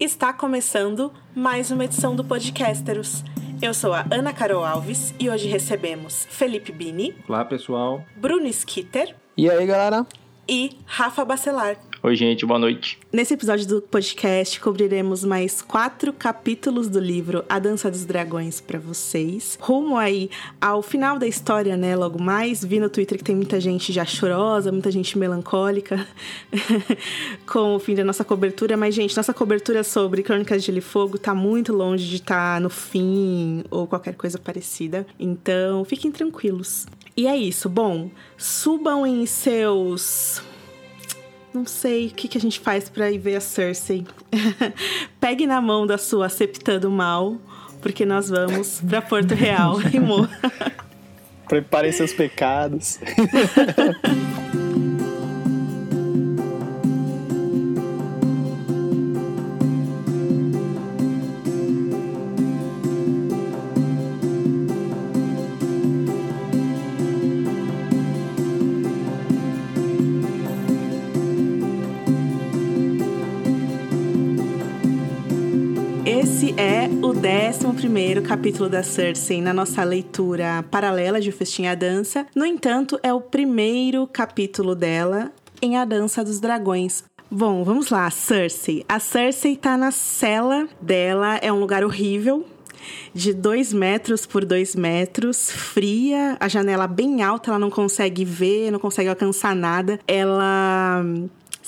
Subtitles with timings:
[0.00, 3.24] Está começando mais uma edição do Podcasteros.
[3.60, 7.16] Eu sou a Ana Carol Alves e hoje recebemos Felipe Bini.
[7.28, 8.04] Olá, pessoal.
[8.14, 9.16] Bruno Skitter.
[9.36, 10.06] E aí, galera?
[10.48, 11.76] E Rafa Bacelar.
[12.08, 12.98] Oi, gente, boa noite.
[13.12, 18.78] Nesse episódio do podcast, cobriremos mais quatro capítulos do livro A Dança dos Dragões para
[18.78, 19.58] vocês.
[19.60, 21.94] Rumo aí ao final da história, né?
[21.94, 22.64] Logo mais.
[22.64, 26.08] Vi no Twitter que tem muita gente já chorosa, muita gente melancólica
[27.46, 28.74] com o fim da nossa cobertura.
[28.74, 32.54] Mas, gente, nossa cobertura sobre Crônicas de Gelo e Fogo tá muito longe de estar
[32.54, 35.06] tá no fim ou qualquer coisa parecida.
[35.20, 36.86] Então, fiquem tranquilos.
[37.14, 37.68] E é isso.
[37.68, 40.40] Bom, subam em seus
[41.58, 44.06] não sei o que, que a gente faz para ir ver a Cersei.
[45.18, 47.36] Pegue na mão da sua septã do mal,
[47.82, 50.28] porque nós vamos para Porto Real, rimou.
[51.48, 53.00] Prepare seus pecados.
[77.78, 82.26] 11 capítulo da Cersei na nossa leitura paralela de Festim à Dança.
[82.34, 85.30] No entanto, é o primeiro capítulo dela
[85.62, 87.04] em A Dança dos Dragões.
[87.30, 88.84] Bom, vamos lá, Cersei.
[88.88, 92.44] A Cersei tá na cela dela, é um lugar horrível,
[93.14, 98.72] de 2 metros por 2 metros, fria, a janela bem alta, ela não consegue ver,
[98.72, 100.00] não consegue alcançar nada.
[100.08, 101.04] Ela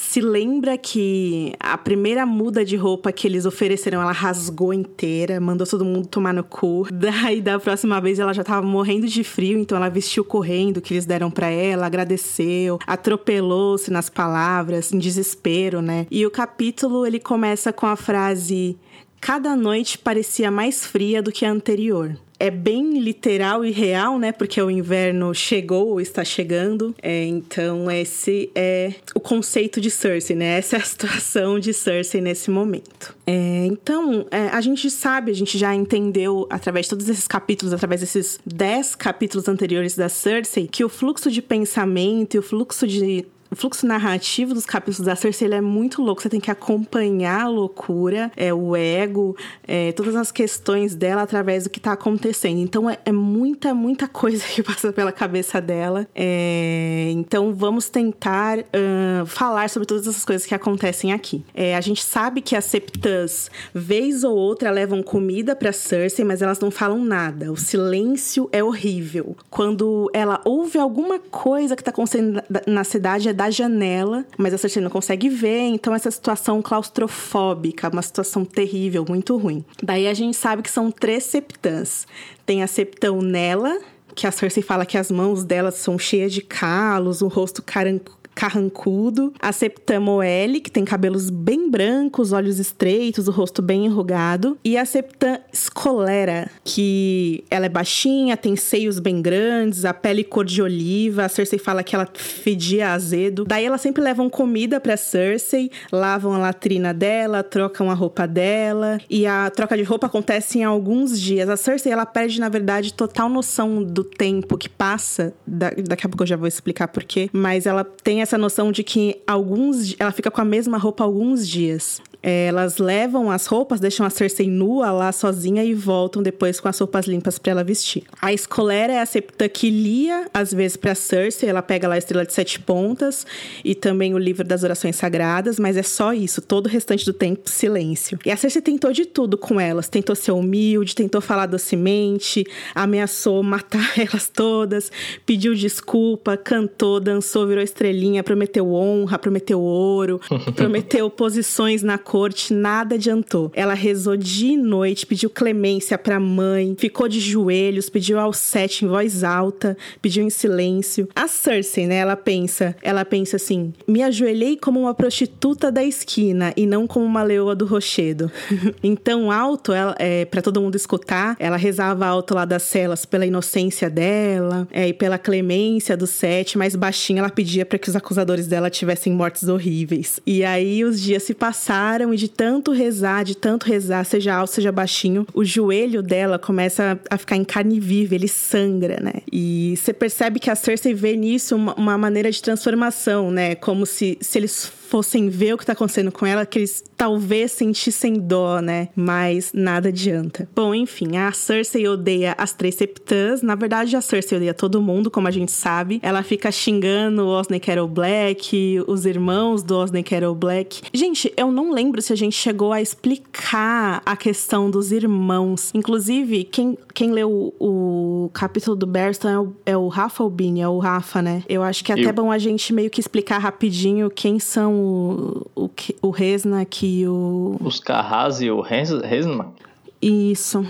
[0.01, 5.67] se lembra que a primeira muda de roupa que eles ofereceram, ela rasgou inteira, mandou
[5.67, 6.87] todo mundo tomar no cu.
[6.91, 10.95] Daí, da próxima vez, ela já tava morrendo de frio, então ela vestiu correndo que
[10.95, 16.07] eles deram para ela, agradeceu, atropelou-se nas palavras, em desespero, né?
[16.11, 18.79] E o capítulo, ele começa com a frase:
[19.21, 24.33] Cada noite parecia mais fria do que a anterior é bem literal e real, né?
[24.33, 26.95] Porque o inverno chegou ou está chegando.
[27.03, 30.59] É, então, esse é o conceito de Cersei, né?
[30.59, 33.15] Essa é a situação de Cersei nesse momento.
[33.27, 37.75] É, então, é, a gente sabe, a gente já entendeu através de todos esses capítulos,
[37.75, 42.87] através desses dez capítulos anteriores da Cersei, que o fluxo de pensamento e o fluxo
[42.87, 46.23] de o fluxo narrativo dos capítulos da Cersei é muito louco.
[46.23, 51.65] Você tem que acompanhar a loucura, é, o ego, é, todas as questões dela através
[51.65, 52.59] do que tá acontecendo.
[52.59, 56.07] Então é, é muita, muita coisa que passa pela cabeça dela.
[56.15, 61.45] É, então vamos tentar uh, falar sobre todas essas coisas que acontecem aqui.
[61.53, 66.41] É, a gente sabe que as septãs, vez ou outra, levam comida para Cersei, mas
[66.41, 67.51] elas não falam nada.
[67.51, 69.37] O silêncio é horrível.
[69.51, 74.59] Quando ela ouve alguma coisa que tá acontecendo na cidade, é da janela, mas a
[74.59, 79.65] Cersei não consegue ver, então essa situação claustrofóbica, uma situação terrível, muito ruim.
[79.83, 82.07] Daí a gente sabe que são três septãs.
[82.45, 83.81] Tem a septão nela,
[84.15, 88.20] que a Cersei fala que as mãos dela são cheias de calos, o rosto carancudo
[88.41, 94.79] carrancudo, a Septamoele, que tem cabelos bem brancos, olhos estreitos, o rosto bem enrugado, e
[94.79, 100.63] a Septam Scolera, que ela é baixinha, tem seios bem grandes, a pele cor de
[100.63, 103.45] oliva, a Cersei fala que ela fedia azedo.
[103.45, 108.99] Daí elas sempre levam comida para Cersei, lavam a latrina dela, trocam a roupa dela,
[109.11, 111.47] e a troca de roupa acontece em alguns dias.
[111.51, 116.23] A Cersei, ela perde, na verdade, total noção do tempo que passa, daqui a pouco
[116.23, 120.13] eu já vou explicar porquê, mas ela tem essa essa noção de que alguns ela
[120.13, 122.01] fica com a mesma roupa alguns dias.
[122.23, 126.69] É, elas levam as roupas, deixam a Cersei nua lá sozinha e voltam depois com
[126.69, 128.03] as roupas limpas para ela vestir.
[128.21, 131.99] A escolera é a septa que lia às vezes para Cersei, ela pega lá a
[131.99, 133.27] estrela de sete pontas
[133.65, 137.13] e também o livro das orações sagradas, mas é só isso, todo o restante do
[137.13, 138.19] tempo silêncio.
[138.25, 142.45] E a Cersei tentou de tudo com elas, tentou ser humilde, tentou falar docemente,
[142.75, 144.93] ameaçou matar elas todas,
[145.25, 150.21] pediu desculpa, cantou, dançou, virou estrelinha, prometeu honra, prometeu ouro,
[150.55, 153.53] prometeu posições na corte, nada adiantou.
[153.55, 158.85] Ela rezou dia e noite, pediu clemência pra mãe, ficou de joelhos, pediu ao sete
[158.85, 161.09] em voz alta, pediu em silêncio.
[161.15, 166.53] A Cersei, né, ela pensa, ela pensa assim: me ajoelhei como uma prostituta da esquina
[166.57, 168.29] e não como uma leoa do rochedo.
[168.83, 173.25] então, alto, ela, é, para todo mundo escutar, ela rezava alto lá das celas pela
[173.25, 177.95] inocência dela é, e pela clemência do sete, mas baixinho ela pedia para que os
[177.95, 180.19] acusadores dela tivessem mortes horríveis.
[180.27, 184.53] E aí os dias se passaram e de tanto rezar, de tanto rezar, seja alto,
[184.53, 189.23] seja baixinho, o joelho dela começa a ficar em carne viva, ele sangra, né?
[189.31, 193.55] E você percebe que a Cersei vê nisso uma, uma maneira de transformação, né?
[193.55, 197.53] Como se, se eles fossem ver o que tá acontecendo com ela, que eles talvez
[197.53, 198.89] sentissem dó, né?
[198.97, 200.49] Mas nada adianta.
[200.55, 203.41] Bom, enfim, a Cersei odeia as três septãs.
[203.41, 206.01] Na verdade, a Cersei odeia todo mundo, como a gente sabe.
[206.03, 210.83] Ela fica xingando o Osney Carol Black, os irmãos do Osney Carol Black.
[210.93, 215.71] Gente, eu não lembro se a gente chegou a explicar a questão dos irmãos.
[215.73, 220.31] Inclusive, quem, quem leu o, o capítulo do Berston é o, é o Rafa ou
[220.31, 220.61] Bini?
[220.61, 221.45] É o Rafa, né?
[221.49, 222.13] Eu acho que é até Eu.
[222.13, 225.71] bom a gente meio que explicar rapidinho quem são o, o,
[226.03, 227.57] o Resnak e o.
[227.61, 229.53] Os Carras e o Resma.
[230.01, 230.67] Isso.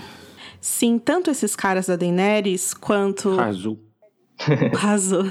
[0.61, 3.39] Sim, tanto esses caras da Daenerys quanto.
[3.41, 3.79] Azul.
[4.75, 5.25] Arrasou.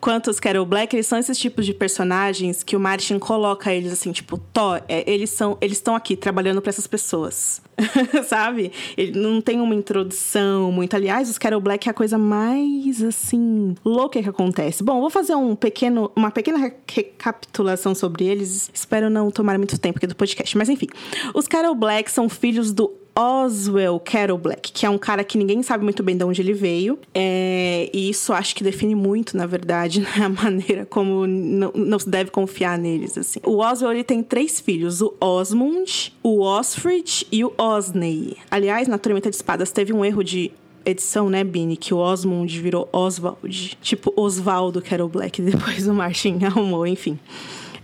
[0.00, 3.92] Quanto os Carol Black, eles são esses tipos de personagens que o Martin coloca eles
[3.92, 7.60] assim, tipo, Tó, é, eles são, eles estão aqui trabalhando para essas pessoas.
[8.26, 8.72] Sabe?
[8.96, 10.94] Ele não tem uma introdução muito.
[10.94, 14.82] Aliás, os Carol Black é a coisa mais assim louca que acontece.
[14.82, 18.70] Bom, vou fazer um pequeno, uma pequena re- recapitulação sobre eles.
[18.72, 20.86] Espero não tomar muito tempo aqui do podcast, mas enfim.
[21.34, 25.62] Os Carol Black são filhos do Oswell Carol Black, que é um cara que ninguém
[25.62, 26.98] sabe muito bem de onde ele veio.
[27.14, 32.08] É, e isso acho que define muito, na verdade, né, a maneira como não, se
[32.08, 33.16] deve confiar neles.
[33.16, 33.38] Assim.
[33.44, 38.36] O Oswell ele tem três filhos: o Osmond, o Osfrid e o Osney.
[38.50, 40.50] Aliás, na Tormenta de Espadas teve um erro de
[40.84, 41.76] edição, né, Bini?
[41.76, 43.78] Que o Osmond virou Oswald.
[43.80, 45.40] Tipo Osvaldo Carol Black.
[45.42, 47.18] Depois o Martin arrumou, enfim.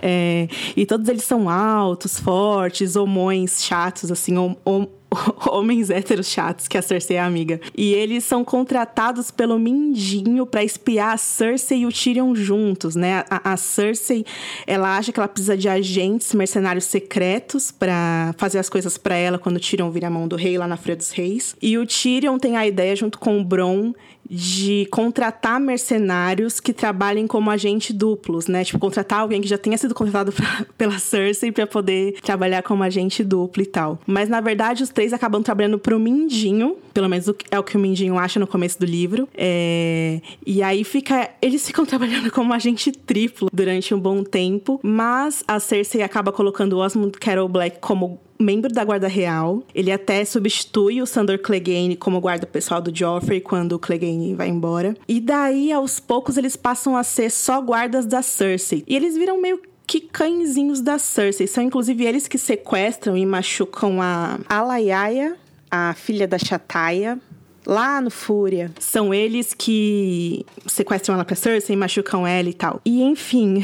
[0.03, 4.87] É, e todos eles são altos, fortes, homões chatos, assim, hom- hom-
[5.51, 7.61] homens héteros chatos, que a Cersei é amiga.
[7.77, 13.25] E eles são contratados pelo Mindinho pra espiar a Cersei e o Tyrion juntos, né?
[13.29, 14.25] A, a Cersei,
[14.67, 19.39] ela acha que ela precisa de agentes mercenários secretos pra fazer as coisas pra ela
[19.39, 21.57] quando o Tyrion vira a mão do rei lá na Fria dos Reis.
[21.61, 23.93] E o Tyrion tem a ideia, junto com o Bron,
[24.33, 28.63] de contratar mercenários que trabalhem como agente duplos, né?
[28.65, 32.83] Tipo, contratar alguém que já tenha sido contratado pra- pela Cersei pra poder trabalhar como
[32.85, 33.99] agente duplo e tal.
[34.07, 37.81] Mas na verdade, os três acabam trabalhando pro Mindinho, pelo menos é o que o
[37.81, 39.29] Mindinho acha no começo do livro.
[39.35, 41.31] É, E aí fica.
[41.41, 46.75] Eles ficam trabalhando como agente triplo durante um bom tempo, mas a Cersei acaba colocando
[46.75, 49.63] o Osmond Carol Black como membro da Guarda Real.
[49.75, 54.49] Ele até substitui o Sandor Clegane como guarda pessoal do Joffrey quando o Clegane vai
[54.49, 54.97] embora.
[55.07, 58.83] E daí, aos poucos, eles passam a ser só guardas da Cersei.
[58.87, 61.47] E eles viram meio que cãezinhos da Cersei.
[61.47, 65.37] São inclusive eles que sequestram e machucam a Alayaya,
[65.71, 67.19] a filha da Chataia.
[67.67, 68.73] Lá no Fúria.
[68.81, 72.81] São eles que sequestram ela pra Cersei, machucam ela e tal.
[72.87, 73.63] E enfim,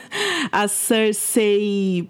[0.50, 2.08] a Cersei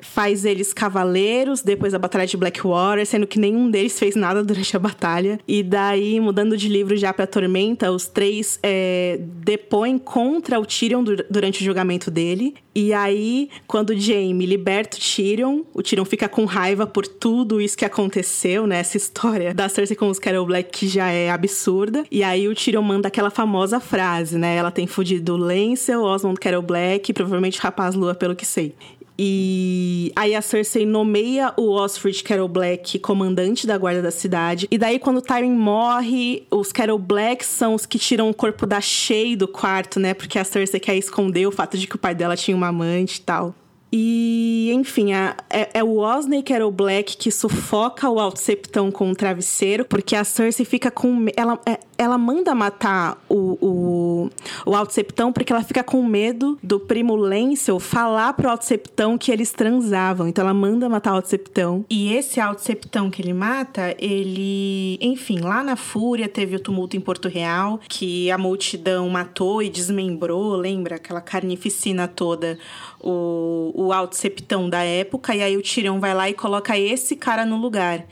[0.00, 4.76] faz eles cavaleiros depois da batalha de Blackwater, sendo que nenhum deles fez nada durante
[4.76, 5.38] a batalha.
[5.46, 11.02] E daí, mudando de livro já pra Tormenta, os três é, depõem contra o Tyrion
[11.02, 12.54] dur- durante o julgamento dele.
[12.74, 17.76] E aí, quando Jaime liberta o Tyrion, o Tyrion fica com raiva por tudo isso
[17.76, 18.78] que aconteceu, né?
[18.78, 22.04] Essa história da Cersei com os Carol Black que já é absurda.
[22.08, 24.54] E aí o Tyrion manda aquela famosa frase, né?
[24.56, 28.74] Ela tem fudido Lancel, Osmond Carol Black provavelmente Rapaz Lua, pelo que sei.
[29.18, 34.68] E aí a Cersei nomeia o Osfrid Carol Black comandante da guarda da cidade.
[34.70, 38.64] E daí, quando o Tywin morre, os Carol Black são os que tiram o corpo
[38.64, 40.14] da Shay do quarto, né?
[40.14, 43.16] Porque a Cersei quer esconder o fato de que o pai dela tinha uma amante
[43.16, 43.54] e tal.
[43.90, 49.10] E, enfim, a- é, é o Osney Carol Black que sufoca o Alto Septão com
[49.10, 51.26] o travesseiro, porque a Cersei fica com.
[51.36, 54.30] Ela, é- ela manda matar o, o,
[54.66, 59.16] o Alto Septão porque ela fica com medo do primo Lancel falar pro Alto Septão
[59.16, 60.28] que eles transavam.
[60.28, 61.84] Então ela manda matar o Alto Septão.
[61.88, 64.98] E esse Alto Septão que ele mata, ele.
[65.00, 69.68] Enfim, lá na Fúria teve o tumulto em Porto Real, que a multidão matou e
[69.70, 70.96] desmembrou, lembra?
[70.96, 72.58] Aquela carnificina toda.
[73.00, 77.14] O, o Alto Septão da época, e aí o Tirão vai lá e coloca esse
[77.14, 78.04] cara no lugar.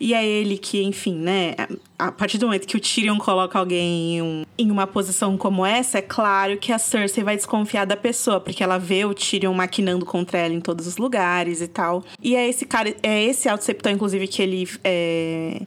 [0.00, 1.54] E é ele que, enfim, né?
[1.96, 5.64] A partir do momento que o Tyrion coloca alguém em, um- em uma posição como
[5.64, 9.54] essa, é claro que a Cersei vai desconfiar da pessoa, porque ela vê o Tyrion
[9.54, 12.02] maquinando contra ela em todos os lugares e tal.
[12.20, 15.62] E é esse cara, é esse Alto Septão, inclusive, que ele é,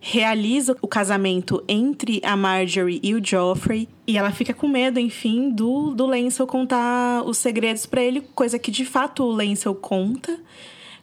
[0.00, 3.86] realiza o casamento entre a Marjorie e o Joffrey.
[4.06, 8.58] E ela fica com medo, enfim, do, do Lancel contar os segredos pra ele, coisa
[8.58, 10.40] que de fato o Lancel conta.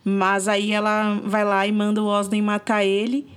[0.03, 3.27] Mas aí ela vai lá e manda o Osney matar ele.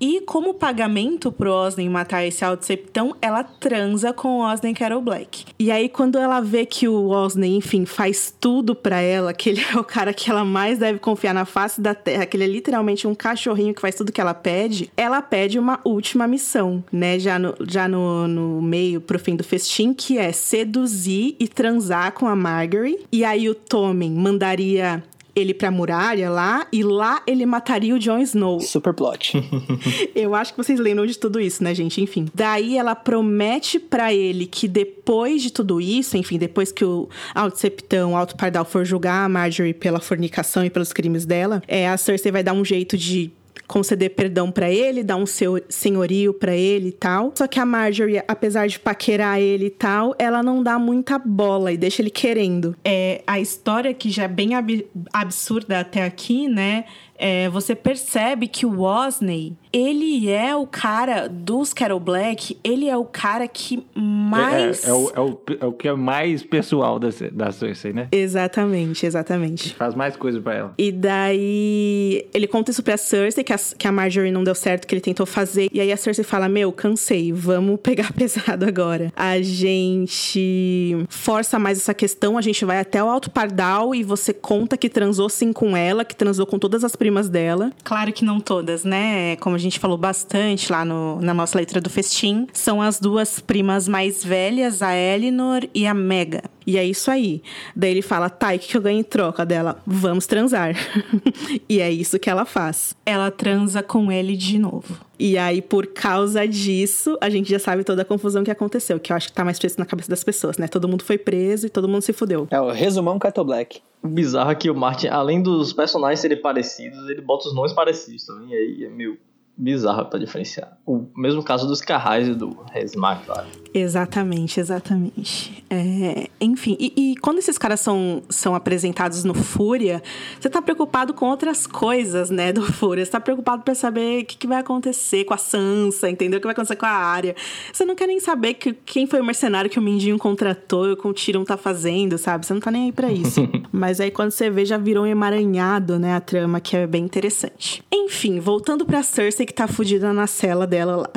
[0.00, 5.44] E como pagamento pro Osney matar esse Alto-Septão, ela transa com o Osney Carol Black.
[5.58, 9.60] E aí, quando ela vê que o Osney, enfim, faz tudo pra ela, que ele
[9.74, 12.46] é o cara que ela mais deve confiar na face da Terra, que ele é
[12.46, 17.18] literalmente um cachorrinho que faz tudo que ela pede, ela pede uma última missão, né?
[17.18, 22.12] Já no, já no, no meio pro fim do festim, que é seduzir e transar
[22.12, 22.98] com a Margaret.
[23.10, 25.02] E aí o Tommen mandaria
[25.38, 28.60] ele pra muralha lá e lá ele mataria o Jon Snow.
[28.60, 29.32] Super plot.
[30.14, 32.00] Eu acho que vocês lembram de tudo isso, né, gente?
[32.00, 32.26] Enfim.
[32.34, 37.58] Daí ela promete para ele que depois de tudo isso, enfim, depois que o Alto
[37.58, 41.88] Septão, o Alto Pardal for julgar a Marjorie pela fornicação e pelos crimes dela, é,
[41.88, 43.30] a Cersei vai dar um jeito de
[43.68, 47.32] conceder perdão para ele, dar um seu senhorio para ele e tal.
[47.36, 51.70] Só que a Marjorie, apesar de paquerar ele e tal, ela não dá muita bola
[51.70, 52.74] e deixa ele querendo.
[52.82, 56.86] É a história que já é bem ab absurda até aqui, né?
[57.18, 62.96] É, você percebe que o Osney, ele é o cara dos Carol Black, ele é
[62.96, 64.86] o cara que mais.
[64.86, 68.08] É, é, o, é, o, é o que é mais pessoal da, da Cersei, né?
[68.12, 69.74] Exatamente, exatamente.
[69.74, 70.74] Faz mais coisa pra ela.
[70.78, 74.86] E daí ele conta isso pra Cersei, que a, que a Marjorie não deu certo,
[74.86, 75.68] que ele tentou fazer.
[75.72, 79.12] E aí a Cersei fala: Meu, cansei, vamos pegar pesado agora.
[79.16, 84.32] A gente força mais essa questão, a gente vai até o Alto Pardal e você
[84.32, 87.72] conta que transou sim com ela, que transou com todas as primas dela.
[87.82, 89.34] Claro que não todas, né?
[89.36, 93.40] Como a gente falou bastante lá no, na nossa letra do festim, são as duas
[93.40, 96.42] primas mais velhas, a Elinor e a Mega.
[96.68, 97.42] E é isso aí.
[97.74, 99.80] Daí ele fala, tá, e o que eu ganho em troca dela?
[99.86, 100.76] Vamos transar.
[101.66, 102.94] e é isso que ela faz.
[103.06, 104.98] Ela transa com ele de novo.
[105.18, 109.10] E aí, por causa disso, a gente já sabe toda a confusão que aconteceu, que
[109.10, 110.68] eu acho que tá mais preso na cabeça das pessoas, né?
[110.68, 112.46] Todo mundo foi preso e todo mundo se fudeu.
[112.50, 113.80] É o resumão Cato Black.
[114.02, 117.72] O bizarro é que o Martin, além dos personagens serem parecidos, ele bota os nomes
[117.72, 118.50] parecidos também.
[118.50, 119.16] E aí é meio
[119.58, 120.78] bizarro pra diferenciar.
[120.86, 123.48] O mesmo caso dos Carrais e do Resmar, claro.
[123.74, 125.64] Exatamente, exatamente.
[125.68, 130.02] É, enfim, e, e, quando esses caras são, são apresentados no Fúria,
[130.40, 133.04] você tá preocupado com outras coisas, né, do Fúria.
[133.04, 136.38] Você tá preocupado pra saber o que, que vai acontecer com a Sansa, entendeu?
[136.38, 137.34] O que vai acontecer com a área.
[137.72, 140.92] Você não quer nem saber que, quem foi o mercenário que o Mindinho contratou e
[140.92, 142.46] o que o Tyrion tá fazendo, sabe?
[142.46, 143.40] Você não tá nem aí pra isso.
[143.72, 147.04] Mas aí quando você vê, já virou um emaranhado, né, a trama, que é bem
[147.04, 147.82] interessante.
[147.92, 151.10] Enfim, voltando pra Cersei, que tá fudida na cela dela lá.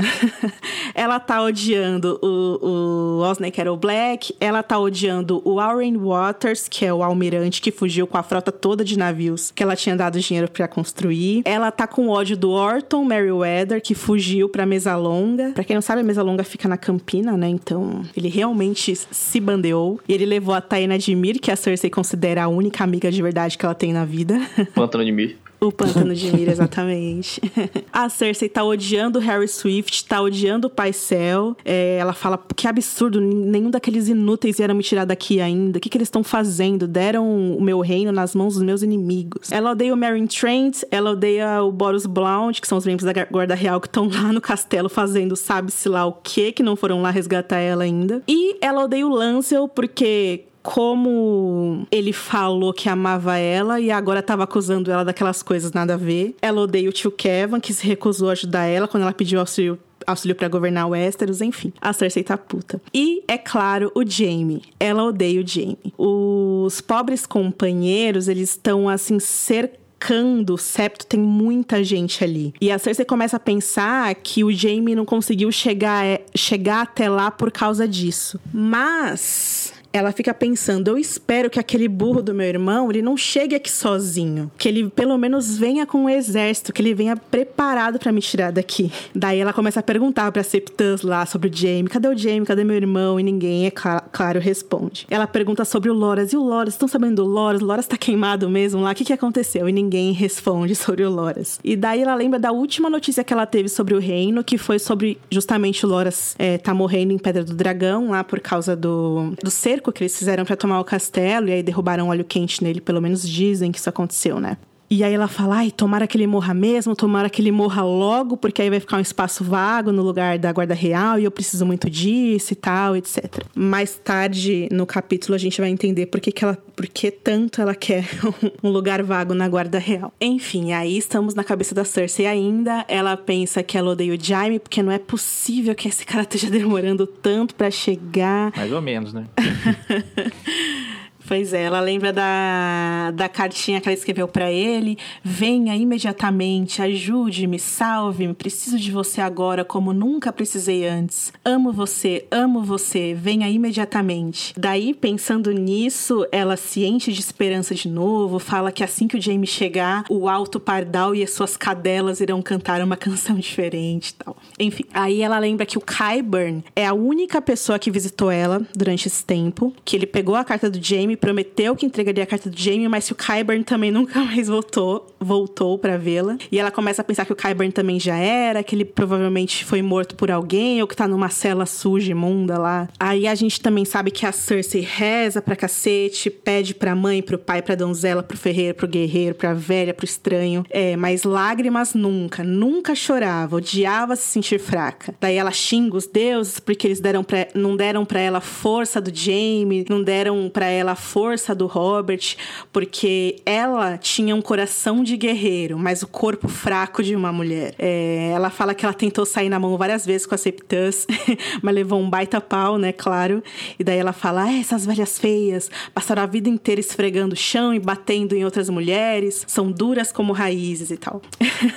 [0.96, 6.86] ela tá odiando o, o Osney Carol Black, ela tá odiando o Warren Waters, que
[6.86, 10.18] é o almirante que fugiu com a frota toda de navios que ela tinha dado
[10.18, 11.42] dinheiro para construir.
[11.44, 15.52] Ela tá com ódio do Orton Merryweather, que fugiu pra Mesa Longa.
[15.54, 17.50] Pra quem não sabe, a Mesa Longa fica na Campina, né?
[17.50, 20.00] Então, ele realmente se bandeou.
[20.08, 23.22] E ele levou a Taina de Mir, que a Cersei considera a única amiga de
[23.22, 24.40] verdade que ela tem na vida.
[24.74, 25.41] Pântano de Mir.
[25.64, 27.40] O pântano de Mira, exatamente.
[27.94, 31.56] a Cersei tá odiando Harry Swift, tá odiando o Paisel.
[31.64, 35.78] É, ela fala, que absurdo, nenhum daqueles inúteis vieram me tirar daqui ainda.
[35.78, 36.88] O que, que eles estão fazendo?
[36.88, 39.52] Deram o meu reino nas mãos dos meus inimigos.
[39.52, 43.26] Ela odeia o Meryn Trent, ela odeia o Boros Blount, que são os membros da
[43.26, 47.02] Guarda Real que estão lá no castelo fazendo sabe-se lá o que, que não foram
[47.02, 48.24] lá resgatar ela ainda.
[48.28, 54.44] E ela odeia o Lancel, porque como ele falou que amava ela e agora estava
[54.44, 56.36] acusando ela daquelas coisas nada a ver.
[56.42, 59.80] Ela odeia o tio Kevin, que se recusou a ajudar ela quando ela pediu auxílio
[60.06, 61.72] auxílio para governar Westeros, enfim.
[61.80, 62.82] A Cersei tá puta.
[62.94, 64.64] E, é claro, o Jaime.
[64.80, 65.94] Ela odeia o Jaime.
[65.98, 72.54] Os pobres companheiros, eles estão, assim, cercando o septo, tem muita gente ali.
[72.60, 77.30] E a Cersei começa a pensar que o Jaime não conseguiu chegar, chegar até lá
[77.30, 78.40] por causa disso.
[78.52, 83.56] Mas ela fica pensando: eu espero que aquele burro do meu irmão ele não chegue
[83.56, 88.12] aqui sozinho, que ele pelo menos venha com um exército, que ele venha preparado para
[88.12, 88.92] me tirar daqui.
[89.14, 92.46] Daí ela começa a perguntar para Septans lá sobre o Jaime: cadê o Jaime?
[92.46, 93.20] Cadê meu irmão?
[93.20, 95.06] E ninguém, é claro, responde.
[95.10, 96.74] Ela pergunta sobre o Loras: e o Loras?
[96.74, 97.62] Estão sabendo do Loras?
[97.62, 98.92] O Loras tá queimado mesmo lá?
[98.92, 99.68] O que, que aconteceu?
[99.68, 101.60] E ninguém responde sobre o Loras.
[101.64, 104.80] E daí ela lembra da última notícia que ela teve sobre o reino, que foi
[104.80, 109.34] sobre justamente o Loras é, tá morrendo em Pedra do Dragão, lá por causa do,
[109.42, 112.64] do cerco cerco que eles fizeram para tomar o castelo e aí derrubaram óleo quente
[112.64, 114.58] nele, pelo menos dizem que isso aconteceu, né?
[114.92, 118.36] E aí ela fala: ai, tomara que ele morra mesmo, tomara que ele morra logo,
[118.36, 121.66] porque aí vai ficar um espaço vago no lugar da guarda real e eu preciso
[121.66, 123.46] muito disso e tal, etc.
[123.56, 127.62] Mais tarde no capítulo a gente vai entender por que, que ela, por que tanto
[127.62, 128.06] ela quer
[128.62, 130.14] um lugar vago na guarda real.
[130.20, 132.84] Enfim, aí estamos na cabeça da Cersei ainda.
[132.90, 136.50] Ela pensa que ela odeia o Jaime, porque não é possível que esse cara esteja
[136.52, 138.52] demorando tanto para chegar.
[138.58, 139.26] Mais ou menos, né?
[141.32, 144.98] Pois é, ela lembra da, da cartinha que ela escreveu para ele.
[145.24, 148.34] Venha imediatamente, ajude-me, salve-me.
[148.34, 151.32] Preciso de você agora como nunca precisei antes.
[151.46, 153.14] Amo você, amo você.
[153.18, 154.54] Venha imediatamente.
[154.58, 158.38] Daí, pensando nisso, ela se enche de esperança de novo.
[158.38, 162.42] Fala que assim que o Jamie chegar, o alto pardal e as suas cadelas irão
[162.42, 164.36] cantar uma canção diferente tal.
[164.60, 169.08] Enfim, aí ela lembra que o Kyburn é a única pessoa que visitou ela durante
[169.08, 169.74] esse tempo.
[169.86, 173.06] Que ele pegou a carta do Jamie, prometeu que entregaria a carta do Jamie, mas
[173.06, 176.38] que o Kyburn também nunca mais voltou, voltou para vê-la.
[176.52, 179.82] E ela começa a pensar que o Kyburn também já era, que ele provavelmente foi
[179.84, 182.90] morto por alguém ou que tá numa cela suja, imunda lá.
[183.00, 187.38] Aí a gente também sabe que a Cersei reza pra cacete, pede pra mãe, pro
[187.38, 190.66] pai, pra donzela, pro ferreiro, pro guerreiro, pra velha, pro estranho.
[190.72, 195.14] É, mas lágrimas nunca, nunca chorava, odiava se sentir fraca.
[195.22, 199.14] Daí ela xinga os deuses porque eles deram pra, não deram para ela força do
[199.14, 202.36] Jaime, não deram para ela força do Robert,
[202.72, 207.74] porque ela tinha um coração de guerreiro, mas o corpo fraco de uma mulher.
[207.78, 211.08] É, ela fala que ela tentou sair na mão várias vezes com a Septus,
[211.62, 213.44] mas levou um baita pau, né, claro.
[213.80, 217.74] E daí ela fala: ah, essas velhas feias passaram a vida inteira esfregando o chão
[217.74, 221.22] e batendo em outras mulheres, são duras como raízes e tal.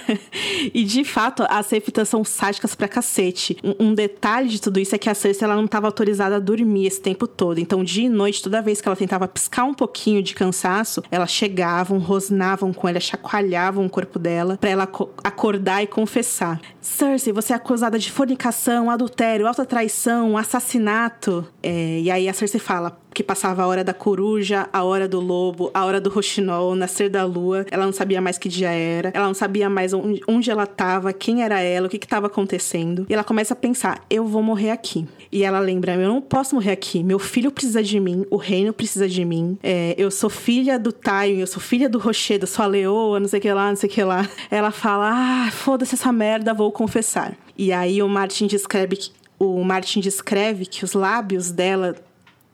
[0.75, 3.57] e de fato, as Septus são sádicas pra cacete.
[3.63, 6.41] Um, um, detalhe de tudo isso é que a Cersei ela não estava autorizada a
[6.41, 7.59] dormir esse tempo todo.
[7.59, 11.31] Então, dia e noite, toda vez que ela tentava piscar um pouquinho de cansaço, elas
[11.31, 14.89] chegavam, rosnavam com ela, chacoalhavam o corpo dela para ela
[15.23, 16.61] acordar e confessar.
[16.81, 21.47] Cersei, você é acusada de fornicação, adultério, alta traição, assassinato.
[21.63, 25.21] É, e aí a Cersei fala: que passava a hora da coruja, a hora do
[25.21, 27.65] lobo, a hora do roxinol, nascer da lua.
[27.71, 31.43] Ela não sabia mais que dia era, ela não sabia mais onde ela estava, quem
[31.43, 33.07] era ela, o que estava acontecendo.
[33.09, 35.07] E ela começa a pensar: eu vou morrer aqui.
[35.31, 37.03] E ela lembra: eu não posso morrer aqui.
[37.03, 39.57] Meu filho precisa de mim, o reino precisa de mim.
[39.63, 43.29] É, eu sou filha do Tywin, eu sou filha do Rochedo, sou a leoa, não
[43.29, 44.29] sei o que lá, não sei o que lá.
[44.51, 47.37] Ela fala: ah, foda-se essa merda, vou confessar.
[47.57, 51.95] E aí o Martin descreve que o Martin descreve que os lábios dela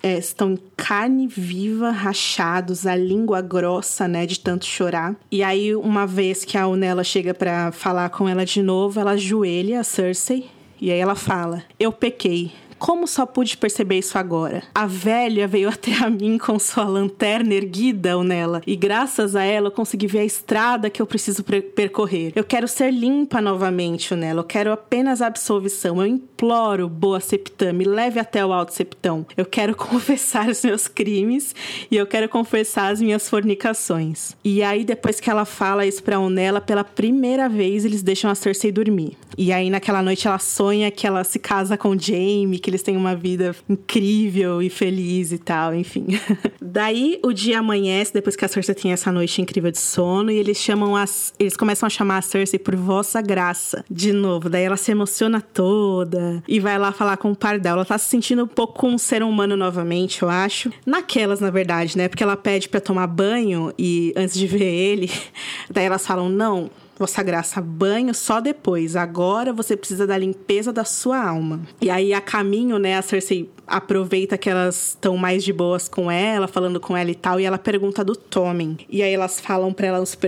[0.02, 5.14] é, estão em carne viva, rachados, a língua grossa, né, de tanto chorar.
[5.30, 9.12] E aí, uma vez que a Unela chega para falar com ela de novo, ela
[9.12, 10.49] ajoelha a Cersei
[10.80, 12.52] e aí ela fala: Eu pequei.
[12.80, 14.62] Como só pude perceber isso agora?
[14.75, 19.66] A velha veio até a mim com sua lanterna erguida nela, e graças a ela
[19.66, 22.33] eu consegui ver a estrada que eu preciso percorrer.
[22.35, 24.40] Eu quero ser limpa novamente, nela.
[24.40, 26.00] Eu quero apenas absolvição.
[26.00, 29.26] Eu imploro, boa Septã, me leve até o alto Septão.
[29.37, 31.55] Eu quero confessar os meus crimes
[31.90, 34.35] e eu quero confessar as minhas fornicações.
[34.42, 38.35] E aí, depois que ela fala isso pra Onela, pela primeira vez eles deixam a
[38.35, 39.18] Cersei dormir.
[39.37, 42.96] E aí, naquela noite, ela sonha que ela se casa com Jaime, que eles têm
[42.96, 46.06] uma vida incrível e feliz e tal, enfim.
[46.61, 50.37] Daí o dia amanhece depois que a Cersei tem essa noite incrível de sono e
[50.37, 53.85] eles chamam as eles começam a chamar a Cersei por vossa graça.
[53.90, 57.74] De novo, daí ela se emociona toda e vai lá falar com o Pardal.
[57.74, 60.70] Ela tá se sentindo um pouco um ser humano novamente, eu acho.
[60.87, 62.09] Naquelas, na verdade, né?
[62.09, 65.11] Porque ela pede para tomar banho e antes de ver ele,
[65.70, 68.94] daí elas falam: "Não, Vossa Graça, banho só depois.
[68.94, 71.62] Agora você precisa da limpeza da sua alma.
[71.80, 76.10] E aí, a caminho, né, a Cersei aproveita que elas estão mais de boas com
[76.10, 78.76] ela, falando com ela e tal, e ela pergunta do Tommen.
[78.86, 80.18] E aí elas falam para ela não se,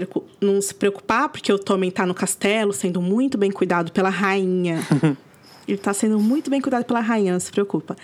[0.41, 4.79] não se preocupar, porque o Tommen tá no castelo, sendo muito bem cuidado pela rainha.
[5.69, 7.95] Ele tá sendo muito bem cuidado pela rainha, não se preocupa.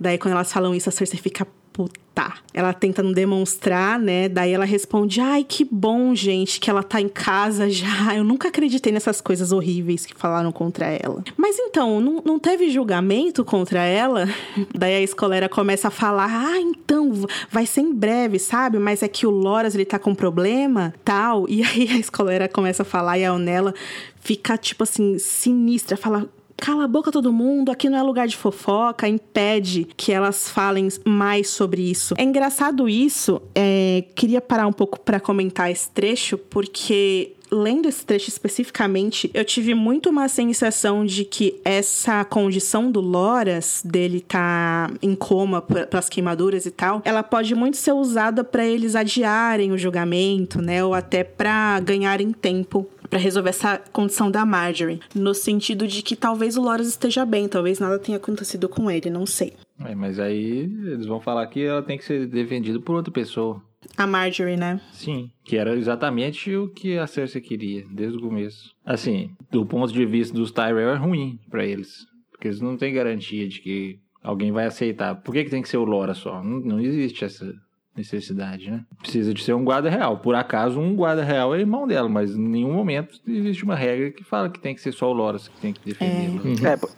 [0.00, 1.46] Daí, quando elas falam isso, a Cersei fica
[1.76, 2.32] puta.
[2.54, 4.30] Ela tenta não demonstrar, né?
[4.30, 8.16] Daí ela responde: Ai, que bom, gente, que ela tá em casa já.
[8.16, 11.22] Eu nunca acreditei nessas coisas horríveis que falaram contra ela.
[11.36, 14.26] Mas então, não, não teve julgamento contra ela?
[14.74, 17.12] Daí a escolera começa a falar: Ah, então,
[17.50, 18.78] vai ser em breve, sabe?
[18.78, 21.46] Mas é que o Loras, ele tá com problema, tal.
[21.50, 23.74] E aí a escolera começa a falar e a Onela
[24.20, 25.98] fica, tipo assim, sinistra.
[25.98, 30.48] Fala: cala a boca todo mundo, aqui não é lugar de fofoca, impede que elas
[30.48, 32.14] falem mais sobre isso.
[32.16, 38.04] É engraçado isso, é, queria parar um pouco para comentar esse trecho, porque lendo esse
[38.04, 44.90] trecho especificamente, eu tive muito uma sensação de que essa condição do Loras, dele tá
[45.00, 49.78] em coma pelas queimaduras e tal, ela pode muito ser usada para eles adiarem o
[49.78, 50.84] julgamento, né?
[50.84, 56.16] Ou até para ganharem tempo para resolver essa condição da Marjorie, no sentido de que
[56.16, 59.54] talvez o Loras esteja bem, talvez nada tenha acontecido com ele, não sei.
[59.84, 63.62] É, mas aí eles vão falar que ela tem que ser defendida por outra pessoa.
[63.96, 64.80] A Marjorie, né?
[64.92, 68.70] Sim, que era exatamente o que a Cersei queria, desde o começo.
[68.84, 72.94] Assim, do ponto de vista dos Tyrell é ruim para eles, porque eles não têm
[72.94, 75.14] garantia de que alguém vai aceitar.
[75.14, 76.42] Por que, que tem que ser o Lora só?
[76.42, 77.54] Não, não existe essa
[77.96, 78.84] necessidade, né?
[78.98, 80.18] Precisa de ser um guarda real.
[80.18, 84.10] Por acaso, um guarda real é irmão dela, mas em nenhum momento existe uma regra
[84.10, 86.28] que fala que tem que ser só o Loras que tem que defender.
[86.28, 86.54] Uhum.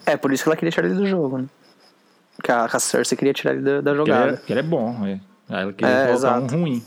[0.07, 1.47] É, é por isso que ela queria tirar ele do jogo, né?
[2.43, 4.33] Que a, que a Cersei queria tirar ele da, da Porque ele, jogada.
[4.33, 5.21] é, porque ele é bom, é.
[5.49, 6.55] Aí ela queria É, colocar exato.
[6.55, 6.83] um ruim,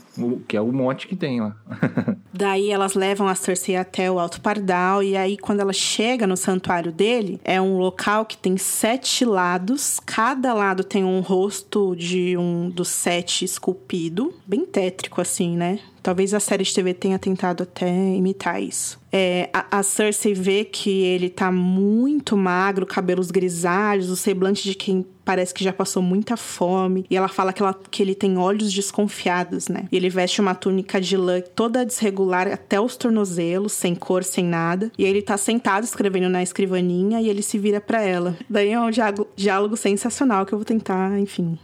[0.46, 1.56] que é o monte que tem lá.
[2.32, 6.36] Daí elas levam a Cersei até o Alto Pardal, e aí quando ela chega no
[6.36, 12.36] santuário dele, é um local que tem sete lados, cada lado tem um rosto de
[12.36, 15.78] um dos sete esculpido, bem tétrico assim, né?
[16.02, 19.00] Talvez a série de TV tenha tentado até imitar isso.
[19.12, 24.74] É, a, a Cersei vê que ele tá muito magro, cabelos grisalhos, o semblante de
[24.74, 27.06] quem parece que já passou muita fome.
[27.10, 29.86] E ela fala que, ela, que ele tem olhos desconfiados, né?
[29.90, 34.44] E ele veste uma túnica de lã toda desregular até os tornozelos, sem cor, sem
[34.44, 34.90] nada.
[34.98, 38.36] E aí ele tá sentado escrevendo na escrivaninha e ele se vira pra ela.
[38.48, 41.58] Daí é um diálogo, diálogo sensacional que eu vou tentar, enfim,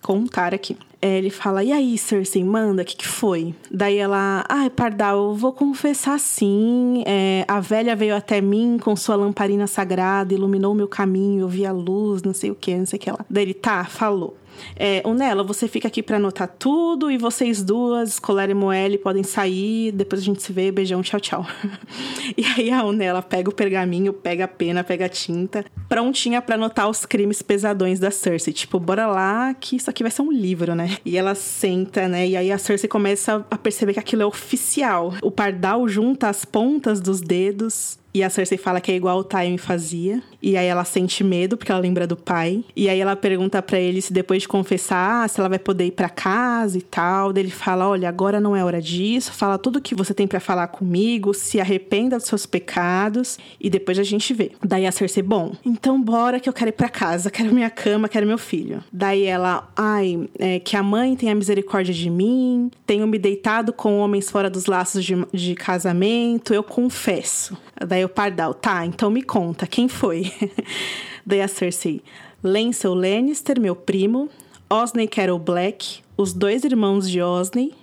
[0.00, 0.76] contar aqui.
[1.04, 3.52] É, ele fala, e aí, Cersei, manda, o que, que foi?
[3.68, 7.02] Daí ela, ai, Pardal, eu vou confessar sim.
[7.04, 11.66] É, a velha veio até mim com sua lamparina sagrada, iluminou meu caminho, eu vi
[11.66, 13.18] a luz, não sei o que, não sei o que lá.
[13.28, 14.36] Daí ele, tá, falou.
[14.76, 19.22] É, Unela, você fica aqui pra anotar tudo e vocês duas, Escolar e Moelle, podem
[19.22, 19.92] sair.
[19.92, 20.70] Depois a gente se vê.
[20.70, 21.46] Beijão, tchau, tchau.
[22.36, 26.54] e aí a Unela pega o pergaminho, pega a pena, pega a tinta, prontinha pra
[26.54, 28.52] anotar os crimes pesadões da Cersei.
[28.52, 30.96] Tipo, bora lá que isso aqui vai ser um livro, né?
[31.04, 32.28] E ela senta, né?
[32.28, 35.14] E aí a Cersei começa a perceber que aquilo é oficial.
[35.22, 39.24] O pardal junta as pontas dos dedos e a Cersei fala que é igual o
[39.24, 40.22] Tywin fazia.
[40.42, 42.62] E aí ela sente medo, porque ela lembra do pai.
[42.76, 45.92] E aí ela pergunta pra ele se depois de confessar, se ela vai poder ir
[45.92, 47.32] pra casa e tal.
[47.32, 49.32] Daí ele fala: Olha, agora não é hora disso.
[49.32, 51.32] Fala tudo que você tem pra falar comigo.
[51.32, 53.38] Se arrependa dos seus pecados.
[53.60, 54.52] E depois a gente vê.
[54.62, 57.30] Daí a Cersei: Bom, então bora que eu quero ir pra casa.
[57.30, 58.84] Quero minha cama, quero meu filho.
[58.92, 62.70] Daí ela: Ai, é, que a mãe tenha misericórdia de mim.
[62.84, 66.52] Tenho me deitado com homens fora dos laços de, de casamento.
[66.52, 67.56] Eu confesso.
[67.86, 70.32] Daí o Pardal, tá, então me conta, quem foi?
[71.26, 72.02] Daí a Cersei,
[72.42, 74.28] Lancel Lannister, meu primo,
[74.68, 77.74] Osney Carol Black, os dois irmãos de Osney.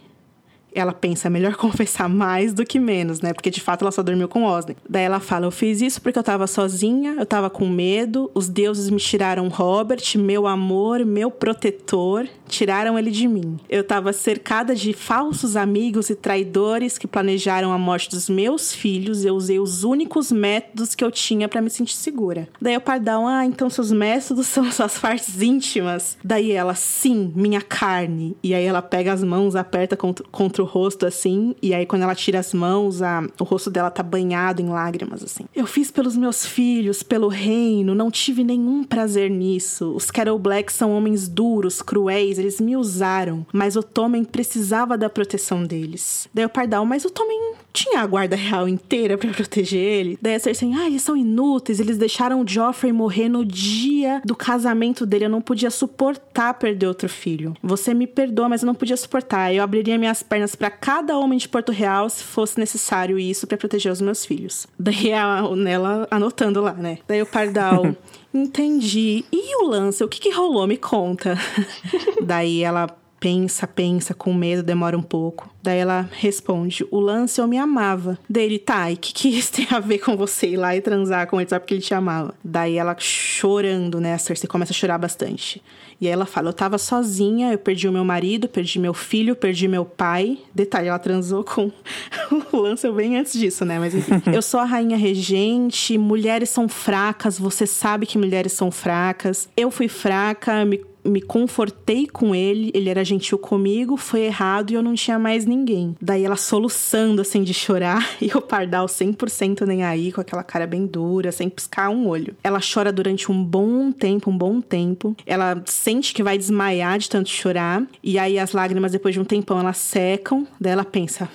[0.74, 3.34] Ela pensa, melhor confessar mais do que menos, né?
[3.34, 4.76] Porque de fato ela só dormiu com Osney.
[4.88, 8.48] Daí ela fala: Eu fiz isso porque eu tava sozinha, eu tava com medo, os
[8.48, 13.58] deuses me tiraram Robert, meu amor, meu protetor, tiraram ele de mim.
[13.70, 19.24] Eu tava cercada de falsos amigos e traidores que planejaram a morte dos meus filhos.
[19.26, 22.48] Eu usei os únicos métodos que eu tinha para me sentir segura.
[22.62, 26.18] Daí o Pardal, ah, então seus métodos são suas partes íntimas.
[26.24, 28.36] Daí ela, sim, minha carne.
[28.44, 30.26] E aí ela pega as mãos, aperta contra,
[30.62, 34.04] o rosto assim, e aí quando ela tira as mãos, a, o rosto dela tá
[34.04, 35.46] banhado em lágrimas assim.
[35.56, 39.94] Eu fiz pelos meus filhos, pelo reino, não tive nenhum prazer nisso.
[39.96, 45.10] Os Carol Black são homens duros, cruéis, eles me usaram, mas o Tommen precisava da
[45.10, 46.28] proteção deles.
[46.34, 50.20] Daí o Pardal, mas o Tommen tinha a guarda real inteira para proteger ele.
[50.22, 54.36] Daí a Cersei, ah, eles são inúteis, eles deixaram o Joffrey morrer no dia do
[54.36, 57.56] casamento dele, eu não podia suportar perder outro filho.
[57.64, 59.54] Você me perdoa, mas eu não podia suportar.
[59.54, 63.58] Eu abriria minhas pernas para cada homem de Porto Real se fosse necessário isso para
[63.58, 64.68] proteger os meus filhos.
[64.78, 67.00] Daí a Nela anotando lá, né?
[67.08, 67.96] Daí o Pardal,
[68.34, 69.26] entendi.
[69.32, 70.68] E o lance, o que que rolou?
[70.68, 71.38] Me conta.
[72.22, 72.88] Daí ela
[73.20, 75.50] pensa, pensa, com medo, demora um pouco.
[75.62, 78.18] Daí ela responde: O lance eu me amava.
[78.30, 81.28] Dele, tá, e que, que isso tem a ver com você ir lá e transar
[81.28, 82.34] com ele só porque ele te amava?
[82.44, 84.14] Daí ela chorando, né?
[84.14, 85.62] A Cersei começa a chorar bastante.
[86.02, 89.36] E aí ela fala: Eu tava sozinha, eu perdi o meu marido, perdi meu filho,
[89.36, 90.40] perdi meu pai.
[90.56, 91.72] Detalhe, ela transou com
[92.52, 93.80] o Lancel bem antes disso, né?
[93.80, 94.14] Mas enfim.
[94.34, 99.50] eu sou a rainha regente, mulheres são fracas, você sabe que mulheres são fracas.
[99.58, 100.80] Eu fui fraca, me
[101.10, 105.46] me confortei com ele, ele era gentil comigo, foi errado e eu não tinha mais
[105.46, 105.96] ninguém.
[106.02, 110.68] Daí ela soluçando assim de chorar e o Pardal 100% nem aí, com aquela cara
[110.68, 112.36] bem dura, sem piscar um olho.
[112.44, 115.16] Ela chora durante um bom tempo, um bom tempo.
[115.26, 119.26] Ela sente que vai desmaiar de tanto chorar e aí as lágrimas depois de um
[119.26, 120.48] tempão elas secam.
[120.60, 121.30] Daí ela pensa: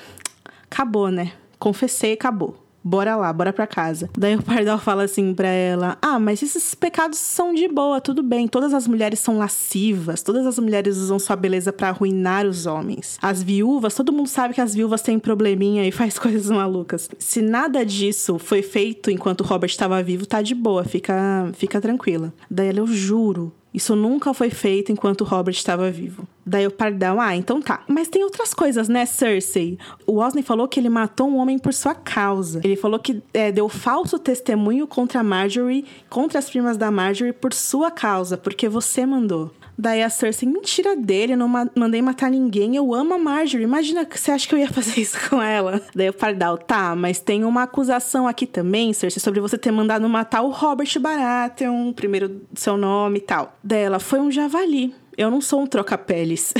[0.71, 1.33] acabou, né?
[1.59, 4.11] Confessei, acabou bora lá, bora pra casa.
[4.17, 8.23] Daí o Pardal fala assim pra ela: Ah, mas esses pecados são de boa, tudo
[8.23, 8.47] bem.
[8.47, 13.19] Todas as mulheres são lascivas, todas as mulheres usam sua beleza para arruinar os homens.
[13.23, 17.09] As viúvas, todo mundo sabe que as viúvas têm probleminha e faz coisas malucas.
[17.19, 22.33] Se nada disso foi feito enquanto Robert estava vivo, tá de boa, fica, fica tranquila.
[22.51, 26.29] Daí ela, eu juro, isso nunca foi feito enquanto Robert estava vivo.
[26.47, 27.83] Daí o Pardal, ah, então tá.
[27.89, 29.77] Mas tem outras coisas, né, Cersei?
[30.07, 32.61] O Osney falou que ele matou um homem por sua causa.
[32.63, 37.33] Ele falou que é, deu falso testemunho contra a Marjorie, contra as primas da Marjorie,
[37.33, 39.51] por sua causa, porque você mandou.
[39.77, 43.65] Daí a Cersei, mentira dele, não ma mandei matar ninguém, eu amo a Marjorie.
[43.65, 45.81] Imagina que você acha que eu ia fazer isso com ela.
[45.95, 50.09] Daí o Pardal, tá, mas tem uma acusação aqui também, Cersei, sobre você ter mandado
[50.09, 53.57] matar o Robert Baratheon, primeiro seu nome e tal.
[53.63, 54.95] Daí ela, foi um javali.
[55.17, 56.53] Eu não sou um troca-peles.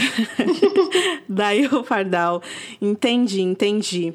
[1.29, 2.43] Daí o Pardal,
[2.81, 4.15] entendi, entendi.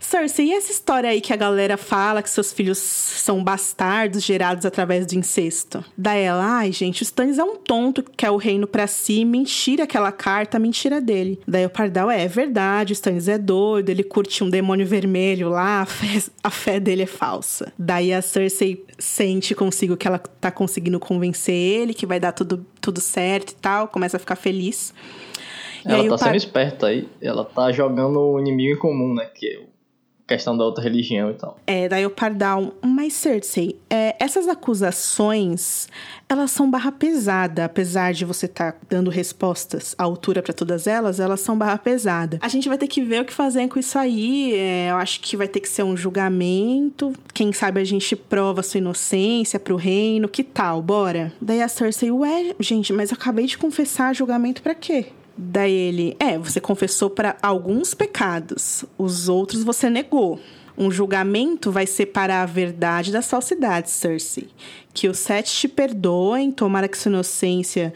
[0.00, 4.64] Cersei, e essa história aí que a galera fala que seus filhos são bastardos gerados
[4.64, 5.84] através do incesto?
[5.96, 9.24] Daí ela, ai gente, o Stannis é um tonto que quer o reino pra si,
[9.24, 11.40] mentira aquela carta, mentira dele.
[11.46, 15.48] Daí o Pardal, é, é verdade, o Stannis é doido, ele curte um demônio vermelho
[15.48, 17.72] lá, a fé, a fé dele é falsa.
[17.78, 22.64] Daí a Cersei sente consigo que ela tá conseguindo convencer ele, que vai dar tudo,
[22.84, 24.92] tudo certo e tal, começa a ficar feliz.
[25.86, 27.08] E Ela tá o sendo Par- esperta aí.
[27.20, 29.24] Ela tá jogando o inimigo em comum, né?
[29.34, 29.60] Que é
[30.26, 31.58] questão da outra religião e tal.
[31.66, 35.86] É, daí o Pardal, mas Cersei, é, essas acusações,
[36.28, 41.20] elas são barra pesada, apesar de você estar dando respostas à altura pra todas elas,
[41.20, 42.38] elas são barra pesada.
[42.40, 45.20] A gente vai ter que ver o que fazer com isso aí, é, eu acho
[45.20, 49.76] que vai ter que ser um julgamento, quem sabe a gente prova sua inocência pro
[49.76, 51.32] reino, que tal, bora?
[51.40, 55.06] Daí a Cersei, ué, gente, mas eu acabei de confessar julgamento pra quê?
[55.36, 60.40] Daí ele, é, você confessou para alguns pecados, os outros você negou.
[60.76, 64.48] Um julgamento vai separar a verdade das falsidades, Cersei.
[64.92, 67.92] Que os sete te perdoem, tomara que sua inocência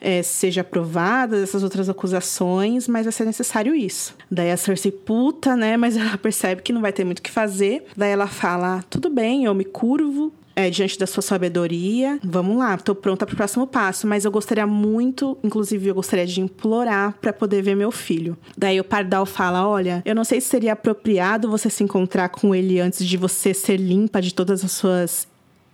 [0.00, 4.14] eh, seja aprovada dessas outras acusações, mas vai ser necessário isso.
[4.30, 5.76] Daí a Cersei, puta, né?
[5.76, 7.84] Mas ela percebe que não vai ter muito o que fazer.
[7.96, 12.18] Daí ela fala: tudo bem, eu me curvo, é, diante da sua sabedoria.
[12.20, 16.40] Vamos lá, tô pronta pro próximo passo, mas eu gostaria muito, inclusive eu gostaria de
[16.40, 18.36] implorar para poder ver meu filho.
[18.56, 22.52] Daí o Pardal fala: "Olha, eu não sei se seria apropriado você se encontrar com
[22.52, 25.28] ele antes de você ser limpa de todas as suas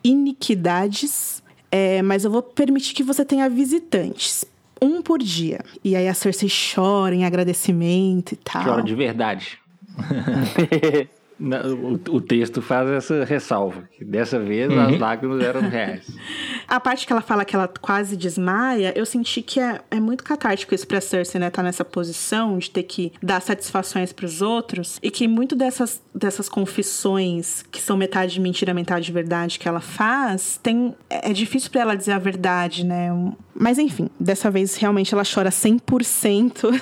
[0.04, 4.44] iniquidades, é, mas eu vou permitir que você tenha visitantes."
[4.82, 5.60] Um por dia.
[5.82, 8.64] E aí a Cersei chora em agradecimento e tal.
[8.64, 9.58] Chora de verdade.
[11.44, 13.88] Na- o, o texto faz essa ressalva.
[13.96, 16.06] Que dessa vez as lágrimas eram reais.
[16.66, 20.24] A parte que ela fala que ela quase desmaia, eu senti que é, é muito
[20.24, 21.50] catártico isso pra Cersei, né?
[21.50, 24.98] Tá nessa posição de ter que dar satisfações pros outros.
[25.02, 29.68] E que muito dessas, dessas confissões, que são metade de mentira, metade de verdade, que
[29.68, 30.94] ela faz, tem.
[31.10, 33.08] É é difícil pra ela dizer a verdade, né?
[33.54, 36.80] Mas enfim, dessa vez realmente ela chora 100%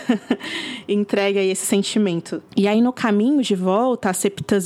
[0.89, 2.43] e entrega aí esse sentimento.
[2.57, 4.17] E aí no caminho de volta, as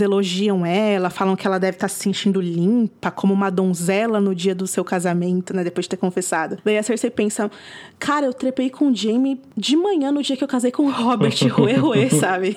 [0.00, 4.54] elogiam ela, falam que ela deve estar se sentindo limpa, como uma donzela no dia
[4.54, 5.64] do seu casamento, né?
[5.64, 6.58] Depois de ter confessado.
[6.64, 7.50] Daí a Cersei pensa:
[7.98, 10.90] cara, eu trepei com o Jaime de manhã no dia que eu casei com o
[10.90, 12.56] Robert, ruê, ruê, sabe?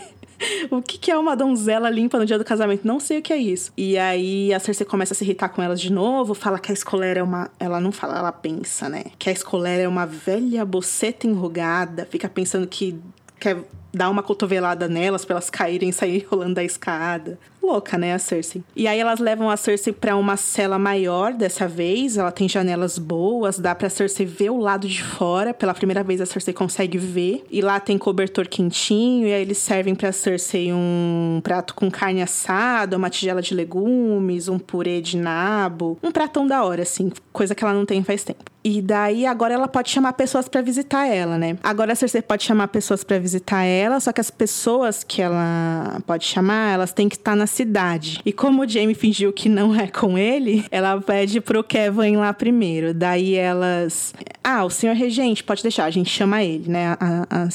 [0.71, 2.87] O que, que é uma donzela limpa no dia do casamento?
[2.87, 3.73] Não sei o que é isso.
[3.75, 6.73] E aí a Cersei começa a se irritar com elas de novo, fala que a
[6.73, 7.49] escolera é uma.
[7.59, 9.03] Ela não fala, ela pensa, né?
[9.17, 12.97] Que a escolera é uma velha boceta enrugada, fica pensando que
[13.39, 13.57] quer
[13.93, 17.37] dar uma cotovelada nelas pra elas caírem e sair rolando da escada.
[17.61, 18.63] Louca, né, a Cersei?
[18.75, 22.17] E aí elas levam a Cersei pra uma cela maior dessa vez.
[22.17, 25.53] Ela tem janelas boas, dá pra Cersei ver o lado de fora.
[25.53, 27.45] Pela primeira vez a Cersei consegue ver.
[27.51, 29.27] E lá tem cobertor quentinho.
[29.27, 34.47] E aí eles servem pra Cersei um prato com carne assada, uma tigela de legumes,
[34.47, 35.99] um purê de nabo.
[36.01, 37.11] Um pratão da hora, assim.
[37.33, 38.45] Coisa que ela não tem faz tempo.
[38.63, 41.57] E daí agora ela pode chamar pessoas pra visitar ela, né?
[41.63, 46.01] Agora a Cersei pode chamar pessoas pra visitar ela, só que as pessoas que ela
[46.05, 48.19] pode chamar, elas têm que estar na cidade.
[48.25, 52.17] E como o Jaime fingiu que não é com ele, ela pede pro Kevin ir
[52.17, 52.93] lá primeiro.
[52.93, 54.13] Daí elas.
[54.43, 56.97] Ah, o senhor regente, pode deixar, a gente chama ele, né?
[56.99, 57.49] A, a.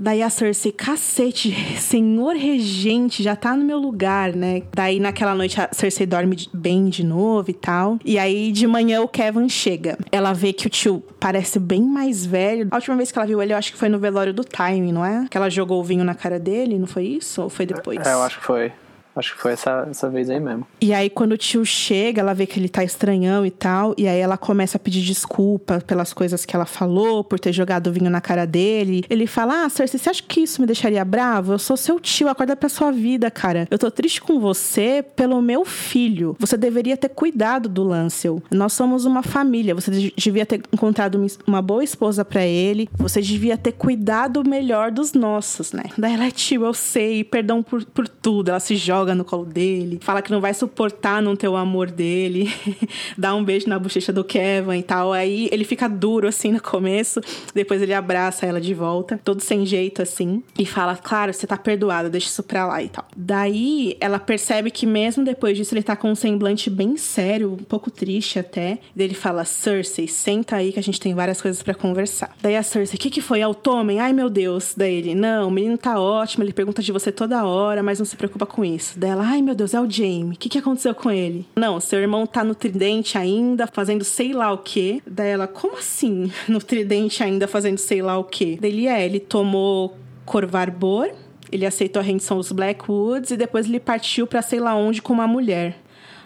[0.00, 4.62] Daí a Cersei, cacete, senhor regente, já tá no meu lugar, né?
[4.74, 7.98] Daí naquela noite a Cersei dorme bem de novo e tal.
[8.04, 9.98] E aí de manhã o Kevin chega.
[10.10, 12.68] Ela vê que o tio parece bem mais velho.
[12.70, 14.92] A última vez que ela viu ele, eu acho que foi no velório do Time,
[14.92, 15.26] não é?
[15.30, 17.42] Que ela jogou o vinho na cara dele, não foi isso?
[17.42, 18.04] Ou foi depois?
[18.06, 18.72] É, eu acho que foi.
[19.14, 20.66] Acho que foi essa, essa vez aí mesmo.
[20.80, 23.94] E aí, quando o tio chega, ela vê que ele tá estranhão e tal.
[23.98, 27.92] E aí ela começa a pedir desculpa pelas coisas que ela falou, por ter jogado
[27.92, 29.04] vinho na cara dele.
[29.10, 31.52] Ele fala: Ah, Cersei, você acha que isso me deixaria bravo?
[31.52, 33.66] Eu sou seu tio, acorda pra sua vida, cara.
[33.70, 36.34] Eu tô triste com você pelo meu filho.
[36.38, 38.42] Você deveria ter cuidado do Lancel.
[38.50, 39.74] Nós somos uma família.
[39.74, 42.88] Você de- devia ter encontrado uma- boa esposa pra ele.
[42.96, 45.84] Você devia ter cuidado melhor dos nossos, né?
[45.98, 48.48] Daí ela é tio, eu sei, perdão por, por tudo.
[48.50, 51.56] Ela se joga joga no colo dele, fala que não vai suportar não ter o
[51.56, 52.52] amor dele,
[53.18, 55.12] dá um beijo na bochecha do Kevin e tal.
[55.12, 57.20] Aí ele fica duro assim no começo,
[57.52, 61.56] depois ele abraça ela de volta, todo sem jeito assim, e fala: Claro, você tá
[61.56, 63.04] perdoada, deixa isso pra lá e tal.
[63.16, 67.64] Daí ela percebe que mesmo depois disso ele tá com um semblante bem sério, um
[67.64, 68.78] pouco triste até.
[68.94, 72.36] Daí ele fala: Cersei, senta aí que a gente tem várias coisas para conversar.
[72.40, 73.40] Daí a Cersei: O que, que foi?
[73.40, 73.98] É o Tommen?
[73.98, 74.74] Ai meu Deus.
[74.76, 78.06] Daí ele: Não, o menino tá ótimo, ele pergunta de você toda hora, mas não
[78.06, 78.91] se preocupa com isso.
[78.96, 80.34] Daí ela: Ai meu Deus, é o Jaime.
[80.34, 81.46] O que, que aconteceu com ele?
[81.56, 85.02] Não, seu irmão tá no tridente ainda, fazendo sei lá o quê.
[85.06, 86.30] Daí ela: Como assim?
[86.48, 88.58] No tridente ainda fazendo sei lá o quê?
[88.60, 91.10] Daí ele é: Ele tomou Corvar Bor
[91.52, 95.12] ele aceitou a rendição dos Blackwoods e depois ele partiu para sei lá onde com
[95.12, 95.78] uma mulher.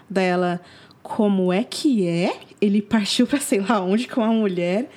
[0.09, 0.61] Daí ela,
[1.03, 2.33] como é que é?
[2.61, 4.89] Ele partiu para sei lá onde com uma mulher.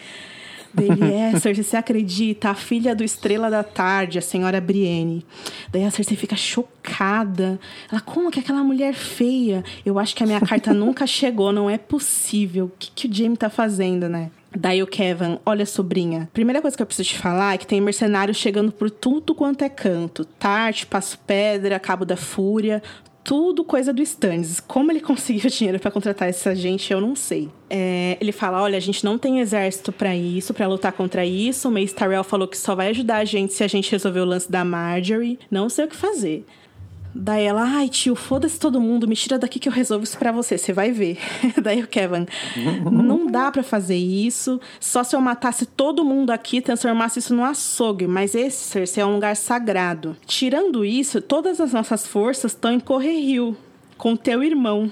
[0.74, 2.50] Dele é, Cersei, você acredita?
[2.50, 5.26] A filha do Estrela da Tarde, a senhora Brienne.
[5.72, 7.60] Daí a Cersei fica chocada.
[7.92, 9.64] Ela, como que aquela mulher feia?
[9.86, 12.66] Eu acho que a minha carta nunca chegou, não é possível.
[12.66, 14.30] O que, que o Jaime tá fazendo, né?
[14.56, 17.80] Daí o Kevin, olha sobrinha, primeira coisa que eu preciso te falar é que tem
[17.80, 20.26] mercenários chegando por tudo quanto é canto.
[20.26, 22.82] Tarte, Passo Pedra, Cabo da Fúria,
[23.30, 24.60] tudo coisa do Stannis.
[24.60, 27.48] Como ele conseguiu dinheiro para contratar essa gente, eu não sei.
[27.70, 31.70] É, ele fala: olha, a gente não tem exército para isso, para lutar contra isso.
[31.70, 34.26] O Mace Tyrell falou que só vai ajudar a gente se a gente resolver o
[34.26, 35.38] lance da Marjorie.
[35.52, 36.44] Não sei o que fazer.
[37.22, 40.32] Daí ela, ai tio, foda-se todo mundo, me tira daqui que eu resolvo isso pra
[40.32, 41.18] você, você vai ver.
[41.62, 42.26] Daí o Kevin,
[42.90, 47.44] não dá para fazer isso, só se eu matasse todo mundo aqui transformasse isso num
[47.44, 50.16] açougue, mas esse, Cersei, é um lugar sagrado.
[50.26, 53.58] Tirando isso, todas as nossas forças estão em Correrio,
[53.98, 54.90] com teu irmão.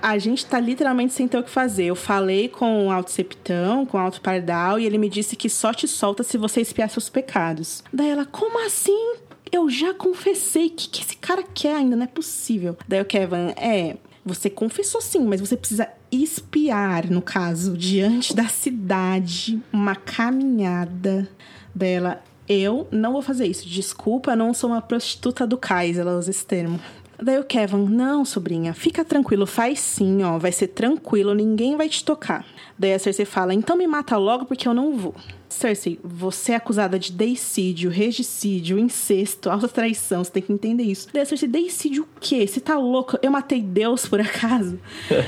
[0.00, 1.86] A gente tá literalmente sem ter o que fazer.
[1.86, 5.48] Eu falei com o Alto Septão, com o Alto Pardal, e ele me disse que
[5.48, 7.82] só te solta se você espiar seus pecados.
[7.92, 9.25] Daí ela, como assim?
[9.56, 10.66] Eu já confessei.
[10.66, 11.96] O que, que esse cara quer ainda?
[11.96, 12.76] Não é possível.
[12.86, 13.96] Daí o Kevin, é.
[14.24, 21.28] Você confessou sim, mas você precisa espiar, no caso, diante da cidade, uma caminhada
[21.72, 22.22] dela.
[22.48, 23.68] Eu não vou fazer isso.
[23.68, 26.80] Desculpa, eu não sou uma prostituta do cais, ela usa esse termo.
[27.22, 31.88] Daí o Kevin, não, sobrinha, fica tranquilo, faz sim, ó, vai ser tranquilo, ninguém vai
[31.88, 32.44] te tocar.
[32.78, 35.14] Daí a Cersei fala, então me mata logo porque eu não vou.
[35.48, 40.22] Cersei, você é acusada de deicídio, regicídio, incesto, alta traição.
[40.22, 41.08] Você tem que entender isso.
[41.12, 42.46] Daí, Cersei, deicídio o quê?
[42.46, 43.18] Você tá louco?
[43.22, 44.78] Eu matei Deus, por acaso?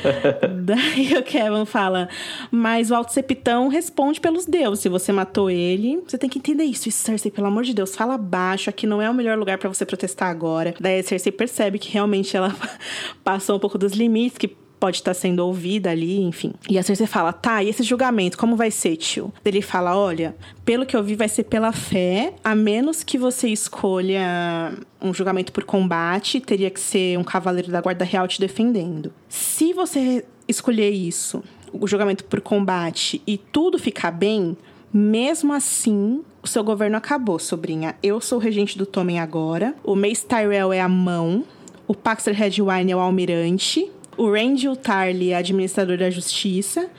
[0.64, 2.08] Daí o Kevin fala,
[2.50, 4.80] mas o Alto Septão responde pelos deuses.
[4.80, 6.88] Se você matou ele, você tem que entender isso.
[6.88, 8.70] E Cersei, pelo amor de Deus, fala baixo.
[8.70, 10.74] Aqui não é o melhor lugar para você protestar agora.
[10.80, 12.54] Daí a Cersei percebe que realmente ela
[13.22, 16.52] passou um pouco dos limites, que pode estar sendo ouvida ali, enfim.
[16.68, 19.32] E a Cersei fala: tá, e esse julgamento, como vai ser, tio?
[19.44, 23.48] Ele fala: olha, pelo que eu vi, vai ser pela fé, a menos que você
[23.48, 29.12] escolha um julgamento por combate, teria que ser um cavaleiro da Guarda Real te defendendo.
[29.28, 34.56] Se você escolher isso, o julgamento por combate, e tudo ficar bem,
[34.92, 37.94] mesmo assim, o seu governo acabou, sobrinha.
[38.02, 39.74] Eu sou o regente do Tommen agora.
[39.84, 41.44] O Mace Tyrell é a mão.
[41.86, 46.90] O Paxter Redwine é o almirante o Randall Tarly é administrador da justiça.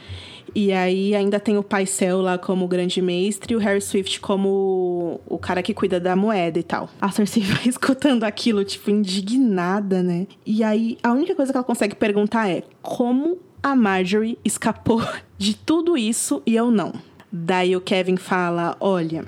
[0.55, 5.21] E aí ainda tem o Paisel lá como grande mestre e o Harry Swift como
[5.27, 6.89] o cara que cuida da moeda e tal.
[6.99, 10.25] A Cersei vai escutando aquilo, tipo, indignada, né?
[10.45, 15.03] E aí a única coisa que ela consegue perguntar é como a Marjorie escapou
[15.37, 16.93] de tudo isso e eu não.
[17.31, 19.25] Daí o Kevin fala: olha,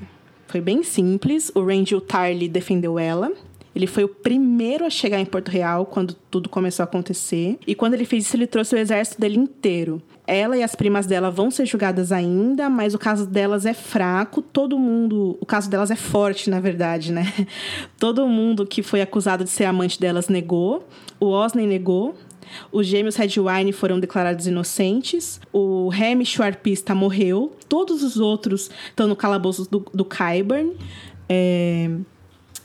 [0.47, 3.31] foi bem simples, o Randall Tarly defendeu ela.
[3.75, 7.57] Ele foi o primeiro a chegar em Porto Real quando tudo começou a acontecer.
[7.65, 10.01] E quando ele fez isso, ele trouxe o exército dele inteiro.
[10.27, 14.41] Ela e as primas dela vão ser julgadas ainda, mas o caso delas é fraco.
[14.41, 15.37] Todo mundo.
[15.39, 17.33] O caso delas é forte, na verdade, né?
[17.97, 20.87] Todo mundo que foi acusado de ser amante delas negou.
[21.19, 22.15] O Osney negou.
[22.71, 25.39] Os gêmeos Redwine foram declarados inocentes.
[25.53, 27.53] O Hamish, o arpista, morreu.
[27.69, 30.75] Todos os outros estão no calabouço do, do Kyburn.
[31.29, 31.89] É...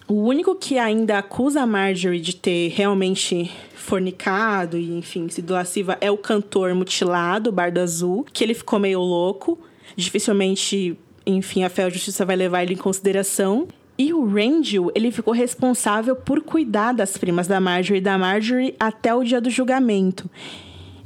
[0.09, 5.99] O único que ainda acusa a Marjorie de ter realmente fornicado e, enfim, sido lasciva
[6.01, 9.59] é o cantor mutilado, Bardo Azul, que ele ficou meio louco.
[9.97, 13.67] Dificilmente, enfim, a fé a justiça vai levar ele em consideração.
[13.99, 18.77] E o Randall, ele ficou responsável por cuidar das primas da Marjorie e da Marjorie
[18.79, 20.31] até o dia do julgamento.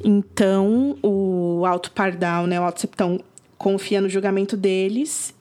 [0.05, 3.21] Então, o Alto Pardal, né, o Alto Septão,
[3.57, 5.35] confia no julgamento deles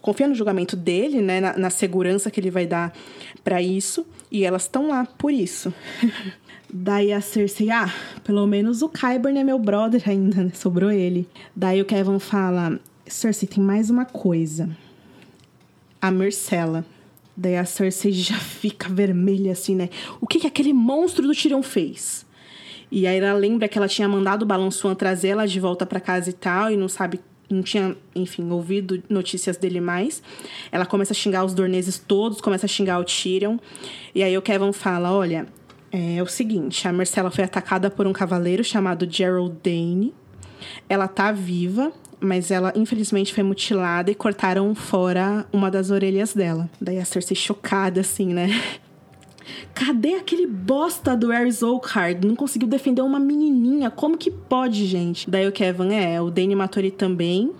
[0.00, 2.92] confia no julgamento dele, né, na, na segurança que ele vai dar
[3.42, 5.72] para isso, e elas estão lá por isso.
[6.70, 7.90] Daí a Cersei, ah,
[8.22, 10.50] pelo menos o Kyburn é meu brother ainda, né?
[10.52, 11.26] sobrou ele.
[11.56, 14.68] Daí o Kevin fala, Cersei, tem mais uma coisa.
[16.00, 16.84] A Myrcella.
[17.34, 19.88] Daí a Cersei já fica vermelha assim, né?
[20.20, 22.26] O que, que aquele monstro do Tyrion fez?
[22.90, 26.00] E aí ela lembra que ela tinha mandado o Balançoan trazer ela de volta para
[26.00, 27.20] casa e tal, e não sabe,
[27.50, 30.22] não tinha, enfim, ouvido notícias dele mais.
[30.70, 33.58] Ela começa a xingar os dorneses todos, começa a xingar o Tyrion.
[34.14, 35.46] E aí o Kevin fala: Olha,
[35.90, 40.14] é o seguinte, a Marcela foi atacada por um cavaleiro chamado Gerald Dane.
[40.88, 46.68] Ela tá viva, mas ela infelizmente foi mutilada e cortaram fora uma das orelhas dela.
[46.80, 48.48] Daí a Cersei chocada, assim, né?
[49.74, 52.24] Cadê aquele bosta do Ares Oakhart?
[52.24, 53.90] Não conseguiu defender uma menininha.
[53.90, 55.30] Como que pode, gente?
[55.30, 57.52] Daí o Kevin, é, o Dane matou ele também.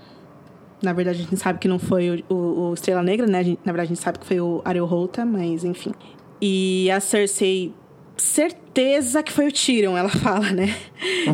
[0.83, 3.43] Na verdade, a gente sabe que não foi o, o, o Estrela Negra, né?
[3.43, 5.93] Gente, na verdade, a gente sabe que foi o Ariel Rota, mas enfim.
[6.41, 7.75] E a Cersei
[8.17, 10.75] certeza que foi o Tyrion, ela fala, né?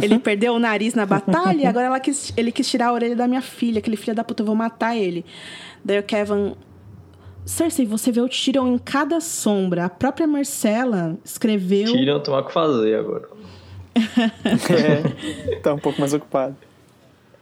[0.03, 3.17] Ele perdeu o nariz na batalha e agora ela quis, ele quis tirar a orelha
[3.17, 3.79] da minha filha.
[3.79, 5.25] Aquele filho da puta, eu vou matar ele.
[5.85, 6.55] Daí o Kevin...
[7.45, 9.85] Cersei, você vê o Tyrion em cada sombra.
[9.85, 11.93] A própria Marcela escreveu...
[11.93, 13.29] Tyrion tem o que fazer agora.
[13.95, 16.57] É, tá um pouco mais ocupado.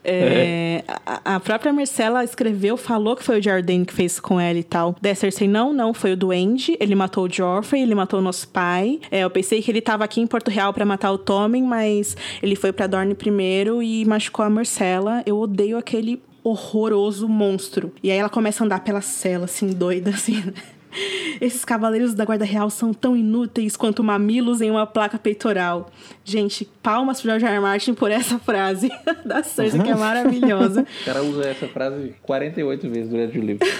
[0.05, 4.59] É, a, a, própria Marcela escreveu, falou que foi o Jardine que fez com ela
[4.59, 4.96] e tal.
[5.00, 6.76] Daí a Cersei, não, não, foi o Duende.
[6.80, 8.98] Ele matou o Joffrey, ele matou o nosso pai.
[9.11, 12.16] É, eu pensei que ele tava aqui em Porto Real para matar o Tommen, mas
[12.42, 15.22] ele foi para Dorne primeiro e machucou a Marcela.
[15.24, 17.93] Eu odeio aquele horroroso monstro.
[18.03, 20.53] E aí ela começa a andar pela cela, assim, doida, assim, né?
[21.40, 25.90] Esses cavaleiros da Guarda Real são tão inúteis quanto mamilos em uma placa peitoral.
[26.24, 27.55] Gente, palmas pro George R.
[27.55, 27.61] R.
[27.61, 28.90] Martin por essa frase
[29.24, 30.86] da Cersei, que é maravilhosa.
[31.03, 33.66] O cara usa essa frase 48 vezes durante o livro.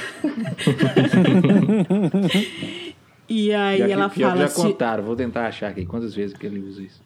[3.29, 4.49] e aí já ela que, já, fala...
[4.49, 7.03] Já contaram, vou tentar achar aqui quantas vezes que ele usa isso.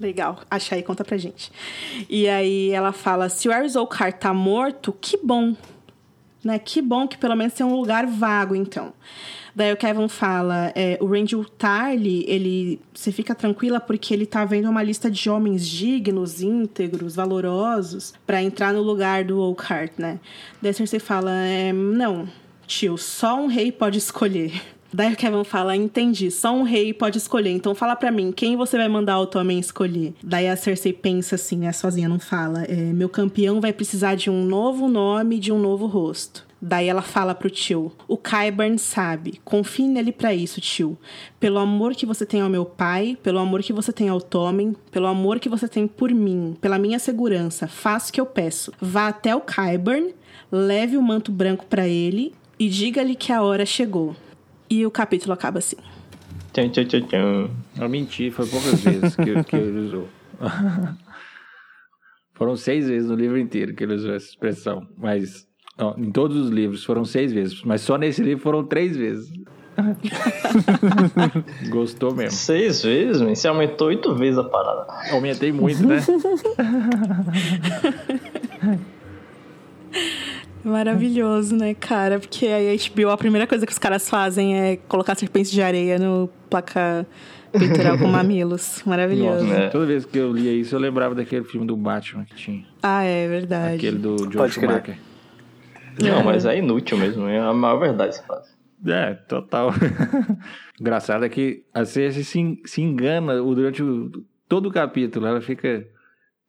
[0.00, 1.50] Legal, acha aí, conta pra gente.
[2.08, 5.56] E aí ela fala: se o Ares Oakhart tá morto, que bom.
[6.44, 6.58] Né?
[6.58, 8.92] Que bom que pelo menos tem um lugar vago, então.
[9.58, 12.80] Daí o Kevin fala: é, o Randall Tarly, ele.
[12.94, 18.40] Você fica tranquila porque ele tá vendo uma lista de homens dignos, íntegros, valorosos, pra
[18.40, 20.20] entrar no lugar do Oakhart, né?
[20.62, 22.28] Daí Cersei fala: é, não,
[22.68, 24.52] tio, só um rei pode escolher.
[24.92, 28.76] Daí Kevin fala, entendi, só um rei pode escolher, então fala pra mim, quem você
[28.78, 30.14] vai mandar o Tommen escolher?
[30.22, 34.30] Daí a Cersei pensa assim, né, sozinha, não fala, é, meu campeão vai precisar de
[34.30, 36.48] um novo nome de um novo rosto.
[36.60, 40.98] Daí ela fala pro tio, o Kyburn sabe, confie nele pra isso, tio.
[41.38, 44.74] Pelo amor que você tem ao meu pai, pelo amor que você tem ao Tommen,
[44.90, 48.72] pelo amor que você tem por mim, pela minha segurança, faça o que eu peço.
[48.80, 50.12] Vá até o Kyburn,
[50.50, 54.16] leve o manto branco pra ele e diga-lhe que a hora chegou.
[54.70, 55.76] E o capítulo acaba assim.
[56.52, 57.50] Tchan, tchan, tchan, tchan.
[57.78, 60.08] Eu menti, foi poucas vezes que, que ele usou.
[62.34, 64.86] foram seis vezes no livro inteiro que ele usou essa expressão.
[64.96, 65.46] Mas
[65.78, 67.62] ó, em todos os livros foram seis vezes.
[67.62, 69.28] Mas só nesse livro foram três vezes.
[71.70, 72.32] Gostou mesmo.
[72.32, 73.34] Seis vezes, man.
[73.34, 74.86] Você aumentou oito vezes a parada.
[75.12, 75.98] Aumentei muito, né?
[80.68, 82.18] Maravilhoso, né, cara?
[82.18, 85.62] Porque aí a HBO, a primeira coisa que os caras fazem é colocar serpentes de
[85.62, 87.06] areia no placa
[87.52, 88.82] peitoral com mamilos.
[88.86, 89.44] Maravilhoso.
[89.44, 89.68] Nossa, É.
[89.68, 92.64] toda vez que eu lia isso, eu lembrava daquele filme do Batman que tinha.
[92.82, 93.76] Ah, é verdade.
[93.76, 94.70] Aquele do Pode George crer.
[94.70, 94.98] Schumacher.
[96.00, 97.26] Não, mas é inútil mesmo.
[97.26, 98.50] É a maior verdade essa frase.
[98.86, 99.72] É, total.
[100.80, 104.10] Engraçado é que a Cersei se, se engana durante o,
[104.48, 105.26] todo o capítulo.
[105.26, 105.84] Ela fica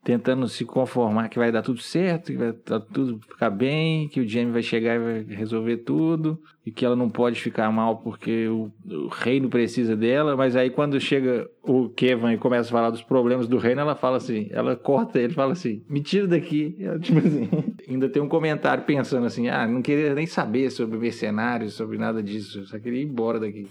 [0.02, 4.20] tentando se conformar que vai dar tudo certo, que vai dar tudo ficar bem, que
[4.20, 7.96] o Jaime vai chegar e vai resolver tudo, e que ela não pode ficar mal
[7.96, 10.36] porque o, o reino precisa dela.
[10.36, 13.94] Mas aí quando chega o Kevin e começa a falar dos problemas do reino, ela
[13.94, 16.76] fala assim, ela corta ele, fala assim, me tira daqui.
[16.78, 17.48] Ela, tipo assim,
[17.88, 22.22] ainda tem um comentário pensando assim, ah, não queria nem saber sobre mercenários, sobre nada
[22.22, 23.66] disso, só queria ir embora daqui.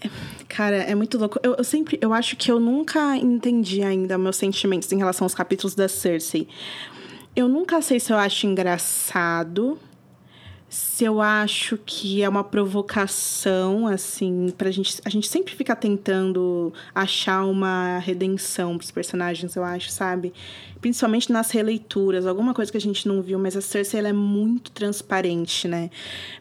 [0.48, 1.38] Cara, é muito louco.
[1.44, 5.34] Eu, eu sempre, eu acho que eu nunca entendi ainda meus sentimentos em relação aos
[5.34, 6.48] capítulos da Cersei.
[7.36, 9.78] Eu nunca sei se eu acho engraçado,
[10.70, 15.00] se eu acho que é uma provocação, assim, pra gente.
[15.04, 20.32] A gente sempre fica tentando achar uma redenção pros personagens, eu acho, sabe?
[20.80, 24.12] Principalmente nas releituras, alguma coisa que a gente não viu, mas a Cersei ela é
[24.12, 25.90] muito transparente, né?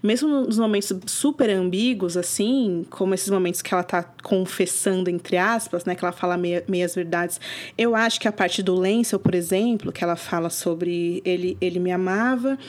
[0.01, 5.85] Mesmo nos momentos super ambíguos, assim, como esses momentos que ela tá confessando, entre aspas,
[5.85, 5.95] né?
[5.95, 7.41] Que ela fala meia, meias verdades.
[7.75, 11.79] Eu acho que a parte do Lancel, por exemplo, que ela fala sobre ele, ele
[11.79, 12.59] me amava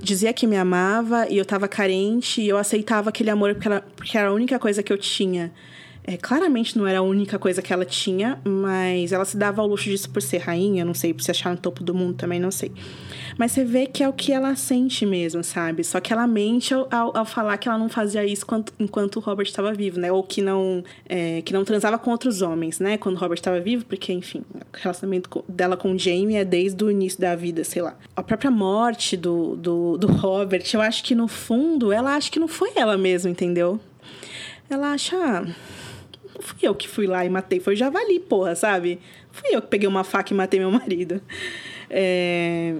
[0.00, 3.80] dizia que me amava e eu tava carente e eu aceitava aquele amor porque, ela,
[3.94, 5.52] porque era a única coisa que eu tinha.
[6.06, 9.66] É, claramente não era a única coisa que ela tinha, mas ela se dava ao
[9.66, 12.38] luxo disso por ser rainha, não sei, por se achar no topo do mundo também,
[12.38, 12.70] não sei.
[13.36, 15.82] Mas você vê que é o que ela sente mesmo, sabe?
[15.82, 19.16] Só que ela mente ao, ao, ao falar que ela não fazia isso enquanto, enquanto
[19.16, 20.12] o Robert estava vivo, né?
[20.12, 22.96] Ou que não, é, que não transava com outros homens, né?
[22.96, 26.84] Quando o Robert estava vivo, porque, enfim, o relacionamento dela com o Jamie é desde
[26.84, 27.96] o início da vida, sei lá.
[28.14, 32.38] A própria morte do, do, do Robert, eu acho que no fundo, ela acha que
[32.38, 33.80] não foi ela mesma, entendeu?
[34.70, 35.16] Ela acha.
[35.16, 35.44] Ah,
[36.36, 39.00] não fui eu que fui lá e matei, foi o javali, porra, sabe?
[39.32, 41.20] Fui eu que peguei uma faca e matei meu marido.
[41.88, 42.74] É,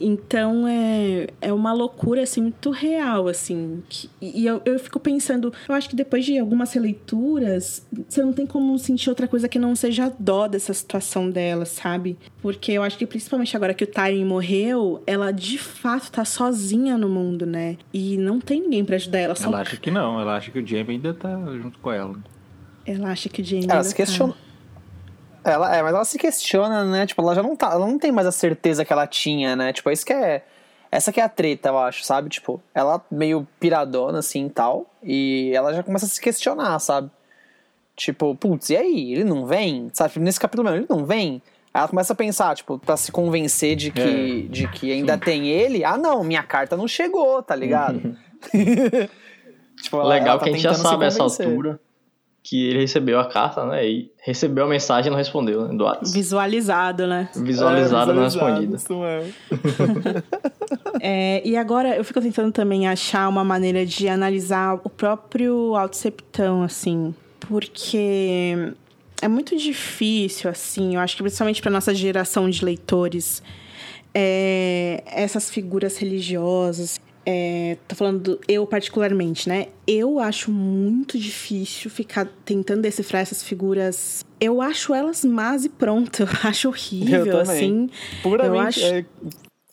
[0.00, 5.52] então é, é uma loucura assim muito real assim que, e eu, eu fico pensando
[5.68, 9.56] eu acho que depois de algumas releituras você não tem como sentir outra coisa que
[9.56, 13.86] não seja dó dessa situação dela sabe porque eu acho que principalmente agora que o
[13.86, 18.96] Tyrion morreu ela de fato tá sozinha no mundo né e não tem ninguém para
[18.96, 19.48] ajudar ela só...
[19.48, 22.16] Ela acha que não, ela acha que o Jamie ainda tá junto com ela.
[22.92, 23.96] Ela acha que Jamie Ela se tá.
[23.96, 24.34] questiona.
[25.44, 27.06] Ela, é, mas ela se questiona, né?
[27.06, 27.70] Tipo, ela já não tá.
[27.72, 29.72] Ela não tem mais a certeza que ela tinha, né?
[29.72, 30.44] Tipo, isso que é.
[30.90, 32.28] Essa que é a treta, eu acho, sabe?
[32.30, 34.86] Tipo, ela meio piradona, assim e tal.
[35.02, 37.10] E ela já começa a se questionar, sabe?
[37.94, 39.12] Tipo, putz, e aí?
[39.12, 39.90] Ele não vem?
[39.92, 40.18] Sabe?
[40.18, 41.42] Nesse capítulo mesmo, ele não vem?
[41.74, 44.52] Aí ela começa a pensar, tipo, pra se convencer de que, É.
[44.52, 45.84] de que ainda tem ele.
[45.84, 48.16] Ah, não, minha carta não chegou, tá ligado?
[49.82, 51.78] tipo, ela- Legal ela tá que a gente já sabe essa altura
[52.42, 53.86] que ele recebeu a carta, né?
[53.86, 55.76] E recebeu a mensagem e não respondeu, né?
[55.76, 56.10] Do WhatsApp.
[56.12, 58.76] visualizado né Visualizada, É, não visualizado, respondida.
[58.76, 59.34] isso mesmo.
[61.00, 66.62] É, e agora eu fico tentando também achar uma maneira de analisar o próprio autoceptão,
[66.62, 68.72] assim, porque
[69.22, 73.42] é muito difícil, assim, eu acho que principalmente para nossa geração de leitores,
[74.12, 76.98] é, essas figuras religiosas.
[77.30, 79.66] É, tô falando do, eu particularmente, né?
[79.86, 84.24] Eu acho muito difícil ficar tentando decifrar essas figuras.
[84.40, 86.22] Eu acho elas más e pronto.
[86.42, 87.40] Eu acho horrível, também.
[87.42, 87.90] assim.
[88.22, 89.04] Puramente, Eu acho- é,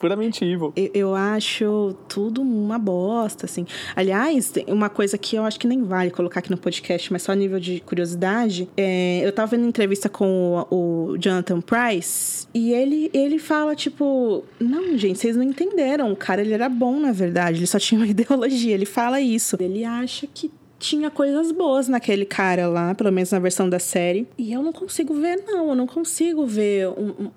[0.06, 0.72] puramente evil.
[0.76, 3.66] Eu, eu acho tudo uma bosta, assim.
[3.96, 7.32] Aliás, uma coisa que eu acho que nem vale colocar aqui no podcast, mas só
[7.32, 8.70] a nível de curiosidade.
[8.78, 14.44] É, eu tava vendo entrevista com o, o Jonathan Price e ele, ele fala, tipo...
[14.60, 16.12] Não, gente, vocês não entenderam.
[16.12, 17.60] O cara, ele era bom, na verdade.
[17.60, 18.74] Ele só tinha uma ideologia.
[18.76, 19.58] Ele fala isso.
[19.60, 24.28] Ele acha que tinha coisas boas naquele cara lá, pelo menos na versão da série.
[24.38, 25.70] E eu não consigo ver, não.
[25.70, 27.32] Eu não consigo ver um- um,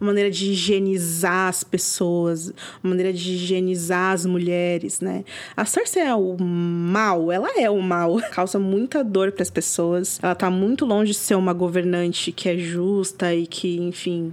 [0.00, 2.48] uma maneira de higienizar as pessoas,
[2.82, 5.24] uma maneira de higienizar as mulheres, né?
[5.56, 10.18] A Cersei é o mal, ela é o mal, causa muita dor para as pessoas.
[10.22, 14.32] Ela tá muito longe de ser uma governante que é justa e que, enfim,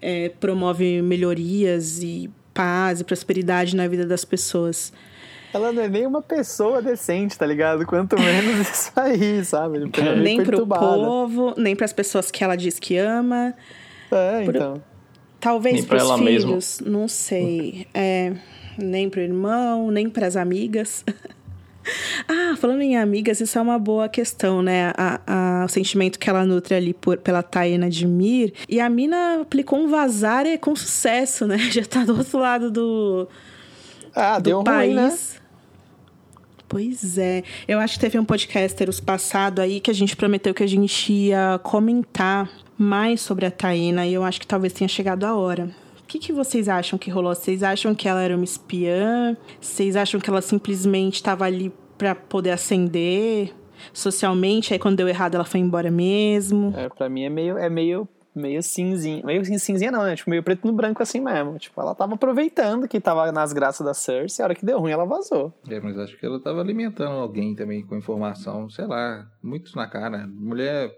[0.00, 4.92] é, promove melhorias e paz e prosperidade na vida das pessoas.
[5.54, 7.86] Ela não é nem uma pessoa decente, tá ligado?
[7.86, 9.78] Quanto menos isso aí, sabe?
[10.20, 10.80] Nem pro perturbada.
[10.84, 13.54] povo, nem para as pessoas que ela diz que ama.
[14.10, 14.82] É, Por- então.
[15.40, 16.48] Talvez pra pros ela mesma.
[16.50, 17.86] filhos, não sei.
[17.94, 18.32] É,
[18.78, 21.04] nem pro irmão, nem pras amigas.
[22.28, 24.92] ah, falando em amigas, isso é uma boa questão, né?
[24.96, 28.52] A, a- o sentimento que ela nutre ali por, pela Taina de Mir.
[28.68, 31.58] E a mina aplicou um vazar com sucesso, né?
[31.70, 33.28] Já tá do outro lado do,
[34.14, 34.94] Ah, do deu país.
[34.94, 35.16] ruim, né?
[36.68, 37.44] Pois é.
[37.68, 40.66] Eu acho que teve um podcaster os passado aí que a gente prometeu que a
[40.66, 45.34] gente ia comentar mais sobre a Taina e eu acho que talvez tenha chegado a
[45.34, 45.70] hora.
[46.02, 47.34] O que, que vocês acham que rolou?
[47.34, 49.36] Vocês acham que ela era uma espiã?
[49.60, 53.52] Vocês acham que ela simplesmente estava ali pra poder ascender
[53.92, 54.72] socialmente?
[54.72, 56.72] Aí quando deu errado ela foi embora mesmo?
[56.76, 59.20] É, pra mim é meio, é meio, meio cinzinha.
[59.24, 60.14] Meio cin- cinzinha não, né?
[60.14, 61.58] Tipo, meio preto no branco assim mesmo.
[61.58, 64.92] Tipo, ela tava aproveitando que tava nas graças da Cersei, a hora que deu ruim
[64.92, 65.52] ela vazou.
[65.68, 69.88] É, mas acho que ela tava alimentando alguém também com informação, sei lá, muito na
[69.88, 70.26] cara.
[70.28, 70.92] Mulher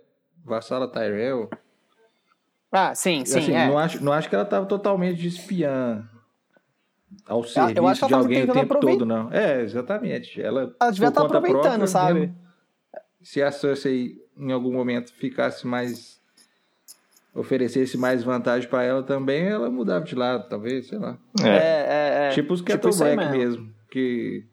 [0.45, 1.49] vassala Tyrell.
[2.71, 3.67] Ah, sim, sim, assim, é.
[3.67, 6.07] não, acho, não acho que ela tava totalmente de espiã
[7.27, 9.33] ao eu acho que ela serviço de alguém o tempo todo, não.
[9.33, 10.41] É, exatamente.
[10.41, 12.21] Ela, Ela devia estar conta aproveitando, própria, sabe?
[12.21, 12.37] mesmo,
[13.23, 16.19] se a Cersei em algum momento ficasse mais
[17.35, 21.17] oferecesse mais vantagem pra ela também, ela mudava de lado, talvez, sei lá.
[21.43, 21.57] É, É.
[21.57, 22.31] é, é.
[22.31, 23.63] Tipo os Tipo Kettle aí Black mesmo.
[23.63, 23.75] mesmo.
[23.91, 24.45] que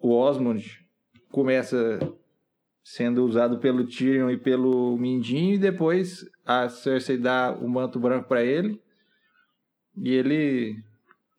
[0.00, 0.80] o Osmond
[1.30, 1.98] começa
[2.90, 8.26] sendo usado pelo Tyrion e pelo Mindinho e depois a Cersei dá o manto branco
[8.26, 8.82] pra ele
[9.96, 10.82] e ele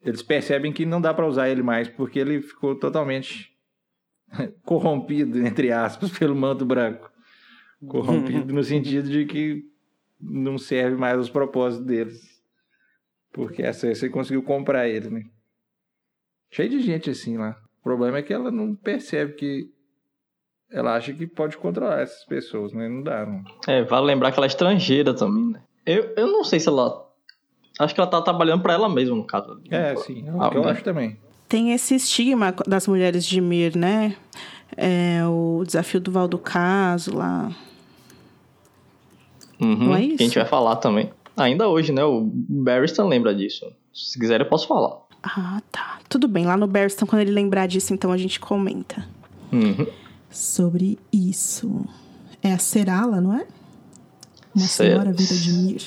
[0.02, 3.54] eles percebem que não dá pra usar ele mais porque ele ficou totalmente
[4.64, 7.12] corrompido entre aspas pelo manto branco
[7.86, 9.62] corrompido no sentido de que
[10.18, 12.42] não serve mais aos propósitos deles
[13.30, 15.24] porque a Cersei conseguiu comprar ele, né?
[16.50, 17.58] Cheio de gente assim lá.
[17.80, 19.72] O problema é que ela não percebe que
[20.72, 22.88] ela acha que pode controlar essas pessoas, né?
[22.88, 23.42] Não dá, não.
[23.66, 25.60] É, vale lembrar que ela é estrangeira também, né?
[25.84, 27.06] Eu, eu não sei se ela.
[27.78, 29.60] Acho que ela tá trabalhando pra ela mesma, no caso.
[29.70, 30.70] É, sim, é o Ah, que eu né?
[30.72, 31.16] acho também.
[31.48, 34.16] Tem esse estigma das mulheres de Mir, né?
[34.76, 37.50] É, o desafio do Val do Caso lá.
[39.60, 40.34] Uhum, Não é Que a gente isso?
[40.38, 41.10] vai falar também.
[41.36, 42.04] Ainda hoje, né?
[42.04, 43.70] O Barristan lembra disso.
[43.92, 44.96] Se quiser, eu posso falar.
[45.22, 45.98] Ah, tá.
[46.08, 46.44] Tudo bem.
[46.44, 49.06] Lá no Berston, quando ele lembrar disso, então a gente comenta.
[49.52, 49.86] Uhum.
[50.32, 51.86] Sobre isso.
[52.42, 53.46] É a Serala, não é?
[54.54, 55.82] Uma senhora vida de Mir.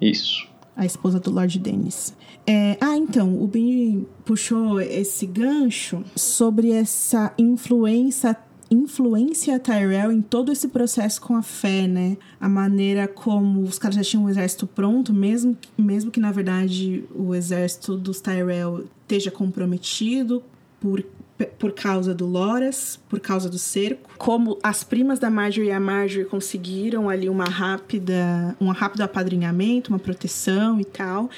[0.00, 0.48] Isso.
[0.76, 2.14] a esposa do Lord Dennis.
[2.46, 8.36] É, ah, então, o Ben puxou esse gancho sobre essa influência
[8.70, 12.16] influência Tyrell em todo esse processo com a fé, né?
[12.40, 17.04] A maneira como os caras já tinham um exército pronto, mesmo, mesmo que na verdade
[17.12, 20.40] o exército dos Tyrell esteja comprometido
[20.78, 21.04] por
[21.46, 24.10] por causa do Loras, por causa do cerco.
[24.18, 29.90] Como as primas da Marjorie e a Marjorie conseguiram ali uma rápida, um rápido apadrinhamento,
[29.90, 31.30] uma proteção e tal.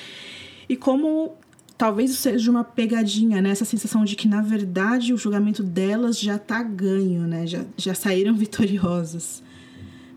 [0.68, 1.36] E como
[1.76, 3.50] talvez isso seja uma pegadinha, né?
[3.50, 7.46] Essa sensação de que, na verdade, o julgamento delas já tá ganho, né?
[7.46, 9.42] Já, já saíram vitoriosas.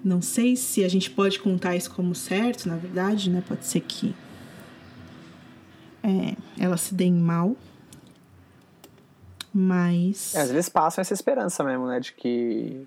[0.03, 3.43] Não sei se a gente pode contar isso como certo, na verdade, né?
[3.47, 4.13] Pode ser que
[6.03, 7.55] é, elas se deem mal.
[9.58, 10.36] Mas.
[10.36, 12.01] É, às vezes passam essa esperança mesmo, né?
[12.01, 12.86] De que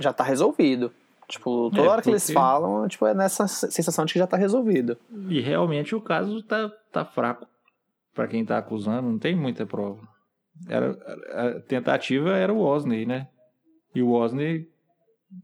[0.00, 0.90] já tá resolvido.
[1.28, 4.36] Tipo, toda É, hora que eles falam, tipo, é nessa sensação de que já tá
[4.36, 4.96] resolvido.
[5.28, 7.46] E realmente o caso tá, tá fraco.
[8.14, 10.00] Pra quem tá acusando, não tem muita prova.
[10.66, 10.92] Era,
[11.32, 13.28] a tentativa era o Osney, né?
[13.94, 14.66] E o Osney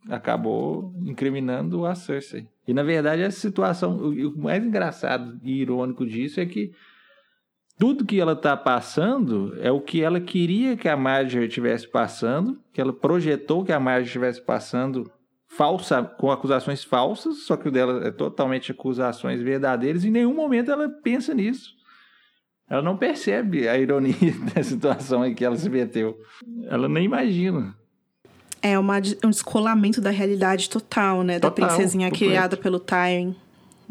[0.09, 2.47] acabou incriminando a Cersei.
[2.67, 6.73] E na verdade essa situação, o mais engraçado e irônico disso é que
[7.79, 12.61] tudo que ela tá passando é o que ela queria que a Marjorie estivesse passando,
[12.73, 15.11] que ela projetou que a Marjorie estivesse passando
[15.49, 20.35] falsa, com acusações falsas, só que o dela é totalmente acusações verdadeiras, e em nenhum
[20.35, 21.75] momento ela pensa nisso.
[22.71, 24.15] Ela não percebe a ironia
[24.55, 26.17] da situação em que ela se meteu.
[26.69, 27.77] Ela nem imagina.
[28.63, 31.39] É uma, um descolamento da realidade total, né?
[31.39, 32.31] da Total, princesinha completo.
[32.31, 33.35] criada pelo Tywin.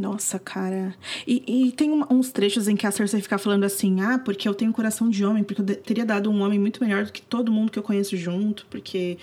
[0.01, 0.95] Nossa, cara.
[1.27, 4.47] E, e tem um- uns trechos em que a Cersei fica falando assim: ah, porque
[4.49, 7.11] eu tenho coração de homem, porque eu de- teria dado um homem muito melhor do
[7.11, 9.17] que todo mundo que eu conheço junto, porque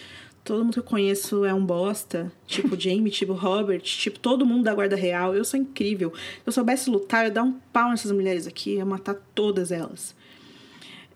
[0.44, 2.30] todo mundo que eu conheço é um bosta.
[2.46, 5.34] Tipo Jaime, tipo Robert, tipo todo mundo da Guarda Real.
[5.34, 6.12] Eu sou incrível.
[6.14, 9.72] Se eu soubesse lutar, eu ia dar um pau nessas mulheres aqui, ia matar todas
[9.72, 10.14] elas.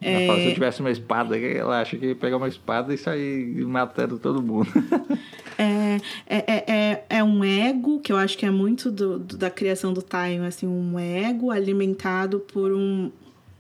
[0.02, 2.98] Ela fala, se eu tivesse uma espada, ela acha que ia pegar uma espada e
[2.98, 4.68] sair matando todo mundo.
[5.58, 5.96] É,
[6.26, 9.50] é, é, é, é um ego, que eu acho que é muito do, do- da
[9.50, 13.12] criação do Tywin, assim, um ego alimentado por um,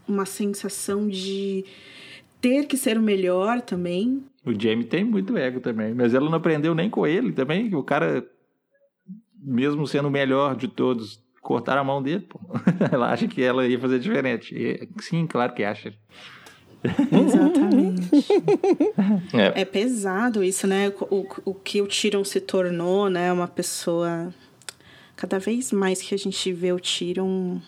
[0.08, 1.64] uma sensação de
[2.40, 4.24] ter que ser o melhor também.
[4.44, 7.76] O Jamie tem muito ego também, mas ela não aprendeu nem com ele também, que
[7.76, 8.26] o cara,
[9.40, 12.40] mesmo sendo o melhor de todos, cortaram a mão dele, pô.
[12.90, 14.54] Ela acha que ela ia fazer diferente.
[14.54, 15.92] E, sim, claro que acha.
[16.84, 18.10] Exatamente.
[19.32, 20.92] É, é pesado isso, né?
[21.10, 23.32] O, o que o Tyrion se tornou, né?
[23.32, 24.32] Uma pessoa...
[25.16, 27.58] Cada vez mais que a gente vê o Tyrion...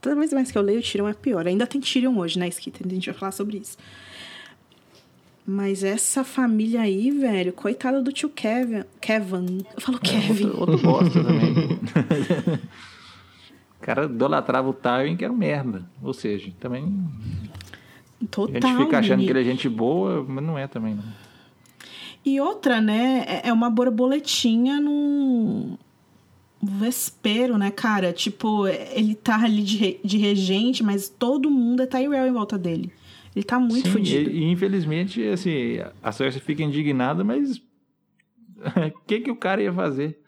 [0.00, 1.46] Toda vez mais que eu leio o Tyrion é pior.
[1.46, 3.76] Ainda tem Tyrion hoje na escrita, a gente vai falar sobre isso.
[5.46, 8.84] Mas essa família aí, velho, coitada do tio Kevin.
[9.00, 9.64] Kevin.
[9.74, 10.46] Eu falo Kevin.
[10.46, 11.78] Outro, outro bosta também.
[13.80, 15.88] o cara idolatrava o Tywin, que era um merda.
[16.02, 16.92] Ou seja, também.
[18.30, 18.54] Total.
[18.56, 21.04] A gente fica achando que ele é gente boa, mas não é também, não.
[22.24, 23.24] E outra, né?
[23.26, 25.78] é- É uma borboletinha num
[26.62, 28.12] vespeiro, né, cara?
[28.12, 32.58] Tipo, ele tá ali de, re- de regente, mas todo mundo é Tyrell em volta
[32.58, 32.92] dele.
[33.34, 34.28] Ele tá muito Sim, fodido.
[34.30, 37.56] E, e, infelizmente, assim, a Cersei fica indignada, mas
[38.94, 40.18] o que, que o cara ia fazer?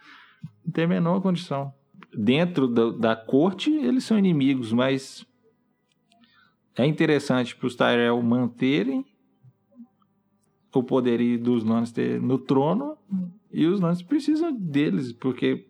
[0.64, 1.74] Não tem a menor condição.
[2.15, 5.25] Dentro da, da corte, eles são inimigos, mas
[6.77, 9.05] é interessante para os Tyrell manterem
[10.75, 12.97] o poderio dos Lannister no trono
[13.53, 15.67] e os Lannister precisam deles, porque,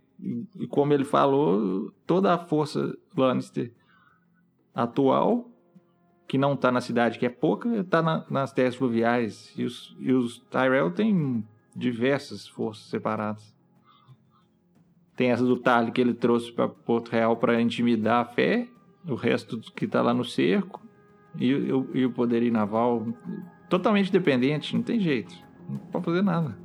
[0.68, 3.72] como ele falou, toda a força Lannister
[4.74, 5.48] atual
[6.28, 9.52] que não tá na cidade, que é pouca, tá na- nas terras fluviais.
[9.56, 11.44] E os, e os Tyrell têm
[11.76, 13.54] diversas forças separadas.
[15.16, 18.66] Tem essa do Tarly que ele trouxe para Porto Real para intimidar a fé,
[19.06, 20.80] o resto que tá lá no cerco,
[21.38, 23.06] e, o- e o poderio naval
[23.68, 25.34] totalmente dependente, não tem jeito.
[25.68, 26.56] Não pode fazer nada.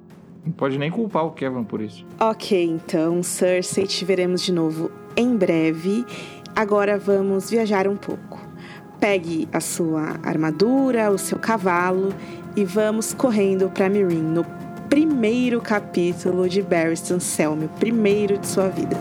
[0.46, 2.06] Não pode nem culpar o Kevin por isso.
[2.20, 6.06] Ok, então, Cersei, te veremos de novo em breve.
[6.56, 8.40] Agora vamos viajar um pouco.
[9.00, 12.10] Pegue a sua armadura, o seu cavalo
[12.56, 14.44] e vamos correndo para Mirin no
[14.90, 18.98] primeiro capítulo de Barristan Selmy, o primeiro de sua vida.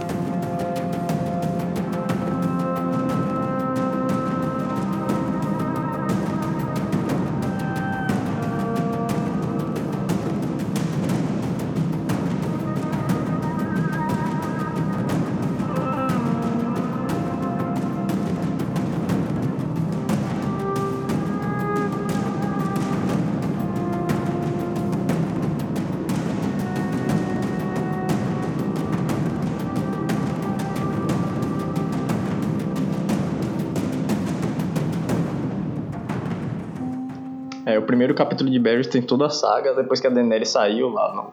[37.97, 41.33] Primeiro capítulo de Barry tem toda a saga, depois que a Daenerys saiu lá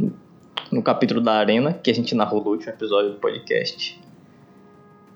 [0.00, 0.10] no,
[0.72, 4.02] no capítulo da Arena, que a gente narrou no último episódio do podcast.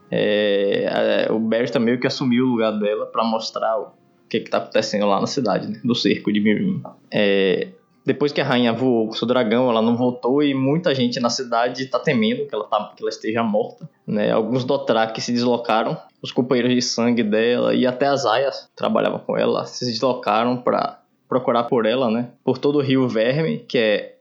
[0.08, 3.88] É, o Barry tá meio que assumiu o lugar dela para mostrar o
[4.28, 6.80] que que tá acontecendo lá na cidade, né, do cerco de Mirin.
[7.10, 7.66] É,
[8.08, 11.28] depois que a rainha voou com seu dragão, ela não voltou e muita gente na
[11.28, 13.86] cidade tá temendo que ela, tá, que ela esteja morta.
[14.06, 14.32] Né?
[14.32, 19.18] Alguns Dothraki se deslocaram, os companheiros de sangue dela e até as aias que trabalhavam
[19.18, 22.30] com ela se deslocaram para procurar por ela, né?
[22.42, 24.16] Por todo o rio Verme, que é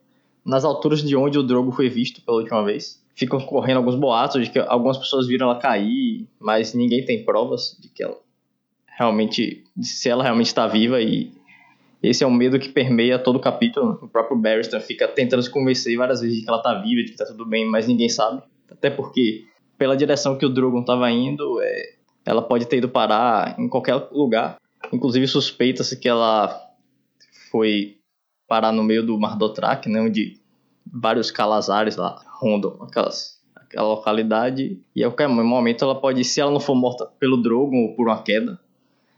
[0.45, 3.01] nas alturas de onde o Drogo foi visto pela última vez.
[3.15, 7.77] Ficam correndo alguns boatos de que algumas pessoas viram ela cair, mas ninguém tem provas
[7.79, 8.17] de que ela
[8.85, 11.31] realmente, se ela realmente está viva e
[12.01, 13.99] esse é um medo que permeia todo o capítulo.
[14.01, 17.11] O próprio Barristan fica tentando se convencer várias vezes de que ela tá viva, de
[17.11, 18.43] que tá tudo bem, mas ninguém sabe.
[18.69, 19.45] Até porque,
[19.77, 21.95] pela direção que o Drogon estava indo, é,
[22.25, 24.57] ela pode ter ido parar em qualquer lugar.
[24.93, 26.55] Inclusive, suspeita-se que ela
[27.49, 27.97] foi
[28.47, 30.39] parar no meio do Mar Dothraki, né, onde
[30.85, 34.79] vários calazares lá rondam aquelas, aquela localidade.
[34.95, 38.07] E a qualquer momento ela pode, se ela não for morta pelo Drogon ou por
[38.07, 38.59] uma queda,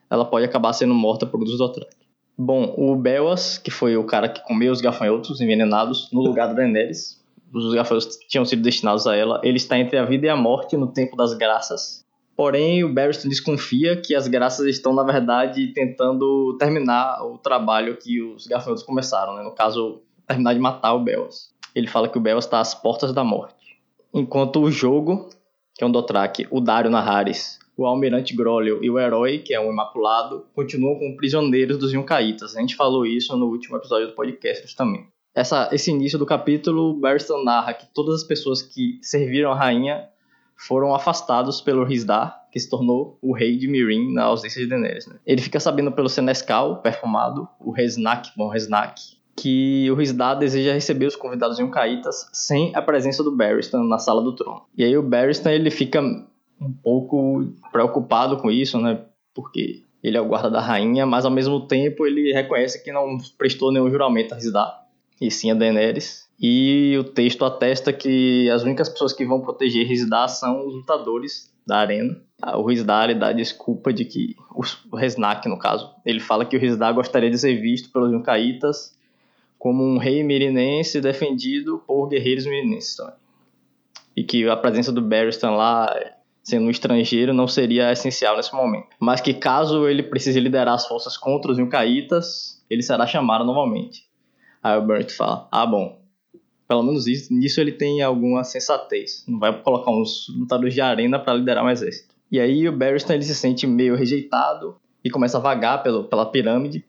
[0.09, 1.98] ela pode acabar sendo morta por um dos Dothraki.
[2.41, 6.53] Bom, o Belwas, que foi o cara que comeu os gafanhotos envenenados no lugar da
[6.53, 7.21] Daenerys,
[7.53, 10.77] os gafanhotos tinham sido destinados a ela, ele está entre a vida e a morte
[10.77, 12.05] no tempo das graças.
[12.37, 18.21] Porém, o Barristan desconfia que as graças estão, na verdade, tentando terminar o trabalho que
[18.21, 19.43] os gafanhotos começaram, né?
[19.43, 21.53] no caso, terminar de matar o Belwas.
[21.75, 23.81] Ele fala que o Belwas está às portas da morte.
[24.13, 25.27] Enquanto o jogo,
[25.75, 29.59] que é um Dothraki, o Dario Naharis o Almirante Grolio e o Herói, que é
[29.59, 32.55] um Imaculado, continuam como prisioneiros dos Yunkaitas.
[32.55, 35.07] A gente falou isso no último episódio do podcast também.
[35.33, 40.09] Essa, esse início do capítulo, Barristan narra que todas as pessoas que serviram a rainha
[40.57, 45.07] foram afastados pelo Rizdar, que se tornou o rei de Mirin na ausência de Daenerys.
[45.07, 45.15] Né?
[45.25, 49.01] Ele fica sabendo pelo Senescal, perfumado, o Resnak, bom Resnak,
[49.37, 54.21] que o Rizdar deseja receber os convidados Yunkaitas sem a presença do Barristan na sala
[54.21, 54.63] do trono.
[54.77, 56.01] E aí o Barristan ele fica
[56.59, 59.01] um pouco preocupado com isso, né?
[59.33, 63.17] Porque ele é o guarda da rainha, mas ao mesmo tempo ele reconhece que não
[63.37, 64.85] prestou nenhum juramento a Rizdar,
[65.19, 66.27] e sim a Daenerys.
[66.39, 71.53] E o texto atesta que as únicas pessoas que vão proteger Rizdar são os lutadores
[71.67, 72.17] da arena.
[72.55, 74.35] O Rizdar dá a desculpa de que,
[74.89, 78.97] o Resnak no caso, ele fala que o Rizdar gostaria de ser visto pelos Yunkaitas
[79.57, 83.15] como um rei mirinense defendido por guerreiros mirinenses também.
[84.15, 85.93] E que a presença do Barristan lá
[86.49, 88.87] sendo um estrangeiro, não seria essencial nesse momento.
[88.99, 94.03] Mas que caso ele precise liderar as forças contra os Yunkaitas, ele será chamado novamente.
[94.61, 95.99] Aí o Bert fala, ah bom,
[96.67, 99.23] pelo menos isso, nisso ele tem alguma sensatez.
[99.27, 102.13] Não vai colocar uns lutadores de arena para liderar um exército.
[102.31, 106.25] E aí o Barristan ele se sente meio rejeitado e começa a vagar pelo, pela
[106.25, 106.85] pirâmide.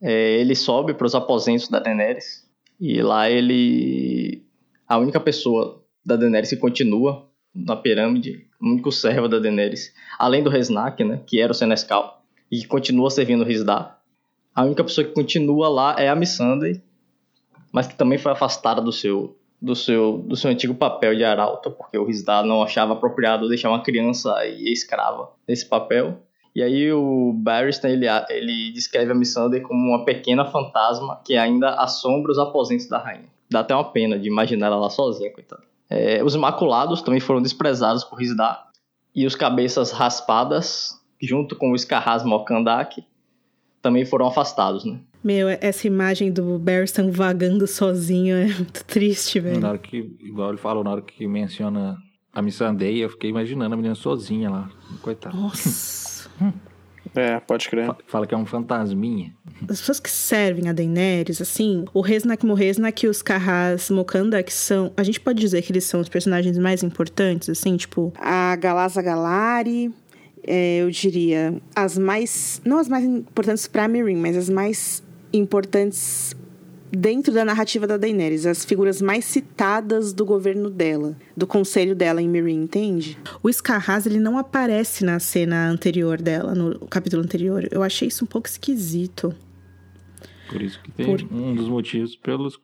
[0.00, 2.46] É, ele sobe para os aposentos da Daenerys
[2.78, 4.42] e lá ele
[4.86, 10.42] a única pessoa da Daenerys que continua na pirâmide, o único servo da Daenerys, além
[10.42, 13.98] do Resnak, né, que era o Senescal, e que continua servindo o Rizdar.
[14.54, 16.80] A única pessoa que continua lá é a Missandei,
[17.72, 21.70] mas que também foi afastada do seu do seu do seu antigo papel de arauto,
[21.70, 26.20] porque o Rizdar não achava apropriado deixar uma criança e escrava nesse papel.
[26.54, 31.70] E aí o Barristan ele, ele descreve a Missandei como uma pequena fantasma que ainda
[31.76, 33.30] assombra os aposentos da rainha.
[33.50, 35.71] Dá até uma pena de imaginar ela lá sozinha, coitada.
[35.88, 38.68] É, os Imaculados também foram desprezados por Rizdar.
[39.14, 43.04] E os Cabeças Raspadas, junto com o Scarras Mokandak,
[43.82, 44.98] também foram afastados, né?
[45.22, 49.60] Meu, essa imagem do Barristan vagando sozinho é muito triste, velho.
[49.60, 51.96] Na hora que, igual ele falou, na hora que menciona
[52.32, 54.70] a Missandei, eu fiquei imaginando a menina sozinha lá.
[55.00, 55.36] Coitada.
[55.36, 56.30] Nossa.
[57.14, 57.94] É, pode crer.
[58.06, 59.32] Fala que é um fantasminha.
[59.68, 64.52] As pessoas que servem a Daenerys, assim, o Resnak Morresnak e os Carras Mokanda, que
[64.52, 64.92] são.
[64.96, 69.02] A gente pode dizer que eles são os personagens mais importantes, assim, tipo, a Galaza
[69.02, 69.92] Galari.
[70.44, 72.60] É, eu diria as mais.
[72.64, 76.34] Não as mais importantes pra Mirin, mas as mais importantes
[76.92, 82.20] dentro da narrativa da Daenerys, as figuras mais citadas do governo dela, do conselho dela
[82.20, 83.18] em Meereen, entende?
[83.42, 87.66] O Scarraz, ele não aparece na cena anterior dela, no capítulo anterior.
[87.70, 89.34] Eu achei isso um pouco esquisito.
[90.50, 92.58] Por isso que tem Por- um dos motivos pelos,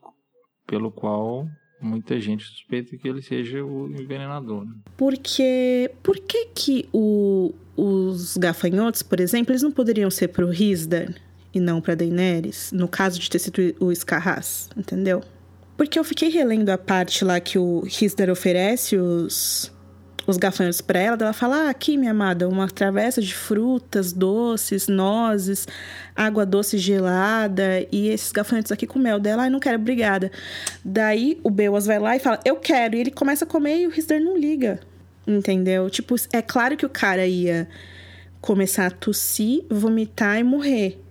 [0.67, 1.47] pelo qual
[1.81, 4.65] muita gente suspeita que ele seja o envenenador.
[4.67, 4.73] né?
[4.97, 11.15] Porque por que que o- os gafanhotos, por exemplo, eles não poderiam ser pro Risdar
[11.53, 15.23] e não pra Daenerys, no caso de ter sido o Scarraz, entendeu?
[15.77, 19.73] Porque eu fiquei relendo a parte lá que o Risdar oferece os
[20.29, 24.87] os gafanhotos pra ela, ela fala: ah, aqui, minha amada, uma travessa de frutas, doces,
[24.87, 25.67] nozes,
[26.15, 29.45] água doce gelada e esses gafanhotos aqui com mel dela.
[29.45, 30.31] Ai, não quero, obrigada.
[30.85, 32.95] Daí o Beoas vai lá e fala: eu quero.
[32.95, 34.81] E ele começa a comer e o Risdar não liga.
[35.27, 35.89] Entendeu?
[35.89, 37.69] Tipo, é claro que o cara ia
[38.41, 41.03] começar a tossir, vomitar e morrer.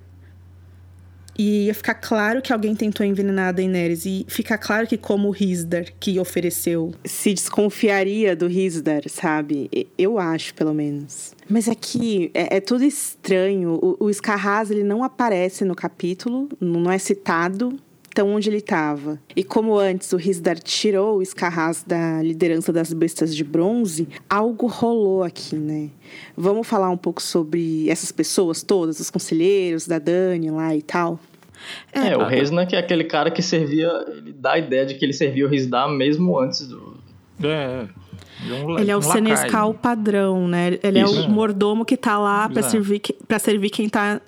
[1.38, 4.06] E ia ficar claro que alguém tentou envenenar a Daenerys.
[4.06, 9.70] E fica claro que, como o Risdar que ofereceu, se desconfiaria do Risdar, sabe?
[9.98, 11.36] Eu acho, pelo menos.
[11.48, 13.80] Mas aqui é, é tudo estranho.
[13.82, 17.78] O, o Scarraz, ele não aparece no capítulo, não é citado.
[18.18, 19.22] Então, onde ele estava.
[19.36, 24.66] E como antes o Risdar tirou o Scarraz da liderança das bestas de bronze, algo
[24.66, 25.92] rolou aqui, né?
[26.36, 31.20] Vamos falar um pouco sobre essas pessoas todas, os conselheiros da Dani lá e tal.
[31.92, 35.04] É, o Resna que é aquele cara que servia, ele dá a ideia de que
[35.06, 36.98] ele servia o Rizdar mesmo antes do...
[37.44, 37.86] É.
[38.44, 39.26] Ele é, um, Ele é o um lacaio.
[39.26, 40.78] senescal padrão, né?
[40.84, 41.18] Ele Isso.
[41.24, 42.72] é o mordomo que tá lá pra Exato.
[42.72, 44.22] servir, pra servir quem tá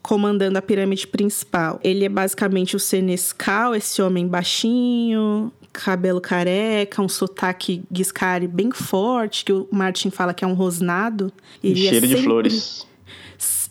[0.00, 1.78] comandando a pirâmide principal.
[1.84, 9.44] Ele é basicamente o senescal, esse homem baixinho, cabelo careca, um sotaque guiscari bem forte,
[9.44, 11.32] que o Martin fala que é um rosnado.
[11.62, 12.86] e Ele é cheiro de sempre- flores.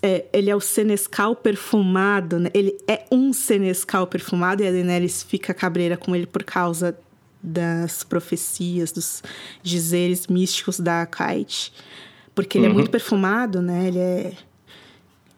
[0.01, 2.49] É, ele é o senescal perfumado, né?
[2.53, 6.97] Ele é um senescal perfumado e a Daenerys fica cabreira com ele por causa
[7.43, 9.23] das profecias, dos
[9.63, 11.73] dizeres místicos da Kite.
[12.33, 12.75] Porque ele é Uhum.
[12.75, 13.87] muito perfumado, né?
[13.87, 14.33] Ele é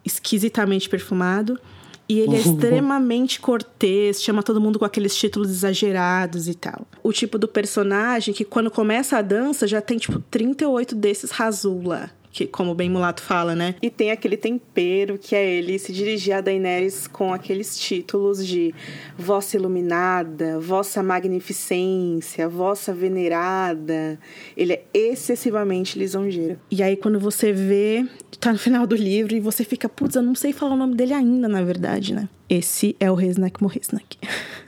[0.05, 1.59] esquisitamente perfumado.
[2.07, 6.85] E ele é extremamente cortês, chama todo mundo com aqueles títulos exagerados e tal.
[7.01, 12.11] O tipo do personagem que, quando começa a dança, já tem, tipo, 38 desses Razula.
[12.33, 13.75] Que, como o Ben Mulato fala, né?
[13.79, 18.73] E tem aquele tempero que é ele se dirigir a Daenerys com aqueles títulos de
[19.15, 24.19] Vossa Iluminada, Vossa Magnificência, Vossa Venerada.
[24.57, 26.59] Ele é excessivamente lisonjeiro.
[26.71, 28.03] E aí, quando você vê,
[28.39, 30.95] tá no final do livro e você fica, putz, eu não sei falar o nome
[30.95, 32.27] dele ainda, na verdade, né?
[32.49, 34.17] Esse é o Resnack Morresnack.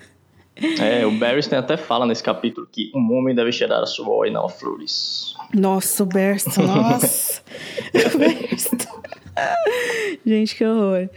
[0.80, 4.32] É, o Barristan até fala nesse capítulo que um homem deve cheirar a suor e
[4.32, 5.36] não a flores.
[5.54, 7.42] Nossa, o Berston, nossa.
[7.94, 9.02] o Berston.
[10.26, 11.10] Gente, que horror.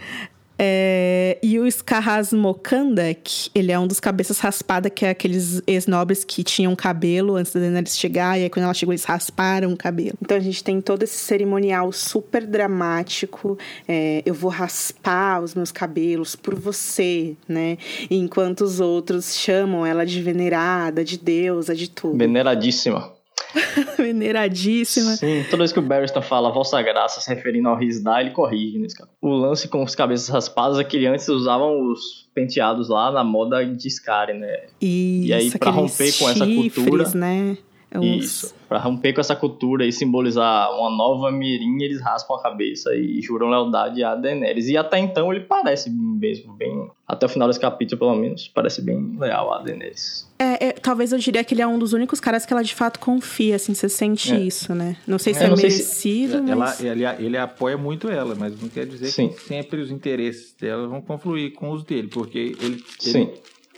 [0.59, 6.25] É, e o Scarraz Mokandak, ele é um dos cabeças raspada, que é aqueles ex-nobres
[6.25, 9.77] que tinham cabelo antes da Daenerys chegar, e aí quando ela chegou eles rasparam o
[9.77, 10.19] cabelo.
[10.21, 13.57] Então a gente tem todo esse cerimonial super dramático,
[13.87, 17.79] é, eu vou raspar os meus cabelos por você, né?
[18.11, 22.19] Enquanto os outros chamam ela de venerada, de deusa, de tudo.
[22.19, 23.18] Veneradíssima.
[23.97, 25.13] Veneradíssima.
[25.17, 28.79] Sim, toda vez que o Barristan fala Vossa Graça se referindo ao Rizdar, ele corrige
[28.79, 29.17] nesse capítulo.
[29.33, 33.65] O lance com os cabeças raspadas é que antes usavam os penteados lá na moda
[33.65, 34.65] de Scary, né?
[34.81, 37.59] Isso, E aí, pra romper com essa chifres, cultura- né?
[37.97, 38.55] Uns- Isso.
[38.69, 43.23] Pra romper com essa cultura e simbolizar uma nova mirim, eles raspam a cabeça e
[43.23, 44.69] juram lealdade a Daenerys.
[44.69, 46.91] E até então ele parece mesmo bem...
[47.07, 50.28] Até o final desse capítulo, pelo menos, parece bem leal a Daenerys.
[50.39, 52.75] É, é, talvez eu diria que ele é um dos únicos caras que ela de
[52.75, 54.39] fato confia, assim, você sente É.
[54.39, 54.97] isso, né?
[55.07, 56.81] Não sei se É, é, não sei se- merecido, Ela, mas...
[56.81, 59.31] ele, ele apoia muito ela, mas não quer dizer Sim.
[59.31, 63.33] que sempre os interesses dela vão confluir com os dele, porque ele, Sim.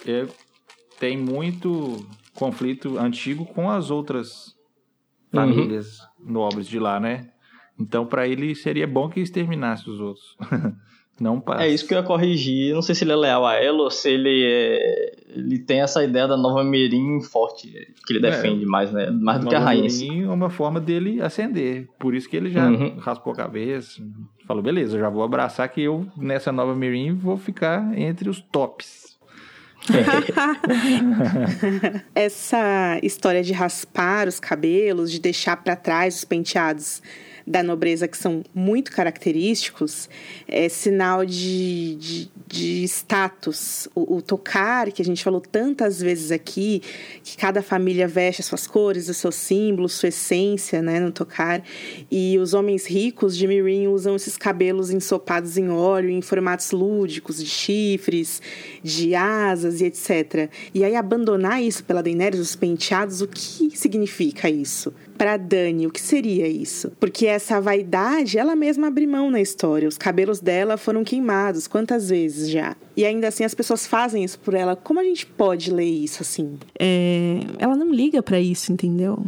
[0.05, 0.29] ele é-
[0.99, 4.49] tem muito conflito antigo com as outras
[5.33, 5.41] Uhum.
[5.41, 7.31] famílias nobres de lá, né?
[7.79, 10.37] Então, para ele seria bom que exterminasse os outros.
[11.21, 11.65] não para.
[11.65, 12.75] É isso que eu ia corrigir.
[12.75, 15.13] Não sei se ele é leal a ela ou se ele é...
[15.37, 17.69] Ele tem essa ideia da nova mirim forte,
[18.07, 18.31] que ele É.
[18.31, 19.11] defende mais, né?
[19.11, 19.89] Mais do que a rainha.
[19.91, 20.23] si.
[20.23, 21.89] é uma forma dele ascender.
[21.99, 22.97] Por isso que ele já Uhum.
[22.99, 24.03] raspou a cabeça.
[24.47, 28.41] Falou, beleza, eu já vou abraçar que eu, nessa nova Mirim, vou ficar entre os
[28.41, 29.11] tops.
[32.15, 37.03] Essa história de raspar os cabelos, de deixar pra trás os penteados
[37.51, 40.09] da nobreza que são muito característicos,
[40.47, 43.89] é sinal de, de, de status.
[43.93, 46.81] O, o, tocar, que a gente falou tantas vezes aqui,
[47.25, 51.61] que cada família veste as suas cores, os seus símbolos, sua essência né, no tocar.
[52.09, 57.39] E os homens ricos de Mirim usam esses cabelos ensopados em óleo, em formatos lúdicos,
[57.39, 58.41] de chifres,
[58.81, 60.49] de asas e etc.
[60.73, 64.95] E aí abandonar isso pela Daenerys, os penteados, o que significa isso?
[65.21, 66.93] Para Dani, o que seria isso?
[66.99, 69.87] Porque essa vaidade, ela mesma abre mão na história.
[69.87, 72.75] Os cabelos dela foram queimados quantas vezes já?
[72.97, 74.75] E ainda assim as pessoas fazem isso por ela.
[74.75, 76.59] Como a gente pode ler isso assim?
[76.79, 77.41] É...
[77.59, 79.23] Ela não liga para isso, entendeu?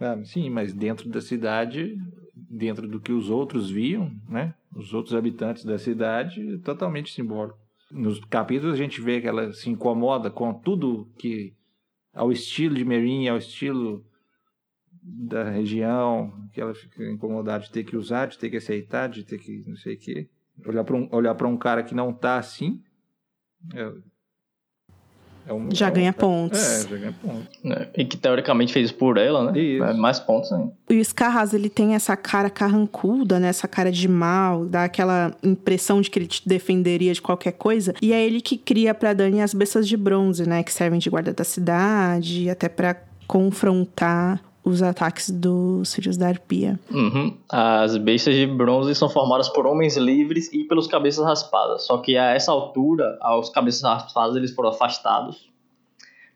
[0.00, 1.96] Ah, sim, mas dentro da cidade,
[2.34, 4.52] dentro do que os outros viam, né?
[4.74, 7.56] Os outros habitantes da cidade, totalmente simbólico.
[7.88, 11.52] Nos capítulos a gente vê que ela se incomoda com tudo que
[12.12, 14.04] ao estilo de Merin, ao estilo
[15.02, 19.24] da região, que ela fica incomodada de ter que usar, de ter que aceitar, de
[19.24, 20.28] ter que não sei o quê.
[20.66, 22.82] Olhar para um, olhar um cara que não tá assim.
[23.74, 23.92] É,
[25.46, 26.60] é um, já é ganha pontos.
[26.60, 27.48] É, já ganha pontos.
[27.64, 29.58] É, e que teoricamente fez por ela, né?
[29.58, 29.84] Isso.
[29.84, 30.72] É mais pontos ainda.
[30.88, 33.48] E o Scarras, ele tem essa cara carrancuda, né?
[33.48, 37.94] Essa cara de mal, dá aquela impressão de que ele te defenderia de qualquer coisa.
[38.02, 40.62] E é ele que cria pra Dani as bestas de bronze, né?
[40.62, 46.78] Que servem de guarda da cidade, até para confrontar os ataques dos filhos da arpia.
[46.90, 47.34] Uhum.
[47.48, 51.86] As bestas de bronze são formadas por homens livres e pelos cabeças raspadas.
[51.86, 55.48] Só que a essa altura, os cabeças raspadas eles foram afastados.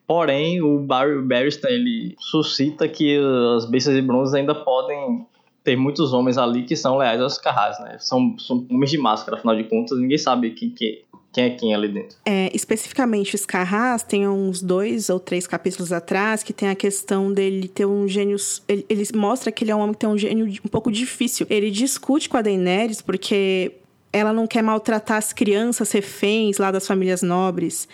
[0.07, 3.19] Porém, o Barry Barristan ele suscita que
[3.57, 5.27] as bestas de bronze ainda podem
[5.65, 7.97] ter muitos homens ali que são leais aos carras, né?
[7.99, 11.03] São, são homens de máscara, afinal de contas, ninguém sabe quem que
[11.33, 12.17] quem é quem ali dentro.
[12.25, 17.33] É, especificamente o Scarras tem uns dois ou três capítulos atrás que tem a questão
[17.33, 18.37] dele ter um gênio.
[18.69, 21.45] Ele, ele mostra que ele é um homem que tem um gênio um pouco difícil.
[21.51, 23.73] Ele discute com a Daenerys porque
[24.15, 27.89] ela não quer maltratar as crianças reféns lá das famílias nobres,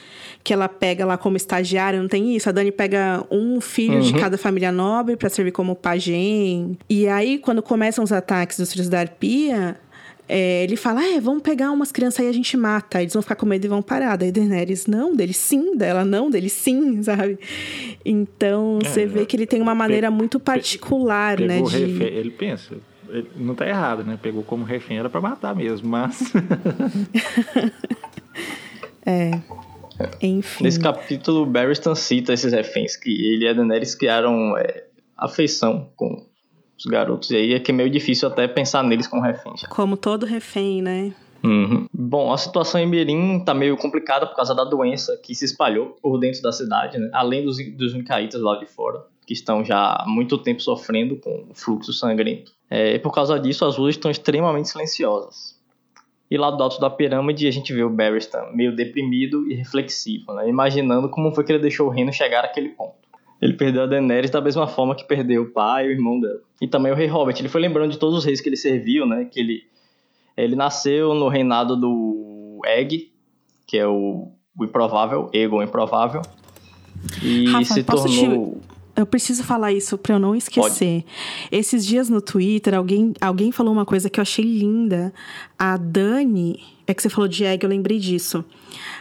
[0.45, 2.47] que ela pega lá como estagiária, não tem isso?
[2.47, 4.01] A Dani pega um filho uhum.
[4.03, 6.77] de cada família nobre para servir como pajem.
[6.91, 9.81] E aí, quando começam os ataques dos filhos da Arpia,
[10.29, 13.01] é, ele fala, é, vamos pegar umas crianças aí a gente mata.
[13.01, 14.17] Eles vão ficar com medo e vão parar.
[14.17, 15.75] Daí Daenerys, não, dele sim.
[15.75, 17.39] Dela, não, dele sim, sabe?
[18.05, 21.63] Então, é, você vê que ele tem uma maneira muito particular, né?
[21.63, 21.79] De...
[21.79, 22.77] Refém, ele pensa,
[23.37, 24.19] não tá errado, né?
[24.21, 26.33] Pegou como refém, era pra matar mesmo, mas...
[29.05, 29.41] é...
[30.23, 30.65] Enfim.
[30.65, 34.85] Nesse capítulo, Barristan cita esses reféns que ele e a Daenerys criaram é,
[35.17, 36.27] afeição com
[36.79, 37.31] os garotos.
[37.31, 39.63] E aí é que é meio difícil até pensar neles como reféns.
[39.65, 41.13] Como todo refém, né?
[41.43, 41.87] Uhum.
[41.93, 45.97] Bom, a situação em Mirim tá meio complicada por causa da doença que se espalhou
[46.03, 47.09] por dentro da cidade, né?
[47.13, 51.47] além dos, dos Micaítas lá de fora, que estão já há muito tempo sofrendo com
[51.51, 52.53] o fluxo sangrento.
[52.71, 55.59] É, e por causa disso, as ruas estão extremamente silenciosas.
[56.31, 60.33] E lá do alto da pirâmide a gente vê o Barristan meio deprimido e reflexivo,
[60.33, 60.49] né?
[60.49, 62.95] imaginando como foi que ele deixou o reino chegar àquele ponto.
[63.43, 66.41] Ele perdeu a Daenerys da mesma forma que perdeu o pai e o irmão dela.
[66.61, 67.35] E também o rei Robert.
[67.39, 69.25] Ele foi lembrando de todos os reis que ele serviu, né?
[69.25, 69.63] Que ele,
[70.37, 73.11] ele nasceu no reinado do Egg,
[73.67, 76.21] que é o, o improvável, Egon improvável.
[77.23, 78.61] E Rafa, se tornou...
[78.61, 78.70] Te...
[79.01, 81.03] Eu preciso falar isso para eu não esquecer.
[81.03, 81.07] Pode.
[81.51, 85.13] Esses dias no Twitter, alguém, alguém falou uma coisa que eu achei linda.
[85.59, 88.45] A Dani, é que você falou de Egg, eu lembrei disso.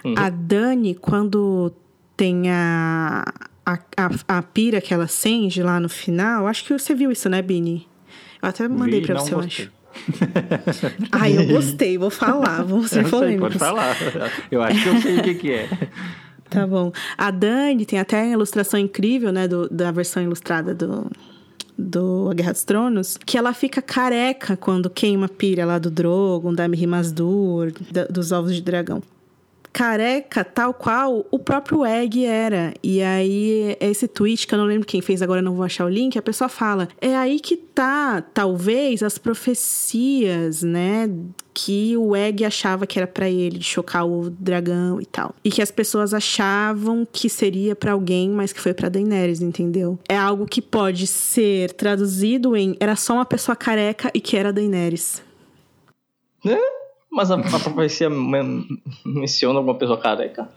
[0.06, 0.14] Uhum.
[0.18, 1.74] A Dani, quando
[2.16, 3.26] tem a,
[3.66, 6.48] a, a, a, pira que ela acende lá no final.
[6.48, 7.88] Acho que você viu isso, né, Bini?
[8.42, 9.72] Eu até mandei Vi, pra você, eu acho.
[11.12, 13.58] Ai, eu gostei, vou falar, vou ser polêmicos.
[13.58, 13.96] Pode falar.
[14.50, 15.70] Eu acho que eu sei o que, que é.
[16.50, 16.92] Tá bom.
[17.18, 21.10] A Dani tem até a ilustração incrível, né, do, da versão ilustrada do,
[21.78, 25.92] do A Guerra dos Tronos, que ela fica careca quando queima a pilha lá do
[25.92, 27.72] Drogon, da Mirimasdur,
[28.10, 29.02] dos ovos de dragão
[29.72, 32.74] careca tal qual o próprio Egg era.
[32.84, 35.90] E aí, esse tweet, que eu não lembro quem fez, agora não vou achar o
[35.90, 41.10] link, a pessoa fala: é aí que tá, talvez, as profecias, né?
[41.54, 45.36] Que o Egg achava que era para ele, de chocar o dragão e tal.
[45.44, 50.00] E que as pessoas achavam que seria para alguém, mas que foi pra Daenerys, entendeu?
[50.08, 54.54] É algo que pode ser traduzido em: era só uma pessoa careca e que era
[54.54, 55.22] Daenerys.
[56.46, 56.79] É?
[57.12, 58.10] Mas a, a profecia
[59.06, 60.50] menciona alguma pessoa careca?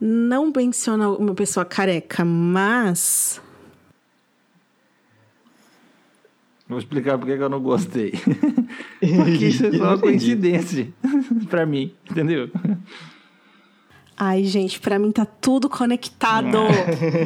[0.00, 3.42] Não menciona uma pessoa careca, mas.
[6.66, 8.12] Vou explicar porque eu não gostei.
[9.00, 10.88] porque isso é só uma coincidência
[11.50, 12.48] pra mim, entendeu?
[14.16, 16.58] Ai, gente, pra mim tá tudo conectado.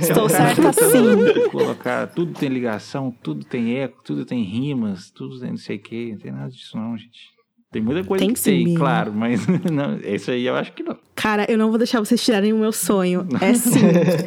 [0.01, 1.51] Estou certa sim.
[1.51, 5.81] Colocar, tudo tem ligação, tudo tem eco, tudo tem rimas, tudo tem não sei o
[5.81, 6.13] que.
[6.13, 7.34] Não tem nada disso, não, gente.
[7.75, 10.85] Tem muita coisa Tem que sim, tem, claro, mas não, esse aí eu acho que
[10.85, 10.97] não.
[11.17, 13.27] Cara, eu não vou deixar vocês tirarem o meu sonho.
[13.41, 13.81] É sim.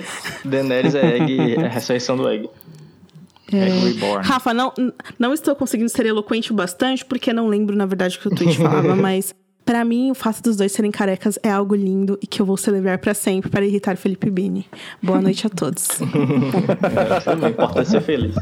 [0.44, 2.50] Daenerys é Egg, é a ressurreição do Egg.
[3.50, 4.28] Egg Reborn.
[4.28, 4.74] Rafa, não,
[5.18, 8.36] não estou conseguindo ser eloquente o bastante, porque não lembro, na verdade, o que o
[8.36, 9.34] tweet falava, mas
[9.64, 12.58] pra mim, o fato dos dois serem carecas é algo lindo e que eu vou
[12.58, 14.66] celebrar pra sempre para irritar Felipe Bini.
[15.02, 15.88] Boa noite a todos.
[17.24, 18.36] Também importante ser feliz.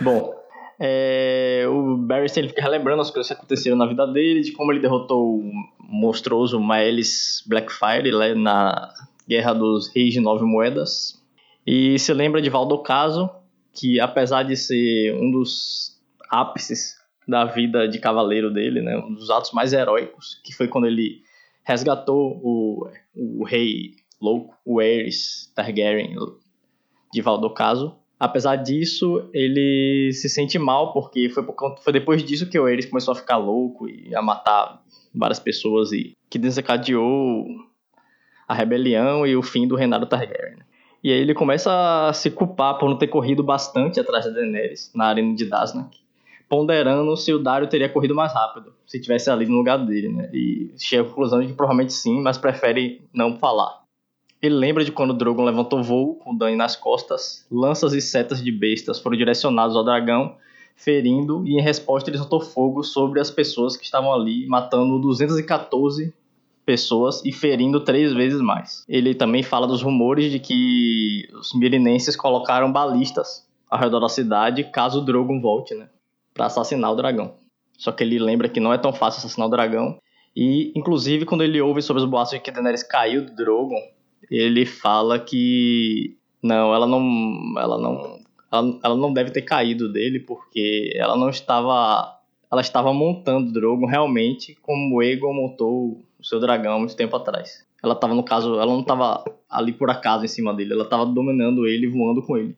[0.00, 0.43] Bom,
[0.86, 4.70] é, o Barristan ele fica relembrando as coisas que aconteceram na vida dele, de como
[4.70, 8.92] ele derrotou o monstruoso Maelis Blackfire lá na
[9.26, 11.18] Guerra dos Reis de Nove Moedas.
[11.66, 13.30] E se lembra de Valdocaso,
[13.72, 19.30] que apesar de ser um dos ápices da vida de cavaleiro dele, né, um dos
[19.30, 21.22] atos mais heróicos, que foi quando ele
[21.62, 26.14] resgatou o, o rei louco, o Aerys Targaryen
[27.10, 27.96] de Valdocaso.
[28.18, 32.86] Apesar disso, ele se sente mal porque foi, por foi depois disso que o Aerys
[32.86, 34.82] começou a ficar louco e a matar
[35.14, 37.46] várias pessoas e que desencadeou
[38.46, 40.58] a rebelião e o fim do reinado Targaryen.
[41.02, 44.90] E aí ele começa a se culpar por não ter corrido bastante atrás da Daenerys
[44.94, 45.98] na arena de Daznak,
[46.48, 50.30] ponderando se o Dario teria corrido mais rápido, se tivesse ali no lugar dele, né?
[50.32, 53.83] E chega à conclusão de que provavelmente sim, mas prefere não falar.
[54.44, 58.52] Ele lembra de quando Drogon levantou voo com Dany nas costas, lanças e setas de
[58.52, 60.36] bestas foram direcionados ao dragão,
[60.76, 66.12] ferindo, e em resposta ele soltou fogo sobre as pessoas que estavam ali, matando 214
[66.66, 68.84] pessoas e ferindo três vezes mais.
[68.86, 74.62] Ele também fala dos rumores de que os mirinenses colocaram balistas ao redor da cidade
[74.64, 75.88] caso o Drogon volte, né,
[76.34, 77.32] para assassinar o dragão.
[77.78, 79.96] Só que ele lembra que não é tão fácil assassinar o dragão.
[80.36, 83.80] E, inclusive, quando ele ouve sobre os boatos de que Daenerys caiu do Drogon,
[84.30, 88.20] ele fala que não, ela não, ela não,
[88.52, 92.18] ela, ela não deve ter caído dele porque ela não estava,
[92.50, 97.16] ela estava montando o Drogon realmente como o Aegon montou o seu dragão muito tempo
[97.16, 97.64] atrás.
[97.82, 101.04] Ela estava no caso, ela não estava ali por acaso em cima dele, ela estava
[101.04, 102.56] dominando ele, voando com ele.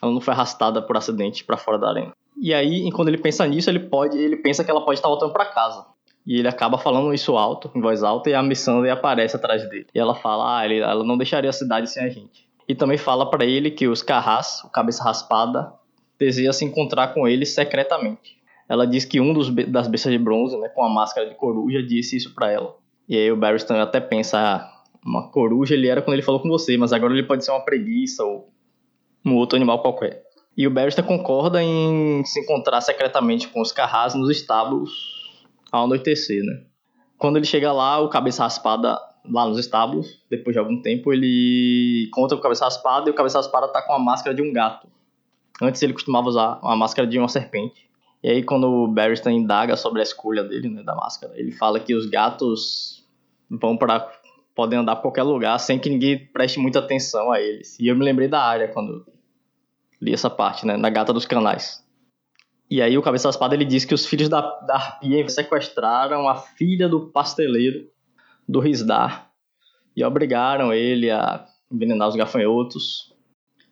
[0.00, 2.12] Ela não foi arrastada por acidente para fora da arena.
[2.40, 5.32] E aí, quando ele pensa nisso, ele pode, ele pensa que ela pode estar voltando
[5.32, 5.86] para casa.
[6.26, 9.86] E ele acaba falando isso alto, em voz alta, e a Missandei aparece atrás dele.
[9.92, 12.48] E ela fala, ah, ele, ela não deixaria a cidade sem a gente.
[12.68, 15.72] E também fala para ele que os Carrás, o Cabeça Raspada,
[16.18, 18.40] deseja se encontrar com ele secretamente.
[18.68, 21.82] Ela diz que um dos das bestas de bronze, né, com a máscara de coruja,
[21.82, 22.76] disse isso para ela.
[23.08, 26.48] E aí o Barristan até pensa, ah, uma coruja ele era quando ele falou com
[26.48, 28.48] você, mas agora ele pode ser uma preguiça ou
[29.24, 30.22] um outro animal qualquer.
[30.56, 35.11] E o Barristan concorda em se encontrar secretamente com os Carrás nos estábulos
[35.72, 36.64] ao anoitecer, né?
[37.18, 42.06] Quando ele chega lá, o Cabeça Raspada, lá nos estábulos, depois de algum tempo, ele
[42.08, 44.86] encontra o Cabeça Raspada e o Cabeça Raspada tá com a máscara de um gato.
[45.60, 47.88] Antes ele costumava usar a máscara de uma serpente.
[48.22, 51.80] E aí quando o Barristan indaga sobre a escolha dele, né, da máscara, ele fala
[51.80, 53.04] que os gatos
[53.48, 54.10] vão para
[54.54, 57.78] podem andar pra qualquer lugar sem que ninguém preste muita atenção a eles.
[57.80, 59.06] E eu me lembrei da área quando
[60.00, 61.82] li essa parte, né, na Gata dos Canais.
[62.72, 66.26] E aí o Cabeça da Espada ele diz que os filhos da, da Arpia sequestraram
[66.26, 67.86] a filha do pasteleiro
[68.48, 69.30] do Risdar
[69.94, 73.12] e obrigaram ele a envenenar os gafanhotos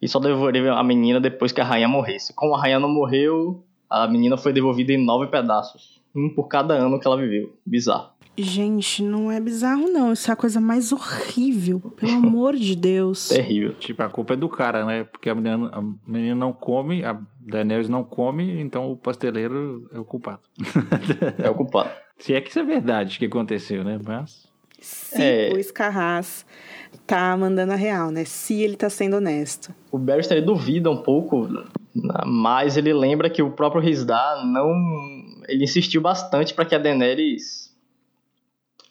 [0.03, 2.35] e só devolveram a menina depois que a rainha morresse.
[2.35, 6.75] Como a rainha não morreu, a menina foi devolvida em nove pedaços, um por cada
[6.75, 7.55] ano que ela viveu.
[7.65, 8.11] Bizarro.
[8.39, 10.13] Gente, não é bizarro, não.
[10.13, 11.81] Isso é a coisa mais horrível.
[11.97, 13.29] Pelo amor de Deus.
[13.29, 13.75] Terrível.
[13.75, 15.05] Tipo, a culpa é do cara, né?
[15.05, 19.99] Porque a menina, a menina não come, a Daenerys não come, então o pasteleiro é
[19.99, 20.41] o culpado.
[21.43, 21.91] É o culpado.
[22.19, 23.99] Se é que isso é verdade que aconteceu, né?
[24.07, 24.49] Mas.
[24.81, 25.53] Se É.
[25.53, 26.47] o Escarraz
[27.07, 28.25] tá mandando a real, né?
[28.25, 29.75] Se ele tá sendo honesto.
[29.93, 31.47] O Barristan ele duvida um pouco,
[32.27, 34.73] mas ele lembra que o próprio Risdar não.
[35.51, 37.75] Ele insistiu bastante para que a Daenerys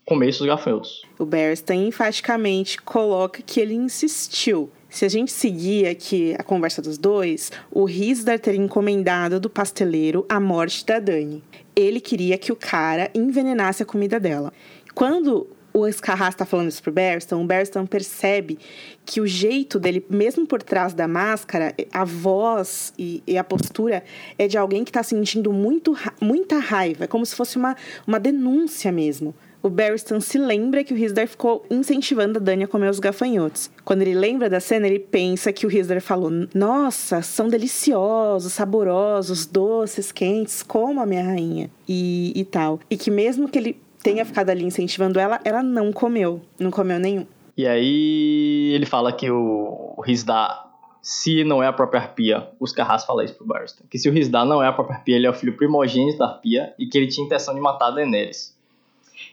[0.05, 1.03] comesse os gafanhotos.
[1.17, 4.71] O Barristan enfaticamente coloca que ele insistiu.
[4.89, 10.25] Se a gente seguir aqui a conversa dos dois, o Risdar teria encomendado do pasteleiro
[10.27, 11.43] a morte da Dani.
[11.75, 14.51] Ele queria que o cara envenenasse a comida dela.
[14.95, 15.47] Quando
[15.79, 18.59] o Escarraz está falando isso pro Barristan, o Barristan percebe
[19.05, 24.03] que o jeito dele, mesmo por trás da máscara, a voz e, e a postura
[24.37, 27.05] é de alguém que está sentindo muito, muita raiva.
[27.05, 27.75] É como se fosse uma,
[28.05, 29.33] uma denúncia mesmo.
[29.61, 33.69] O Barristan se lembra que o Risdar ficou incentivando a Dani a comer os gafanhotos.
[33.83, 39.45] Quando ele lembra da cena, ele pensa que o Risdar falou: Nossa, são deliciosos, saborosos,
[39.45, 41.69] doces, quentes, como a minha rainha.
[41.85, 42.79] E, e tal.
[42.89, 46.41] E que mesmo que ele tenha ficado ali incentivando ela, ela não comeu.
[46.59, 47.25] Não comeu nenhum.
[47.57, 50.63] E aí ele fala que o, o Rizda,
[51.01, 54.13] se não é a própria arpia, os Carrascos falam isso pro Barristan, que se o
[54.13, 56.97] Rizda não é a própria arpia, ele é o filho primogênito da arpia e que
[56.97, 58.57] ele tinha intenção de matar a Daenerys.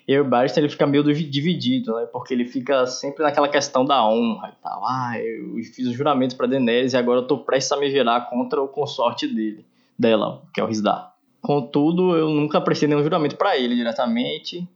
[0.08, 2.06] E o Barristan ele fica meio dividido, né?
[2.06, 4.84] Porque ele fica sempre naquela questão da honra e tal.
[4.84, 8.22] Ah, eu fiz o juramento para Daenerys e agora eu tô prestes a me virar
[8.22, 9.64] contra o consorte dele,
[9.98, 11.12] dela, que é o Rizda.
[11.46, 14.68] Contudo, eu nunca prestei nenhum juramento para ele diretamente.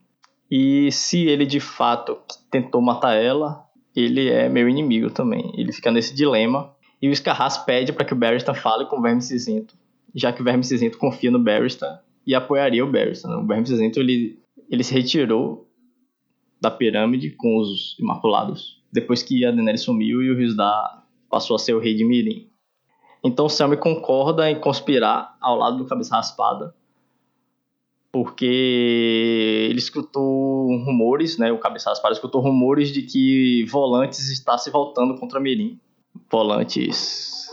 [0.49, 2.17] E se ele de fato
[2.49, 5.53] tentou matar ela, ele é meu inimigo também.
[5.57, 6.73] Ele fica nesse dilema.
[7.03, 9.75] E o Scarras pede para que o Barristan fale com o Verme Cinzento,
[10.15, 13.37] já que o Verme Cinzento confia no Barristan e apoiaria o Barristan.
[13.39, 14.39] O Verme Cinzento ele,
[14.71, 15.69] ele se retirou
[16.61, 21.59] da pirâmide com os Imaculados depois que a Daenerys sumiu e o Rizda passou a
[21.59, 22.49] ser o rei de Mirim.
[23.23, 26.75] Então Selmy concorda em conspirar ao lado do Cabeça Raspada,
[28.11, 34.71] porque ele escutou rumores, né, o Cabeça Raspada escutou rumores de que Volantes está se
[34.71, 35.79] voltando contra Mirim.
[36.31, 37.49] Volantes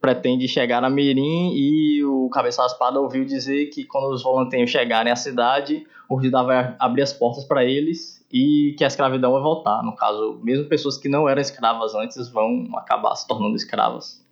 [0.00, 5.12] pretende chegar a Mirim e o Cabeça Raspada ouviu dizer que quando os volantenhos chegarem
[5.12, 9.42] à cidade, o Ridá vai abrir as portas para eles e que a escravidão vai
[9.42, 9.82] voltar.
[9.82, 14.24] No caso, mesmo pessoas que não eram escravas antes vão acabar se tornando escravas.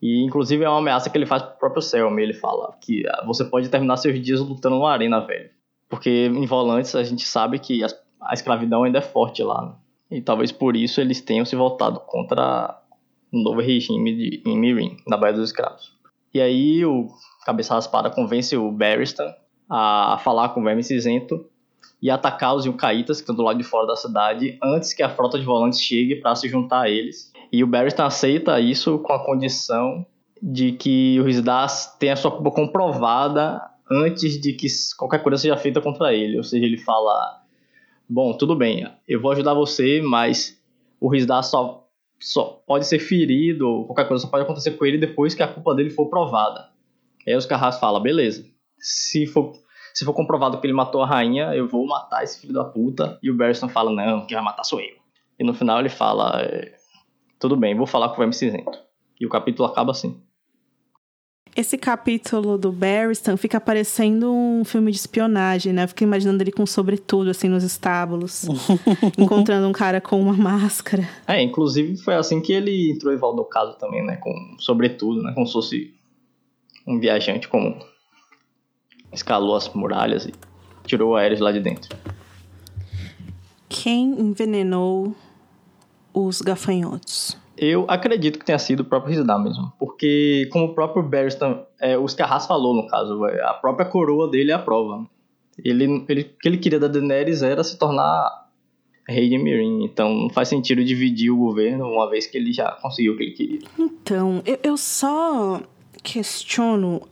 [0.00, 2.22] E inclusive é uma ameaça que ele faz pro próprio Selmy.
[2.22, 5.50] Ele fala que ah, você pode terminar seus dias lutando numa arena, velho.
[5.88, 7.88] Porque em Volantes a gente sabe que a,
[8.22, 9.66] a escravidão ainda é forte lá.
[10.10, 10.18] Né?
[10.18, 12.80] E talvez por isso eles tenham se voltado contra
[13.32, 15.92] um novo regime de, em Mirim, na Baía dos Escravos.
[16.32, 17.08] E aí o
[17.44, 19.34] Cabeça Raspada convence o Barristan
[19.68, 21.46] a falar com o Verme Cinzento
[22.00, 25.08] e atacar os Yucaitas que estão do lado de fora da cidade antes que a
[25.08, 27.32] frota de volantes chegue para se juntar a eles.
[27.50, 30.04] E o Barristan aceita isso com a condição
[30.42, 33.60] de que o Rizdas tenha sua culpa comprovada
[33.90, 34.66] antes de que
[34.96, 36.36] qualquer coisa seja feita contra ele.
[36.36, 37.42] Ou seja, ele fala:
[38.08, 40.60] Bom, tudo bem, eu vou ajudar você, mas
[41.00, 41.88] o Rizdas só,
[42.20, 45.74] só pode ser ferido, qualquer coisa só pode acontecer com ele depois que a culpa
[45.74, 46.68] dele for provada.
[47.26, 48.44] Aí os Carrascos falam: Beleza,
[48.78, 49.52] se for,
[49.94, 53.18] se for comprovado que ele matou a rainha, eu vou matar esse filho da puta.
[53.22, 54.96] E o Barristan fala: Não, quem vai matar sou eu.
[55.38, 56.42] E no final ele fala:
[57.38, 58.78] tudo bem, vou falar com o Verme Cinzento.
[59.20, 60.20] E o capítulo acaba assim.
[61.56, 65.84] Esse capítulo do Barristan fica parecendo um filme de espionagem, né?
[65.84, 68.46] Eu fico imaginando ele com sobretudo, assim, nos estábulos.
[69.18, 71.08] encontrando um cara com uma máscara.
[71.26, 74.16] É, inclusive foi assim que ele entrou em Valdocado também, né?
[74.16, 75.32] Com sobretudo, né?
[75.34, 75.94] Como se fosse
[76.86, 77.76] um viajante comum.
[79.12, 80.32] Escalou as muralhas e
[80.86, 81.96] tirou o Ares lá de dentro.
[83.68, 85.14] Quem envenenou
[86.12, 87.36] os gafanhotos?
[87.56, 89.72] Eu acredito que tenha sido o próprio Rizda mesmo.
[89.78, 94.30] Porque, como o próprio Barristan, é, os Carras falou, no caso, é, a própria coroa
[94.30, 95.04] dele é a prova.
[95.62, 98.48] Ele, ele, o que ele queria da Daenerys era se tornar
[99.08, 99.84] rei de Mirin.
[99.84, 103.22] Então, não faz sentido dividir o governo, uma vez que ele já conseguiu o que
[103.24, 103.60] ele queria.
[103.76, 105.60] Então, eu, eu só
[106.02, 107.02] questiono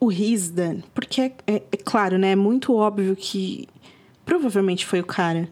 [0.00, 2.32] o Rizdan, porque é, é, é claro, né?
[2.32, 3.68] É muito óbvio que
[4.24, 5.48] provavelmente foi o cara.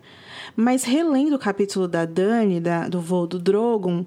[0.54, 4.04] Mas relendo o capítulo da Dani, da, do voo do Drogon,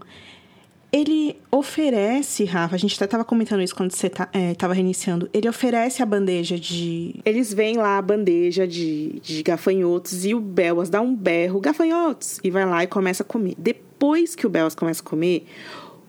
[0.92, 5.30] ele oferece, Rafa, a gente até tava comentando isso quando você tá, é, reiniciando.
[5.32, 7.20] Ele oferece a bandeja de.
[7.24, 12.40] Eles veem lá a bandeja de, de gafanhotos e o Belas dá um berro, gafanhotos!
[12.44, 13.54] E vai lá e começa a comer.
[13.58, 15.46] Depois que o Belas começa a comer,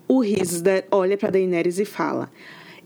[0.07, 2.31] o Risda olha pra Daenerys e fala: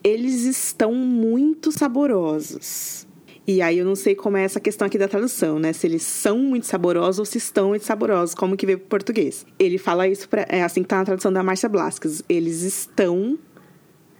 [0.03, 3.07] Eles estão muito saborosos.
[3.47, 5.71] E aí eu não sei como é essa questão aqui da tradução, né?
[5.71, 9.45] Se eles são muito saborosos ou se estão muito saborosos, como que veio pro português.
[9.59, 12.23] Ele fala isso, pra, é assim que tá na tradução da Márcia Blasques.
[12.27, 13.37] Eles estão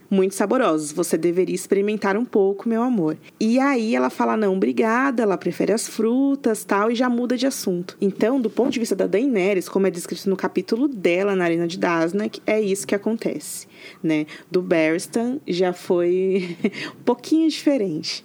[0.10, 0.92] muito saborosos.
[0.92, 3.18] Você deveria experimentar um pouco, meu amor.
[3.40, 7.48] E aí ela fala não, obrigada, ela prefere as frutas, tal, e já muda de
[7.48, 7.98] assunto.
[8.00, 11.68] Então, do ponto de vista da Daenerys, como é descrito no capítulo dela na Arena
[11.68, 13.68] de Dasnak, é isso que acontece,
[14.02, 14.26] né?
[14.50, 16.58] Do Barristan já foi
[17.00, 18.24] um pouquinho diferente.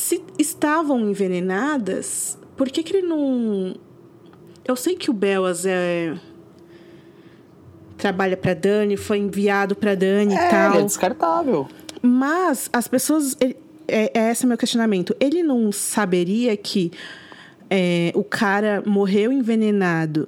[0.00, 3.76] Se estavam envenenadas, por que, que ele não.
[4.64, 6.14] Eu sei que o Belas é.
[7.98, 10.72] Trabalha para Dani, foi enviado para Dani é, e tal.
[10.72, 11.68] Ele é descartável.
[12.00, 13.36] Mas as pessoas.
[13.38, 13.54] Ele,
[13.86, 15.14] é, é esse meu questionamento.
[15.20, 16.90] Ele não saberia que
[17.68, 20.26] é, o cara morreu envenenado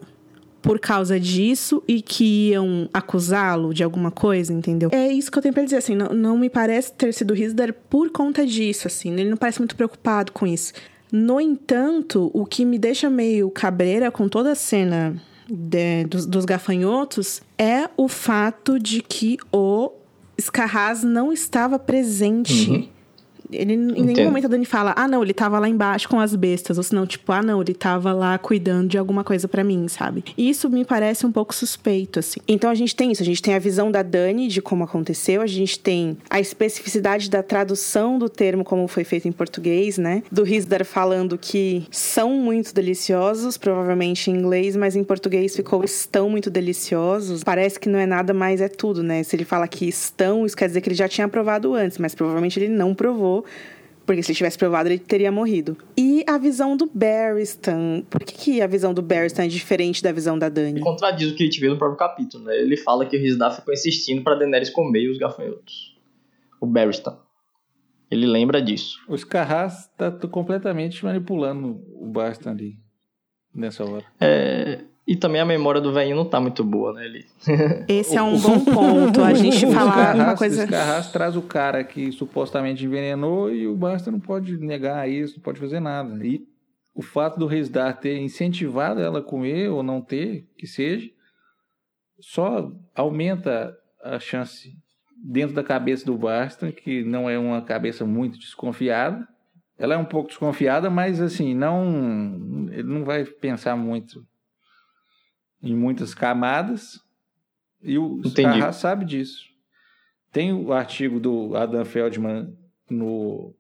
[0.63, 4.89] por causa disso e que iam acusá-lo de alguma coisa, entendeu?
[4.93, 7.75] É isso que eu tenho pra dizer, assim, não, não me parece ter sido Risdar
[7.91, 10.73] por conta disso, assim, ele não parece muito preocupado com isso.
[11.11, 15.21] No entanto, o que me deixa meio cabreira com toda a cena
[15.51, 19.91] de, dos, dos gafanhotos é o fato de que o
[20.41, 22.71] Scarraz não estava presente.
[22.71, 23.02] Uhum
[23.53, 26.35] Ele, em nenhum momento a Dani fala, ah, não, ele tava lá embaixo com as
[26.35, 26.79] bestas.
[26.79, 30.25] Ou senão, tipo, ah, não, ele tava lá cuidando de alguma coisa pra mim, sabe?
[30.37, 32.41] E isso me parece um pouco suspeito, assim.
[32.47, 35.41] Então a gente tem isso, a gente tem a visão da Dani de como aconteceu,
[35.43, 40.23] a gente tem a especificidade da tradução do termo como foi feito em português, né?
[40.31, 46.29] Do Risdar falando que são muito deliciosos, provavelmente em inglês, mas em português ficou estão
[46.29, 47.45] muito deliciosos.
[47.45, 49.23] Parece que não é nada, mas é tudo, né?
[49.23, 52.15] Se ele fala que estão, isso quer dizer que ele já tinha provado antes, mas
[52.15, 53.42] provavelmente ele não provou.
[54.05, 55.77] Porque se ele tivesse provado, ele teria morrido.
[55.97, 58.03] E a visão do Barristan.
[58.11, 60.73] Por que, que a visão do Barristan é diferente da visão da Dani?
[60.73, 62.57] Ele contradiz o que a gente vê no próprio capítulo, né?
[62.57, 65.97] Ele fala que o Rizdar ficou insistindo pra Daenerys comer os gafanhotos.
[66.61, 67.17] O Barristan.
[68.11, 68.99] Ele lembra disso.
[69.09, 72.79] O Scarras tá completamente manipulando o Bastan ali.
[73.55, 74.05] Nessa hora.
[74.21, 77.05] É, E também a memória do velhinho não tá muito boa, né?
[77.05, 77.27] Ele...
[77.89, 79.21] Esse é um bom ponto.
[79.23, 80.63] A gente O falar uma coisa.
[80.63, 85.37] O Scarras traz o cara que supostamente envenenou e o Basta não pode negar isso,
[85.37, 86.25] não pode fazer nada.
[86.25, 86.47] E
[86.95, 91.11] o fato do Resdar ter incentivado ela a comer ou não ter, que seja,
[92.21, 94.73] só aumenta a chance
[95.25, 99.27] dentro da cabeça do Basta, que não é uma cabeça muito desconfiada.
[99.77, 104.25] Ela é um pouco desconfiada, mas assim, não ele não vai pensar muito
[105.63, 107.01] em muitas camadas.
[107.83, 108.33] E o Entendi.
[108.33, 109.45] Scarra sabe disso.
[110.33, 112.57] Tem o artigo do Adam Feldman
[112.91, 113.55] no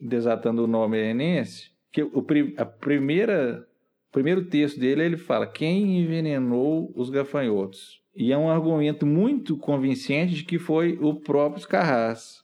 [0.00, 2.24] Desatando o Nome Enense, que o,
[2.56, 3.66] a primeira,
[4.08, 8.00] o primeiro texto dele ele fala quem envenenou os gafanhotos.
[8.14, 12.42] E é um argumento muito convincente de que foi o próprio Scarras.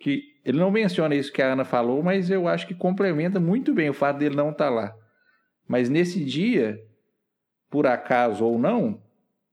[0.00, 3.74] Que ele não menciona isso que a Ana falou, mas eu acho que complementa muito
[3.74, 4.94] bem o fato dele não estar lá.
[5.66, 6.80] Mas nesse dia,
[7.70, 9.00] por acaso ou não,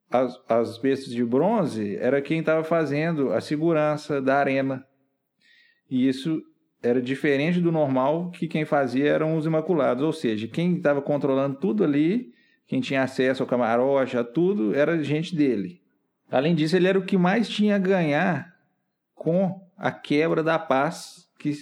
[0.09, 4.85] as, as bestas de bronze era quem estava fazendo a segurança da arena.
[5.89, 6.41] E isso
[6.81, 10.03] era diferente do normal, que quem fazia eram os Imaculados.
[10.03, 12.33] Ou seja, quem estava controlando tudo ali,
[12.67, 15.81] quem tinha acesso ao camarote, a tudo, era gente dele.
[16.29, 18.55] Além disso, ele era o que mais tinha a ganhar
[19.13, 21.53] com a quebra da paz que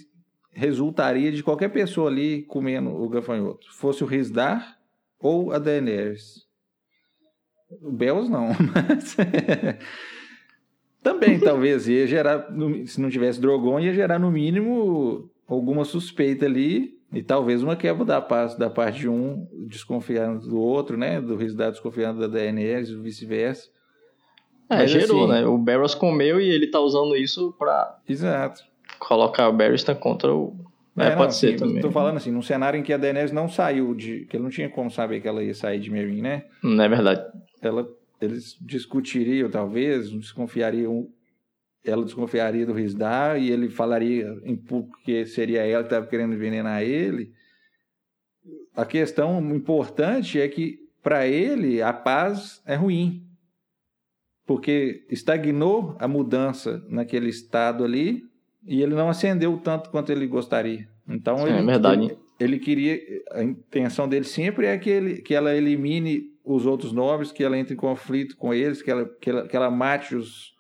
[0.52, 3.68] resultaria de qualquer pessoa ali comendo o gafanhoto.
[3.74, 4.78] Fosse o Risdar
[5.20, 6.43] ou a Daenerys.
[7.82, 9.16] O Bells não, mas...
[11.02, 12.48] Também, talvez, ia gerar,
[12.86, 18.06] se não tivesse Drogon, ia gerar no mínimo alguma suspeita ali e talvez uma quebra
[18.06, 21.20] da paz da parte de um desconfiando do outro, né?
[21.20, 23.68] Do Risdar desconfiando da e vice-versa.
[24.70, 25.46] É, Mas, gerou, assim- né?
[25.46, 28.64] O Barrows comeu e ele tá usando isso pra Exato.
[28.98, 30.56] colocar o Barristan contra o.
[30.96, 31.82] É, não, pode ser assim, também.
[31.82, 34.26] Tô falando assim, num cenário em que a Daenerys não saiu de.
[34.26, 36.46] que ele não tinha como saber que ela ia sair de Meereen, né?
[36.64, 37.24] Não é verdade.
[37.64, 37.88] Ela,
[38.22, 41.08] eles discutiriam, talvez, desconfiariam.
[41.86, 46.34] Ela desconfiaria do Risdar e ele falaria em público que seria ela que estava querendo
[46.34, 47.32] envenenar ele.
[48.76, 53.28] A questão importante é que, para ele, a paz é ruim.
[54.46, 58.24] Porque estagnou a mudança naquele estado ali
[58.66, 60.88] e ele não ascendeu tanto quanto ele gostaria.
[61.08, 62.06] Então, É ele, verdade.
[62.06, 63.00] ele, ele queria.
[63.32, 67.58] A intenção dele sempre é que, ele, que ela elimine os outros nobres, que ela
[67.58, 70.54] entre em conflito com eles, que ela, que ela, que ela mate os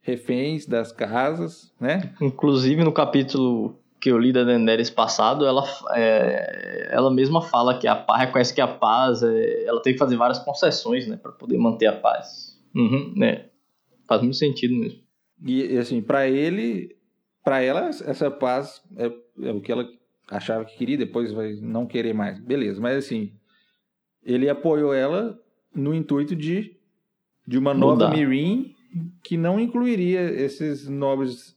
[0.00, 2.14] reféns das casas, né?
[2.20, 5.62] Inclusive no capítulo que eu li da Daenerys passado, ela,
[5.94, 9.98] é, ela mesma fala que a paz reconhece que a paz, é, ela tem que
[9.98, 12.58] fazer várias concessões, né, para poder manter a paz.
[12.74, 13.46] Uhum, né?
[14.08, 15.00] Faz muito sentido mesmo.
[15.44, 16.96] E assim, para ele,
[17.44, 19.86] para ela, essa paz é, é o que ela
[20.30, 22.38] achava que queria, depois vai não querer mais.
[22.38, 23.32] Beleza, mas assim,
[24.24, 25.38] ele apoiou ela
[25.74, 26.76] no intuito de,
[27.46, 28.16] de uma nova Mudar.
[28.16, 28.74] Mirim
[29.22, 31.56] que não incluiria esses nobres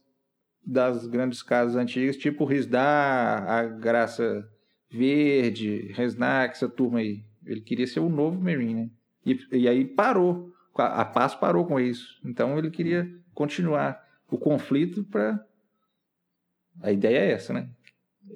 [0.64, 4.48] das grandes casas antigas, tipo Risdar, a Graça
[4.90, 7.24] Verde, Resnack, essa turma aí.
[7.44, 8.90] Ele queria ser o novo Mirim, né?
[9.26, 10.52] E, e aí parou.
[10.76, 12.20] A a paz parou com isso.
[12.24, 15.44] Então ele queria continuar o conflito para.
[16.82, 17.68] A ideia é essa, né?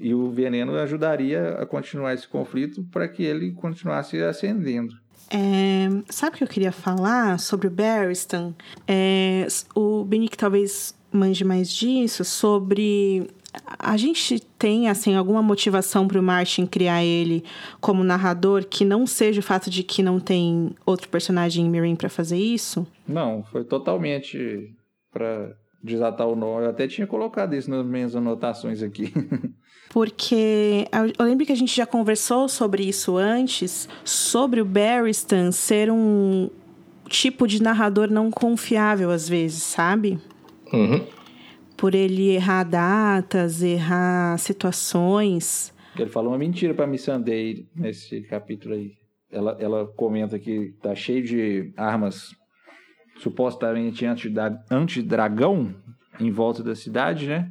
[0.01, 4.95] E o veneno ajudaria a continuar esse conflito para que ele continuasse ascendendo.
[5.31, 8.55] É, sabe o que eu queria falar sobre o Barristan?
[8.87, 13.29] É, o Benick talvez manje mais disso, sobre...
[13.79, 17.43] A gente tem, assim, alguma motivação para o Martin criar ele
[17.81, 21.97] como narrador que não seja o fato de que não tem outro personagem em Mirin
[21.97, 22.87] para fazer isso?
[23.07, 24.75] Não, foi totalmente
[25.11, 26.61] para desatar o nó.
[26.61, 29.13] Eu até tinha colocado isso nas minhas anotações aqui.
[29.99, 30.87] Porque
[31.19, 36.49] eu- lembro que a gente já conversou sobre isso antes, sobre o Barristan ser um
[37.09, 40.17] tipo de narrador não confiável às vezes, sabe?
[40.73, 41.05] Uhum.
[41.77, 45.73] por ele errar datas, errar situações.
[45.99, 48.93] Ele falou uma mentira pra Missandei nesse capítulo aí.
[49.31, 52.31] Ela, ela comenta que tá cheio de armas
[53.19, 54.05] supostamente
[54.71, 55.75] antidragão
[56.21, 57.51] em volta da cidade, né?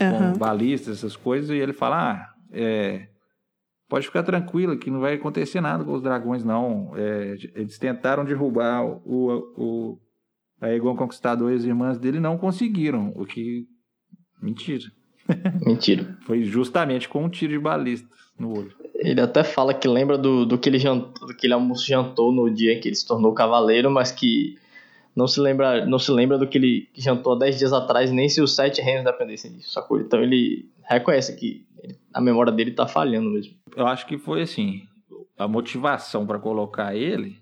[0.00, 0.32] Aham.
[0.32, 3.08] Com balistas, essas coisas, e ele fala: ah, é,
[3.88, 6.92] pode ficar tranquilo que não vai acontecer nada com os dragões, não.
[6.96, 9.98] É, eles tentaram derrubar o, o
[10.60, 13.66] Aegon Conquistador e as irmãs dele não conseguiram, o que.
[14.40, 14.90] Mentira.
[15.66, 16.16] Mentira.
[16.22, 18.08] Foi justamente com um tiro de balista
[18.38, 18.72] no olho.
[18.94, 22.32] Ele até fala que lembra do, do, que ele jantou, do que ele almoço jantou
[22.32, 24.58] no dia em que ele se tornou cavaleiro, mas que
[25.14, 28.28] não se lembra, não se lembra do que ele jantou há 10 dias atrás, nem
[28.28, 30.00] se os sete reinos dependessem disso, sacou?
[30.00, 31.66] Então ele reconhece que
[32.12, 33.54] a memória dele tá falhando mesmo.
[33.76, 34.82] Eu acho que foi assim.
[35.36, 37.38] A motivação para colocar ele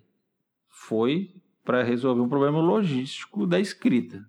[0.69, 1.31] foi
[1.65, 4.25] para resolver um problema logístico da escrita.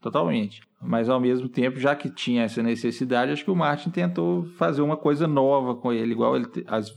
[0.00, 0.60] Totalmente.
[0.82, 4.82] Mas ao mesmo tempo, já que tinha essa necessidade, acho que o Martin tentou fazer
[4.82, 6.46] uma coisa nova com ele, igual ele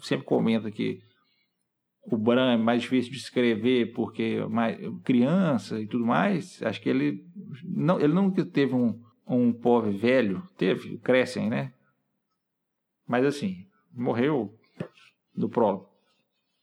[0.01, 1.01] sempre comenta que
[2.09, 6.61] o Bran é mais difícil de escrever porque é mais criança e tudo mais.
[6.63, 7.25] Acho que ele
[7.63, 11.73] não, ele nunca teve um, um pobre velho, teve, crescem, né?
[13.05, 14.57] Mas assim, morreu
[15.35, 15.89] do prólogo.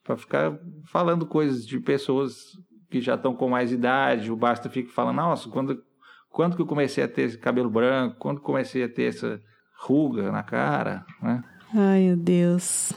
[0.02, 2.58] Pra ficar falando coisas de pessoas
[2.90, 5.82] que já estão com mais idade, o Basta fica falando, nossa, quando,
[6.30, 8.16] quando que eu comecei a ter esse cabelo branco?
[8.18, 9.40] Quando comecei a ter essa
[9.78, 11.04] ruga na cara?
[11.22, 11.42] Né?
[11.74, 12.92] Ai, meu Deus.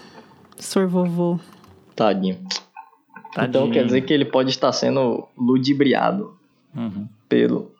[0.57, 1.39] Sor vovô.
[1.97, 2.35] Tadinho.
[3.31, 3.73] Então Tadinho.
[3.73, 6.37] quer dizer que ele pode estar sendo ludibriado
[6.75, 7.07] Uhum.
[7.27, 7.71] pelo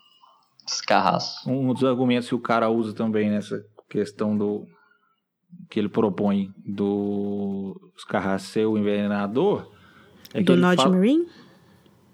[0.68, 1.50] escarraço.
[1.50, 4.66] Um dos argumentos que o cara usa também nessa questão do
[5.70, 9.72] que ele propõe do Scarra ser o envenenador
[10.34, 11.26] é do Nod fala- Marine?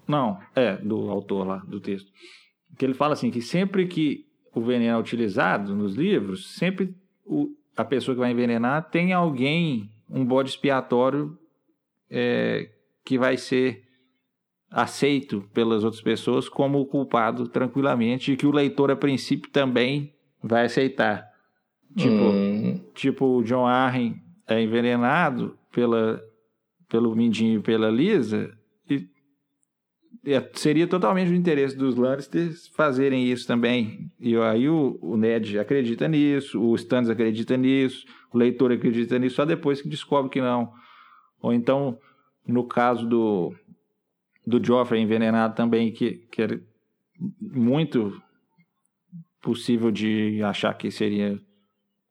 [0.06, 2.10] Não, é, do autor lá, do texto.
[2.78, 4.24] Que ele fala assim, que sempre que
[4.54, 6.94] o veneno é utilizado nos livros, sempre
[7.26, 11.36] o- a pessoa que vai envenenar tem alguém, um bode expiatório
[12.16, 12.70] é,
[13.04, 13.82] que vai ser
[14.70, 20.14] aceito pelas outras pessoas como o culpado tranquilamente e que o leitor, a princípio, também
[20.42, 21.28] vai aceitar.
[21.96, 24.14] Tipo, Hum, tipo o John Arryn
[24.48, 26.20] é envenenado pela,
[26.88, 28.52] pelo Mindinho e pela Lisa,
[28.90, 29.08] e
[30.26, 34.10] é- seria totalmente do interesse dos Lannisters fazerem isso também.
[34.20, 39.36] E aí o, o Ned acredita nisso, o Stannis acredita nisso, o leitor acredita nisso,
[39.36, 40.72] só depois que descobre que não.
[41.44, 41.98] Ou então,
[42.46, 43.54] no caso do,
[44.46, 46.58] do Joffrey envenenado também, que, que era
[47.38, 48.18] muito
[49.42, 51.38] possível de achar que seria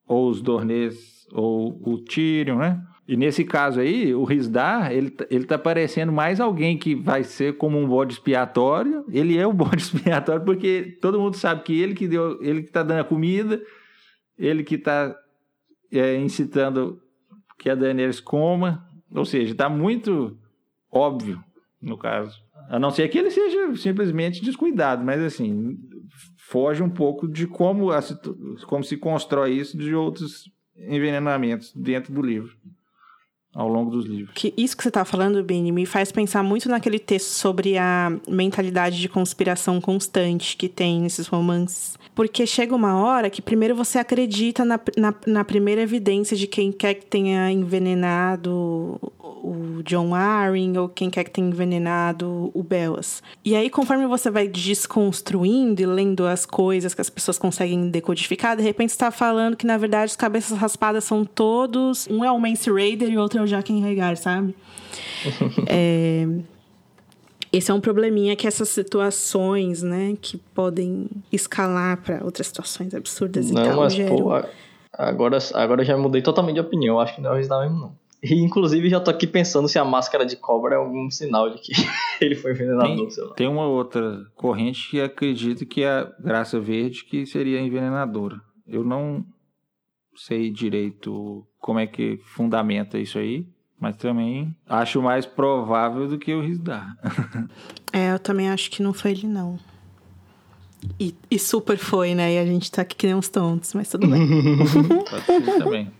[0.05, 2.79] ou os Dornês ou o Tyrion, né?
[3.07, 7.23] E nesse caso aí, o Rizdar, ele, tá- ele tá parecendo mais alguém que vai
[7.23, 9.03] ser como um bode expiatório.
[9.09, 12.71] Ele é o bode expiatório porque todo mundo sabe que ele que deu, ele que
[12.71, 13.59] tá dando a comida,
[14.37, 15.15] ele que tá
[15.91, 17.01] é, incitando
[17.57, 18.92] que a Daenerys coma.
[19.13, 20.37] Ou seja, tá muito
[20.91, 21.43] óbvio
[21.81, 22.41] no caso.
[22.69, 25.77] A não ser que ele seja simplesmente descuidado, mas assim,
[26.37, 27.99] foge um pouco de como, a
[28.65, 32.55] como se constrói isso de outros envenenamentos dentro do livro,
[33.53, 34.33] ao longo dos livros.
[34.33, 38.11] Que isso que você tá falando, Bini, me faz pensar muito naquele texto sobre a
[38.27, 41.97] mentalidade de conspiração constante que tem nesses romances.
[42.15, 46.71] Porque chega uma hora que primeiro você acredita na, na, na primeira evidência de quem
[46.71, 48.99] quer que tenha envenenado
[49.43, 53.21] o John Arryn ou quem quer que tenha envenenado o Bellas.
[53.43, 58.55] E aí, conforme você vai desconstruindo e lendo as coisas que as pessoas conseguem decodificar,
[58.55, 62.07] de repente você tá falando que, na verdade, os cabeças raspadas são todos...
[62.09, 64.55] Um é o Mance Raider e o outro é o Jaqen Rhaegar, sabe?
[65.67, 66.25] é...
[67.51, 73.51] Esse é um probleminha que essas situações, né, que podem escalar para outras situações absurdas
[73.51, 74.31] e não, tal, mas geram- pô,
[74.91, 76.99] agora, agora já mudei totalmente de opinião.
[76.99, 78.02] Acho que não é o mesmo, não.
[78.23, 81.59] E inclusive já tô aqui pensando se a máscara de cobra é algum sinal de
[81.61, 81.73] que
[82.21, 83.33] ele foi envenenador, Tem, sei lá.
[83.33, 88.39] tem uma outra corrente que acredita que é a Graça Verde que seria envenenadora.
[88.65, 89.25] Eu não
[90.15, 93.45] sei direito como é que fundamenta isso aí,
[93.77, 96.95] mas também acho mais provável do que o Rizdar.
[97.91, 99.59] É, eu também acho que não foi ele, não.
[100.99, 102.33] E, e super foi, né?
[102.33, 104.27] E a gente tá aqui que nem uns tontos, mas tudo bem.
[105.09, 105.91] Pode ser também.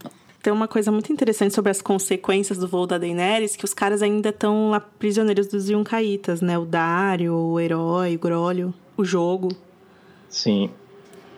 [0.44, 4.02] Tem uma coisa muito interessante sobre as consequências do voo da Daenerys, que os caras
[4.02, 6.58] ainda estão lá prisioneiros dos Yuncaitas, né?
[6.58, 9.48] O Dario, o Herói, o Grólio, o jogo.
[10.28, 10.70] Sim.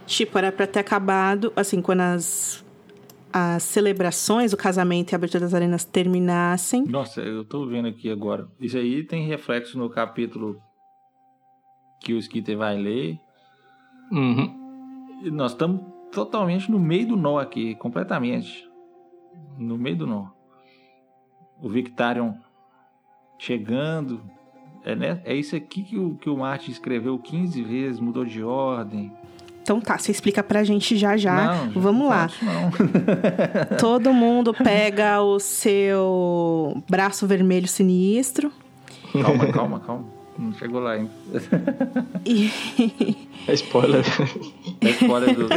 [0.08, 2.66] Tipo, era pra ter acabado, assim, quando as,
[3.32, 6.84] as celebrações, o casamento e a abertura das arenas terminassem.
[6.86, 8.48] Nossa, eu tô vendo aqui agora.
[8.60, 10.60] Isso aí tem reflexo no capítulo
[12.00, 13.20] que o Skitter vai ler.
[14.12, 15.22] Uhum.
[15.24, 15.80] E nós estamos
[16.12, 18.68] totalmente no meio do nó aqui, completamente.
[19.58, 20.28] No meio do nó.
[21.62, 22.34] O Victarion
[23.38, 24.22] chegando.
[24.84, 25.22] É, né?
[25.26, 29.12] é isso aqui que o, que o Martin escreveu 15 vezes, mudou de ordem.
[29.62, 31.66] Então tá, você explica pra gente já já.
[31.66, 32.30] Não, Vamos lá.
[32.42, 32.70] Não.
[33.80, 38.52] Todo mundo pega o seu braço vermelho sinistro.
[39.12, 40.06] calma, calma, calma.
[40.38, 41.12] Não chegou lá ainda.
[42.26, 42.52] E
[43.48, 44.04] É spoiler.
[44.82, 45.48] É spoiler do.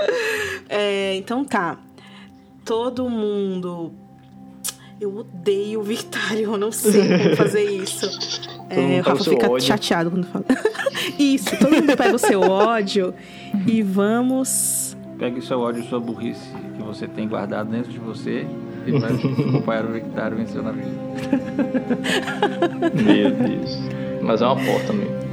[0.72, 1.78] É, então tá.
[2.64, 3.92] Todo mundo.
[5.00, 8.06] Eu odeio o Victário, eu não sei como fazer isso.
[8.68, 9.66] É, o pega Rafa seu fica ódio.
[9.66, 10.44] chateado quando fala.
[11.18, 13.12] isso, todo mundo pega o seu ódio
[13.66, 14.96] e vamos.
[15.18, 18.46] Pegue o seu ódio e sua burrice que você tem guardado dentro de você
[18.86, 20.88] e vai acompanhar o Victário venceu na vida.
[22.94, 23.78] Meu Deus.
[24.22, 25.29] Mas é uma porta mesmo.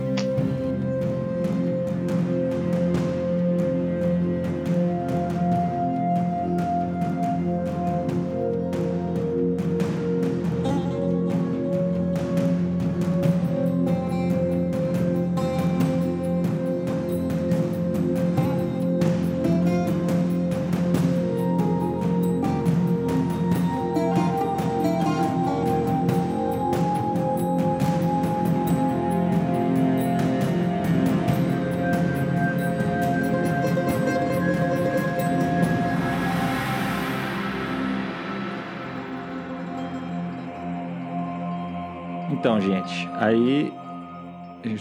[43.18, 43.72] Aí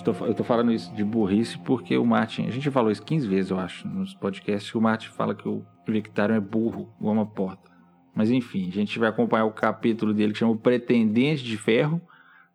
[0.04, 3.02] tô- eu tô falando isso de burrice porque o Martin, a gente já falou isso
[3.02, 6.92] 15 vezes, eu acho, nos podcasts, que o Martin fala que o Victarion é burro,
[6.98, 7.70] igual uma porta.
[8.14, 12.00] Mas enfim, a gente vai acompanhar o capítulo dele que chama O Pretendente de Ferro,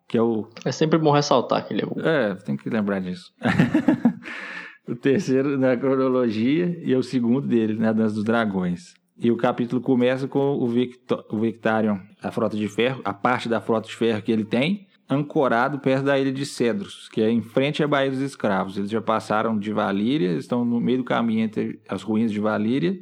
[0.08, 2.06] que é o É sempre bom ressaltar que ele é o.
[2.06, 3.32] É, tem que lembrar disso.
[4.88, 8.94] o terceiro na cronologia e é o segundo dele, na Dança dos Dragões.
[9.16, 13.48] E o capítulo começa com o, Victo o Victarion, a frota de ferro, a parte
[13.48, 17.30] da frota de ferro que ele tem, ancorado perto da ilha de Cedros, que é
[17.30, 18.76] em frente à Baía dos Escravos.
[18.76, 22.98] Eles já passaram de Valíria, estão no meio do caminho entre as ruínas de Valíria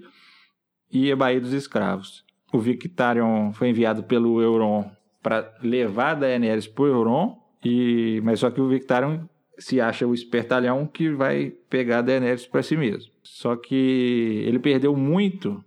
[0.91, 2.25] e a Baía dos Escravos.
[2.53, 4.91] O Victarion foi enviado pelo Euron
[5.23, 9.21] para levar Daenerys para o Euron, e, mas só que o Victarion
[9.59, 13.13] se acha o espertalhão que vai pegar Daenerys para si mesmo.
[13.23, 15.63] Só que ele perdeu muito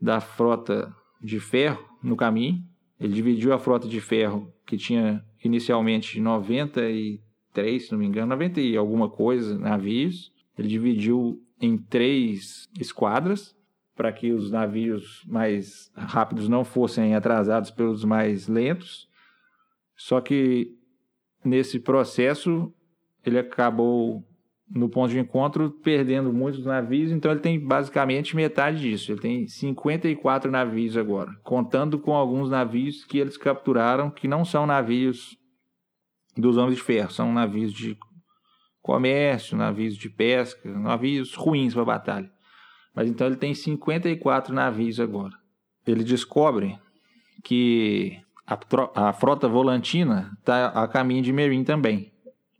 [0.00, 2.62] da frota de ferro no caminho.
[2.98, 8.60] Ele dividiu a frota de ferro que tinha inicialmente 93, se não me engano, 90
[8.60, 10.32] e alguma coisa navios.
[10.58, 13.56] Ele dividiu em três esquadras
[13.94, 19.08] para que os navios mais rápidos não fossem atrasados pelos mais lentos.
[19.96, 20.76] Só que
[21.44, 22.72] nesse processo
[23.24, 24.24] ele acabou
[24.74, 29.12] no ponto de encontro perdendo muitos navios, então ele tem basicamente metade disso.
[29.12, 34.66] Ele tem 54 navios agora, contando com alguns navios que eles capturaram que não são
[34.66, 35.36] navios
[36.36, 37.96] dos homens de ferro, são navios de
[38.80, 42.30] comércio, navios de pesca, navios ruins para batalha.
[42.94, 45.34] Mas então ele tem 54 navios agora.
[45.86, 46.78] Ele descobre
[47.44, 48.58] que a,
[49.08, 52.11] a frota volantina está a caminho de Merim também,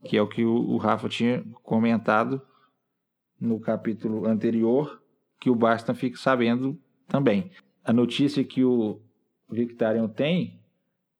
[0.04, 2.40] que é o que o, Rafa tinha comentado
[3.40, 5.00] no capítulo anterior,
[5.40, 7.50] que o Bastan fica sabendo também.
[7.84, 9.00] A notícia que o
[9.50, 10.60] Victarion tem,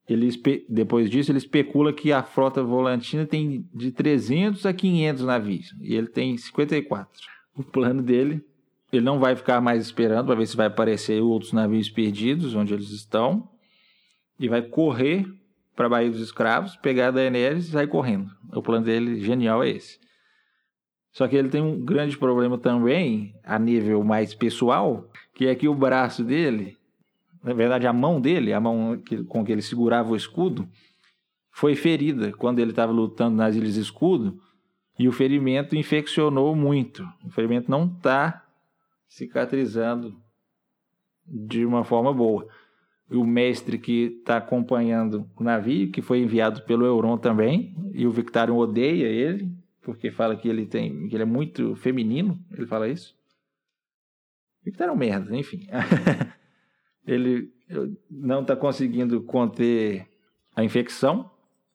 [0.08, 0.28] ele,
[0.68, 5.94] depois disso, ele especula que a frota volantina tem de 300 a 500 navios, e
[5.94, 7.08] ele tem 54.
[7.54, 8.44] O plano dele
[8.92, 12.74] ele não vai ficar mais esperando para ver se vai aparecer outros navios perdidos onde
[12.74, 13.48] eles estão
[14.38, 15.26] e vai correr
[15.74, 18.30] para a Baía dos Escravos, pegar a Daenerys e sair correndo.
[18.52, 19.98] O plano dele genial é esse.
[21.12, 25.68] Só que ele tem um grande problema também, a nível mais pessoal, que é que
[25.68, 26.76] o braço dele,
[27.42, 30.66] na verdade a mão dele, a mão que- com que ele segurava o escudo,
[31.50, 34.40] foi ferida quando ele estava lutando nas Ilhas Escudo
[34.98, 37.06] e o ferimento infeccionou muito.
[37.24, 38.42] O ferimento não está
[39.06, 40.16] cicatrizando
[41.26, 42.48] de uma forma boa.
[43.12, 48.10] O mestre que está acompanhando o navio, que foi enviado pelo Euron também, e o
[48.10, 49.50] Victarion odeia ele,
[49.82, 53.14] porque fala que ele tem, que ele é muito feminino, ele fala isso.
[54.64, 55.66] Victarion é merda, enfim.
[57.06, 57.52] ele
[58.10, 60.08] não está conseguindo conter
[60.54, 61.30] a infecção,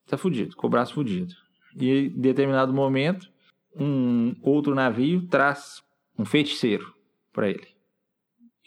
[0.05, 1.35] está fudido, com o braço fudido.
[1.75, 3.29] E em determinado momento,
[3.75, 5.83] um outro navio traz
[6.17, 6.93] um feiticeiro
[7.31, 7.67] para ele.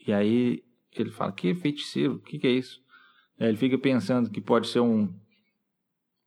[0.07, 0.63] E aí
[0.99, 2.15] ele fala: Que feiticeiro?
[2.15, 2.81] O que, que é isso?
[3.39, 5.13] Aí ele fica pensando que pode ser um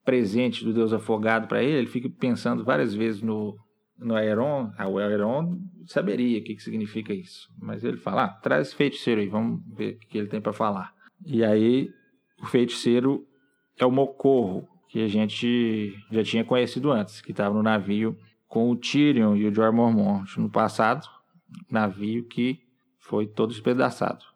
[0.04, 1.78] presente do Deus afogado para ele.
[1.78, 3.58] Ele fica pensando várias vezes no
[3.98, 7.48] no Aeron, ah, o Aeron saberia o que, que significa isso.
[7.58, 10.52] Mas ele fala, ah, traz esse feiticeiro aí, vamos ver o que ele tem para
[10.52, 10.94] falar.
[11.26, 11.90] E aí
[12.42, 13.26] o feiticeiro
[13.78, 18.18] é o Mocorro, que a gente já tinha conhecido antes, que estava no navio
[18.48, 21.08] com o Tyrion e o Jorah Mormont no passado,
[21.70, 22.60] navio que
[23.00, 24.33] foi todo espedaçado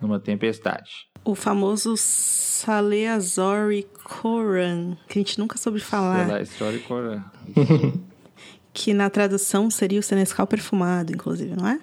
[0.00, 1.08] numa tempestade.
[1.24, 6.26] O famoso Saleazori Koran, que a gente nunca soube falar.
[6.26, 7.24] Saleazori Koran.
[8.72, 11.80] que na tradução seria o Senescal perfumado, inclusive, não é?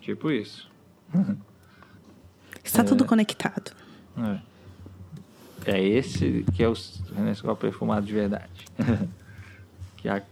[0.00, 0.70] Tipo isso.
[2.62, 2.84] Está é.
[2.84, 3.72] tudo conectado.
[5.66, 5.72] É.
[5.72, 8.66] é esse que é o Senescal perfumado de verdade.
[9.96, 10.22] que a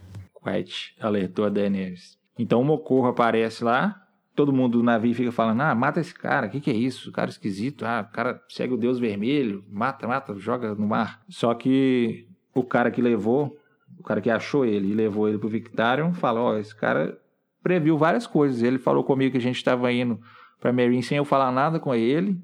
[0.45, 2.17] White alertou a Daenerys.
[2.37, 4.06] Então o Mocorro aparece lá,
[4.37, 7.09] todo mundo do navio fica falando: ah, mata esse cara, o que, que é isso?
[7.09, 11.21] O cara esquisito, ah, o cara segue o Deus Vermelho, mata, mata, joga no mar.
[11.27, 13.57] Só que o cara que levou,
[13.99, 17.19] o cara que achou ele e levou ele pro Victarion, falou: ó, oh, esse cara
[17.63, 18.61] previu várias coisas.
[18.61, 20.21] Ele falou comigo que a gente estava indo
[20.61, 22.39] para Meereen sem eu falar nada com ele.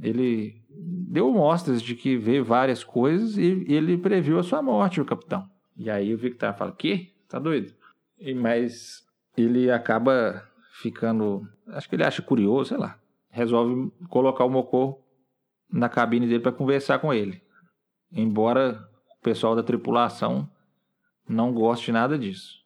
[0.00, 5.04] Ele deu mostras de que vê várias coisas e ele previu a sua morte, o
[5.04, 5.44] capitão.
[5.76, 7.12] E aí o Victor fala: "Que?
[7.28, 7.72] Tá doido?"
[8.16, 9.02] E mas
[9.36, 12.98] ele acaba ficando, acho que ele acha curioso, sei lá.
[13.30, 15.00] Resolve colocar o Mocô
[15.70, 17.42] na cabine dele para conversar com ele.
[18.12, 18.86] Embora
[19.18, 20.48] o pessoal da tripulação
[21.28, 22.62] não goste nada disso.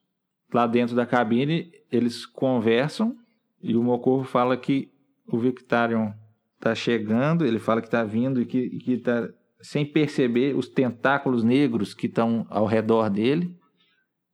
[0.53, 3.17] Lá dentro da cabine, eles conversam
[3.63, 4.91] e o Mocorro fala que
[5.27, 6.13] o Victarion
[6.55, 9.29] está chegando, ele fala que está vindo e que está
[9.61, 13.55] sem perceber os tentáculos negros que estão ao redor dele,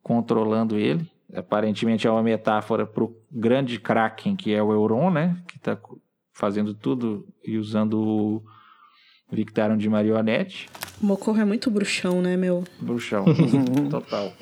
[0.02, 1.10] controlando ele.
[1.34, 5.36] Aparentemente é uma metáfora para o grande Kraken, que é o Euron, né?
[5.48, 5.78] Que está
[6.32, 8.42] fazendo tudo e usando o
[9.30, 10.68] Victarion de marionete.
[11.02, 12.64] O Mocorro é muito bruxão, né, meu?
[12.80, 13.24] Bruxão,
[13.90, 14.32] total.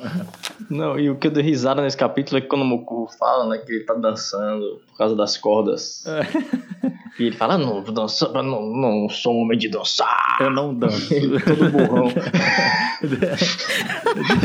[0.69, 3.49] Não, e o que eu dei risada nesse capítulo é que quando o Mocorro fala,
[3.49, 6.05] né, que ele tá dançando por causa das cordas.
[6.07, 6.93] É.
[7.19, 10.39] E ele fala, não, dançar, não, não sou um homem de dançar.
[10.41, 11.09] Eu não danço.
[11.45, 12.09] Todo burrão.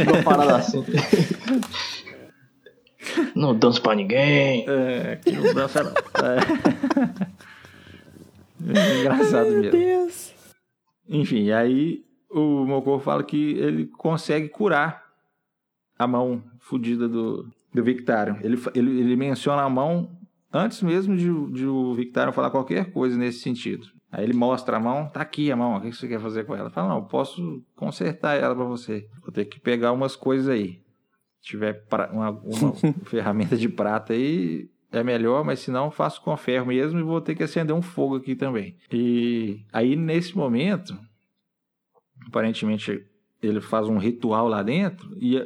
[0.05, 0.83] Uma parada assim.
[3.35, 4.65] Não danço pra ninguém.
[4.67, 5.91] É, que não dança não.
[5.91, 7.37] É.
[8.59, 9.61] É engraçado Ai, mesmo.
[9.61, 10.33] Meu Deus.
[11.07, 15.03] Enfim, aí o Mokor fala que ele consegue curar
[15.97, 18.37] a mão fodida do, do Victarion.
[18.41, 20.09] Ele, ele, ele menciona a mão
[20.51, 23.87] antes mesmo de, de o Victarion falar qualquer coisa nesse sentido.
[24.11, 26.55] Aí ele mostra a mão, tá aqui a mão, o que você quer fazer com
[26.55, 26.69] ela?
[26.69, 29.07] Fala, não, posso consertar ela para você.
[29.21, 30.81] Vou ter que pegar umas coisas aí.
[31.47, 32.73] Tiver pra, uma, uma
[33.05, 37.21] ferramenta de prata aí, é melhor, mas se não, faço com ferro mesmo e vou
[37.21, 38.75] ter que acender um fogo aqui também.
[38.91, 40.93] E aí, nesse momento,
[42.27, 43.01] aparentemente
[43.41, 45.41] ele faz um ritual lá dentro e,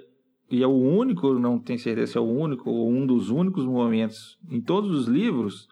[0.49, 3.64] e é o único, não tenho certeza se é o único ou um dos únicos
[3.64, 5.69] momentos em todos os livros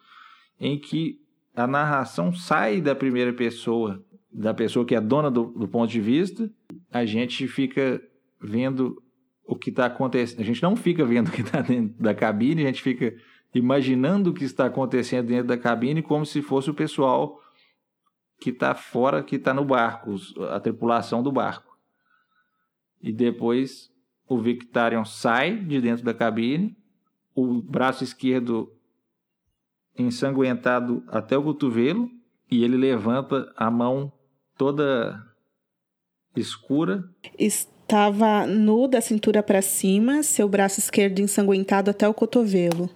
[0.60, 1.20] em que
[1.56, 4.00] a narração sai da primeira pessoa,
[4.32, 6.52] da pessoa que é dona do, do ponto de vista,
[6.92, 8.00] a gente fica
[8.40, 9.02] vendo
[9.50, 10.42] o que está acontecendo.
[10.42, 13.16] A gente não fica vendo o que está dentro da cabine, a gente fica
[13.54, 17.42] imaginando o que está acontecendo dentro da cabine como se fosse o pessoal
[18.40, 20.16] que está fora, que está no barco,
[20.52, 21.76] a tripulação do barco.
[23.02, 23.92] E depois
[24.28, 26.78] o Victarion sai de dentro da cabine,
[27.34, 28.72] o braço esquerdo
[29.98, 32.08] ensanguentado até o cotovelo,
[32.52, 34.14] e ele levanta a mão
[34.56, 35.26] toda
[36.36, 37.04] escura.
[37.90, 42.88] Estava nu da cintura para cima, seu braço esquerdo ensanguentado até o cotovelo.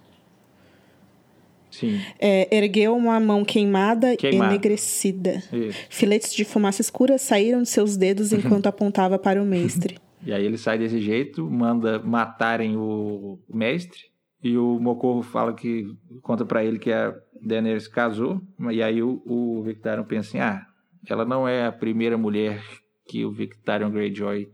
[1.68, 2.00] Sim.
[2.16, 4.52] É, ergueu uma mão queimada, queimada.
[4.52, 5.42] enegrecida.
[5.52, 5.76] Isso.
[5.90, 9.98] Filetes de fumaça escura saíram de seus dedos enquanto apontava para o mestre.
[10.24, 13.98] E aí ele sai desse jeito, manda matarem o mestre.
[14.44, 15.92] E o Mocorro fala que
[16.22, 17.12] conta para ele que a
[17.42, 18.40] Daenerys casou.
[18.70, 20.64] E aí o, o Victarion pensa assim: ah,
[21.10, 22.62] ela não é a primeira mulher
[23.08, 24.48] que o Victarion Greyjoy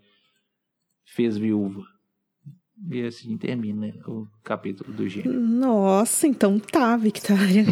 [1.15, 1.83] fez viúva.
[2.91, 5.39] E assim termina o capítulo do gênero.
[5.39, 7.65] Nossa, então tá, Victoria.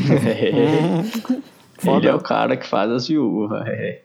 [1.80, 1.96] É.
[1.96, 3.62] Ele é o cara que faz as viúvas.
[3.68, 4.02] É.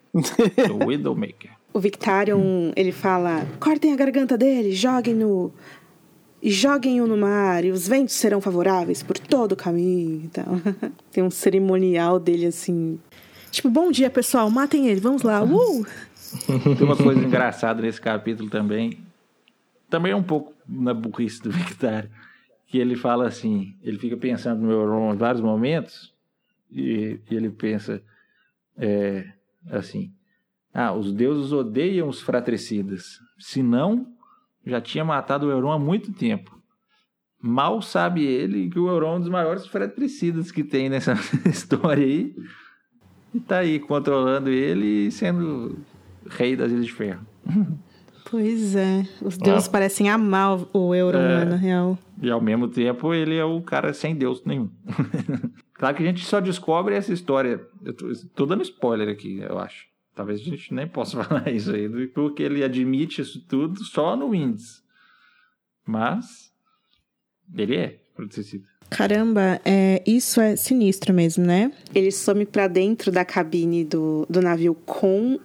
[0.71, 1.49] o Widowmaker.
[1.73, 5.51] O Victarion, ele fala: cortem a garganta dele, joguem-no.
[6.39, 10.21] E joguem-o no mar, e os ventos serão favoráveis por todo o caminho.
[10.25, 10.61] Então,
[11.11, 12.99] tem um cerimonial dele assim.
[13.49, 15.43] Tipo, bom dia, pessoal, matem ele, vamos lá.
[15.43, 15.85] Uh!
[16.77, 18.99] Tem uma coisa engraçada nesse capítulo também.
[19.93, 22.09] Também é um pouco na burrice do Victor,
[22.65, 26.11] que ele fala assim, ele fica pensando no Euron em vários momentos,
[26.71, 28.01] e, e ele pensa
[28.75, 29.31] é,
[29.69, 30.11] assim,
[30.73, 34.07] ah, os deuses odeiam os fratricidas, senão
[34.65, 36.59] já tinha matado o Euron há muito tempo.
[37.39, 41.13] Mal sabe ele que o Euron é um dos maiores fratricidas que tem nessa
[41.45, 42.35] história aí.
[43.31, 45.77] E tá aí controlando ele e sendo
[46.31, 47.23] rei das Ilhas de Ferro.
[48.33, 49.07] Pois é.
[49.21, 49.71] Os deuses ah.
[49.71, 51.99] parecem amar o Euron, é, na real.
[52.19, 54.71] E ao mesmo tempo ele é o cara sem deus nenhum.
[55.71, 57.63] claro que a gente só descobre essa história.
[57.85, 59.85] Eu tô, tô dando spoiler aqui, eu acho.
[60.15, 64.31] Talvez a gente nem possa falar isso aí, porque ele admite isso tudo só no
[64.31, 64.81] Winds.
[65.85, 66.51] Mas
[67.55, 68.65] ele é protegicida.
[68.89, 71.71] Caramba, é, isso é sinistro mesmo, né?
[71.93, 75.39] Ele some para dentro da cabine do, do navio com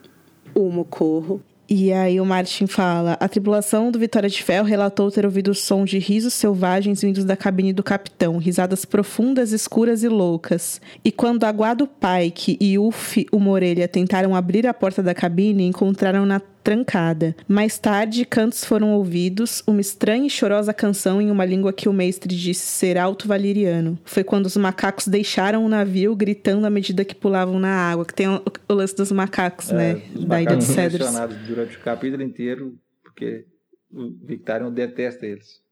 [0.55, 1.43] o Mocorro.
[1.71, 5.55] E aí o Martin fala: a tripulação do Vitória de Ferro relatou ter ouvido o
[5.55, 10.81] som de risos selvagens vindos da cabine do capitão, risadas profundas, escuras e loucas.
[11.05, 16.41] E quando Aguado Pike e Uff, uma orelha, tentaram abrir a porta da cabine, encontraram-na
[16.69, 17.35] trancada.
[17.49, 21.95] Mais tarde, cantos foram ouvidos, uma estranha e chorosa canção em uma língua que o
[21.95, 23.99] mestre disse ser alto-valiriano.
[24.05, 28.13] Foi quando os macacos deixaram o navio gritando à medida que pulavam na água, que
[28.13, 30.03] tem o, o lance dos macacos, é, né?
[30.27, 31.09] da Ilha de Cedros.
[31.47, 33.47] durante o capítulo inteiro, porque
[33.91, 35.63] o Victarion detesta eles.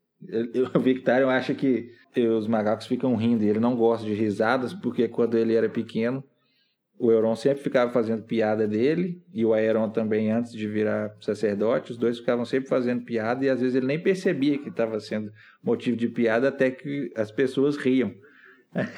[0.74, 5.06] O Victarion acha que os macacos ficam rindo e ele não gosta de risadas, porque
[5.08, 6.24] quando ele era pequeno,
[6.98, 11.92] o Euron sempre ficava fazendo piada dele, e o Aeron também, antes de virar sacerdote,
[11.92, 15.30] os dois ficavam sempre fazendo piada, e às vezes ele nem percebia que estava sendo
[15.62, 18.12] motivo de piada, até que as pessoas riam.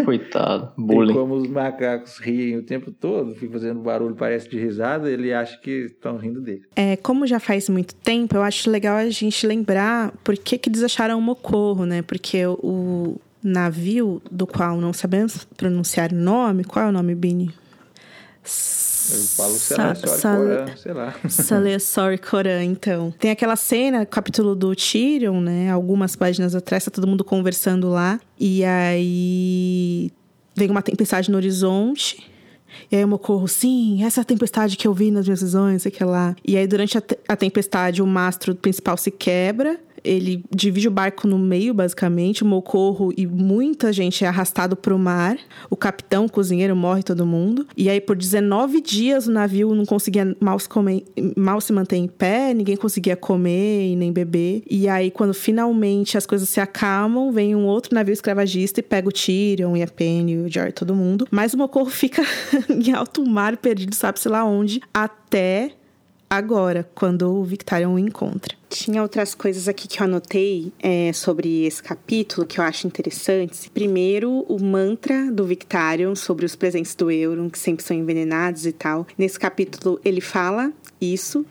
[0.04, 1.12] Coitado, bullying.
[1.12, 5.32] E como os macacos riem o tempo todo, ficam fazendo barulho, parece de risada, ele
[5.32, 6.62] acha que estão rindo dele.
[6.74, 10.68] É, como já faz muito tempo, eu acho legal a gente lembrar por que, que
[10.68, 12.02] eles acharam o Mocorro, né?
[12.02, 17.52] Porque o navio, do qual não sabemos pronunciar o nome, qual é o nome, Bini?
[18.44, 21.15] Eu falo Salesor sei lá.
[21.28, 23.12] Salesor Coran, então.
[23.19, 25.70] Tem aquela cena, capítulo do Tyrion, né?
[25.70, 28.20] Algumas páginas atrás, tá todo mundo conversando lá.
[28.39, 30.12] E aí
[30.55, 32.31] vem uma tempestade no horizonte.
[32.93, 35.40] E aí eu me corro, sim, essa é a tempestade que eu vi nas minhas
[35.40, 36.36] visões, sei que lá.
[36.47, 40.90] E aí durante a, te a tempestade o mastro principal se quebra ele divide o
[40.90, 42.42] barco no meio, basicamente.
[42.42, 45.38] O Mocorro e muita gente é arrastado para o mar.
[45.70, 47.66] O capitão, o cozinheiro, morre todo mundo.
[47.76, 51.04] E aí, por 19 dias, o navio não conseguia mal se, comer,
[51.36, 54.62] mal se manter em pé, ninguém conseguia comer e nem beber.
[54.68, 59.08] E aí, quando finalmente as coisas se acalmam, vem um outro navio escravagista e pega
[59.08, 61.26] o Tyrion e a Penny, o Jar, todo mundo.
[61.30, 62.22] Mas o Mocorro fica
[62.68, 65.72] em alto mar, perdido, sabe-se lá onde, até
[66.28, 68.56] agora, quando o Victarion o encontra.
[68.68, 73.66] Tinha outras coisas aqui que eu anotei é, sobre esse capítulo que eu acho interessantes.
[73.66, 78.72] Primeiro, o mantra do Victarion sobre os presentes do Euron, que sempre são envenenados e
[78.72, 79.06] tal.
[79.16, 81.46] Nesse capítulo, ele fala isso,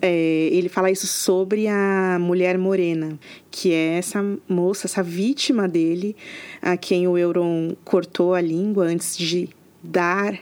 [0.00, 3.18] é, ele fala isso sobre a mulher morena,
[3.50, 6.16] que é essa moça, essa vítima dele,
[6.62, 9.50] a quem o Euron cortou a língua antes de
[9.82, 10.38] dar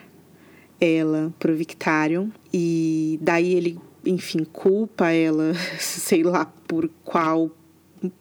[0.80, 7.50] ela pro Victarion e daí ele, enfim, culpa ela, sei lá por qual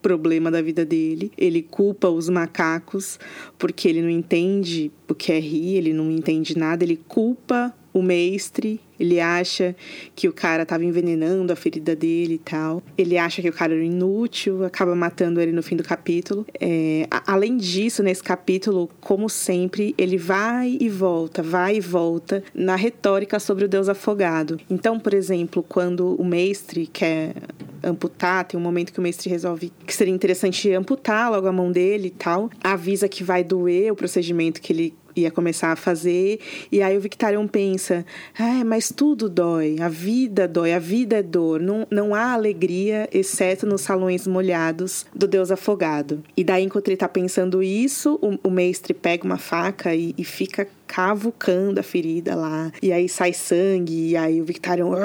[0.01, 1.31] problema da vida dele.
[1.37, 3.19] Ele culpa os macacos
[3.57, 8.03] porque ele não entende o que é rir, ele não entende nada, ele culpa o
[8.03, 9.75] mestre, ele acha
[10.15, 12.83] que o cara estava envenenando a ferida dele e tal.
[12.97, 16.45] Ele acha que o cara era inútil, acaba matando ele no fim do capítulo.
[16.59, 22.75] É, além disso, nesse capítulo, como sempre, ele vai e volta, vai e volta na
[22.75, 24.59] retórica sobre o Deus afogado.
[24.69, 27.35] Então, por exemplo, quando o mestre quer
[27.81, 31.71] amputar, tem um momento que o mestre resolve que seria interessante amputar logo a mão
[31.71, 36.39] dele e tal, avisa que vai doer o procedimento que ele ia começar a fazer.
[36.71, 38.05] E aí o Victarion pensa:
[38.37, 41.59] ah, mas tudo dói, a vida dói, a vida é dor.
[41.59, 46.23] Não, não há alegria, exceto nos salões molhados do Deus afogado.
[46.35, 50.23] E daí, enquanto ele está pensando isso, o, o mestre pega uma faca e, e
[50.23, 52.71] fica cavucando a ferida lá.
[52.81, 54.95] E aí sai sangue, e aí o Victarion,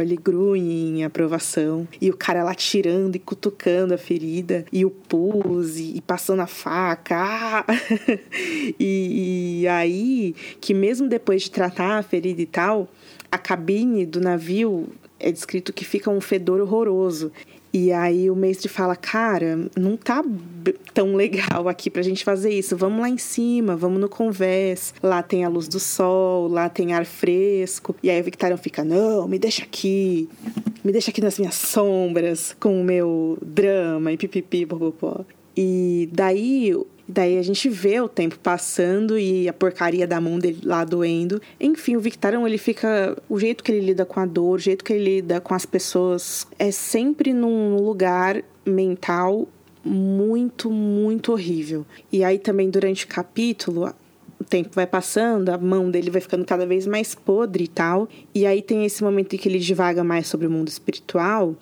[0.00, 1.86] ele grunhe em aprovação.
[2.00, 4.64] E o cara lá tirando e cutucando a ferida.
[4.72, 7.16] E o pus, e, e passando a faca.
[7.18, 7.66] Ah!
[8.80, 12.88] e, e aí, que mesmo depois de tratar a ferida e tal,
[13.30, 14.88] a cabine do navio
[15.20, 17.30] é descrito que fica um fedor horroroso.
[17.78, 20.24] E aí o mestre fala, cara, não tá
[20.94, 22.74] tão legal aqui pra gente fazer isso.
[22.74, 24.94] Vamos lá em cima, vamos no convés.
[25.02, 27.94] Lá tem a luz do sol, lá tem ar fresco.
[28.02, 30.26] E aí o Victarion fica, não, me deixa aqui.
[30.82, 35.26] Me deixa aqui nas minhas sombras, com o meu drama e pipipi, popopó.
[35.54, 36.74] E daí
[37.08, 41.40] Daí a gente vê o tempo passando e a porcaria da mão dele lá doendo.
[41.60, 43.16] Enfim, o Victarion, ele fica.
[43.28, 45.64] O jeito que ele lida com a dor, o jeito que ele lida com as
[45.64, 49.46] pessoas, é sempre num lugar mental
[49.84, 51.86] muito, muito horrível.
[52.12, 53.94] E aí também durante o capítulo,
[54.40, 58.08] o tempo vai passando, a mão dele vai ficando cada vez mais podre e tal.
[58.34, 61.54] E aí tem esse momento em que ele divaga mais sobre o mundo espiritual.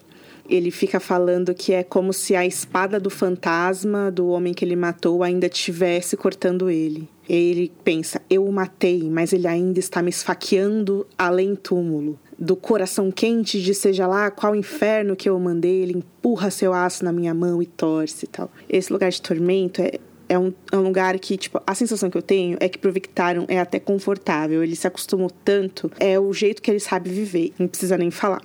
[0.49, 4.77] Ele fica falando que é como se a espada do fantasma do homem que ele
[4.77, 7.09] matou ainda estivesse cortando ele.
[7.29, 12.19] Ele pensa: eu o matei, mas ele ainda está me esfaqueando além túmulo.
[12.39, 17.05] Do coração quente de seja lá qual inferno que eu mandei, ele empurra seu aço
[17.05, 18.51] na minha mão e torce e tal.
[18.69, 19.93] Esse lugar de tormento é,
[20.29, 22.93] é um, é um, lugar que, tipo, a sensação que eu tenho é que pro
[22.93, 24.63] Victarion é até confortável.
[24.63, 28.43] Ele se acostumou tanto, é o jeito que ele sabe viver, não precisa nem falar.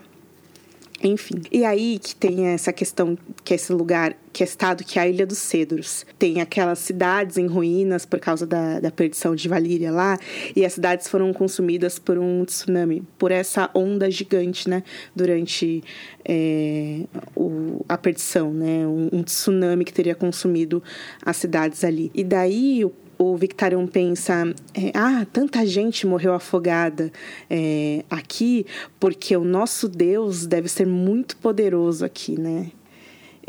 [1.02, 1.42] Enfim.
[1.52, 5.04] E aí que tem essa questão, que é esse lugar, que é estado, que é
[5.04, 6.06] a Ilha dos Cedros.
[6.18, 10.20] Tem aquelas cidades em ruínas por causa da, da perdição de Valíria lá,
[10.56, 14.84] e as cidades foram consumidas por um tsunami, por essa onda gigante, né?
[15.16, 15.84] Durante
[16.26, 17.06] é,
[17.36, 18.86] o, a perdição, né?
[18.86, 20.84] Um, um tsunami que teria consumido
[21.26, 22.12] as cidades ali.
[22.14, 27.12] E daí o o Victarion pensa: é, ah, tanta gente morreu afogada
[27.50, 28.66] é, aqui,
[29.00, 32.72] porque o nosso Deus deve ser muito poderoso aqui, né?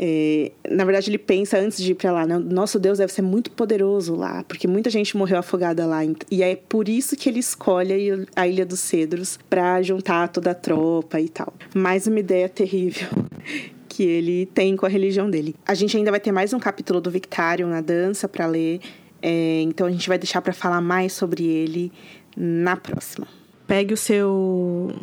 [0.03, 2.39] É, na verdade, ele pensa antes de ir para lá, né?
[2.39, 5.99] nosso Deus deve ser muito poderoso lá, porque muita gente morreu afogada lá.
[6.31, 10.55] E é por isso que ele escolhe a Ilha dos Cedros para juntar toda a
[10.55, 11.53] tropa e tal.
[11.75, 13.09] Mais uma ideia terrível
[13.87, 15.55] que ele tem com a religião dele.
[15.67, 18.79] A gente ainda vai ter mais um capítulo do Victarion na dança para ler.
[19.21, 21.91] É, então a gente vai deixar para falar mais sobre ele
[22.35, 23.27] na próxima.
[23.67, 24.93] Pegue o seu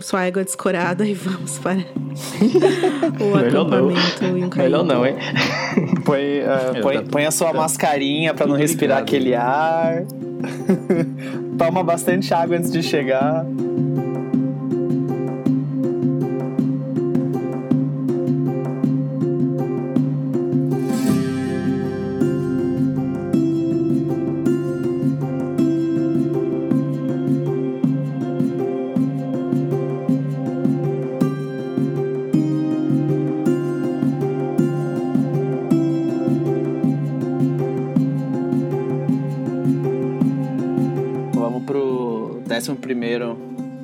[0.00, 1.78] sua égua descorada e vamos para
[3.20, 4.38] o acampamento não.
[4.38, 5.16] e um Melhor não, hein?
[6.04, 10.04] põe, uh, põe, põe, a sua mascarinha para não respirar aquele ar.
[11.58, 13.44] Toma bastante água antes de chegar.
[42.68, 43.38] Décimo primeiro,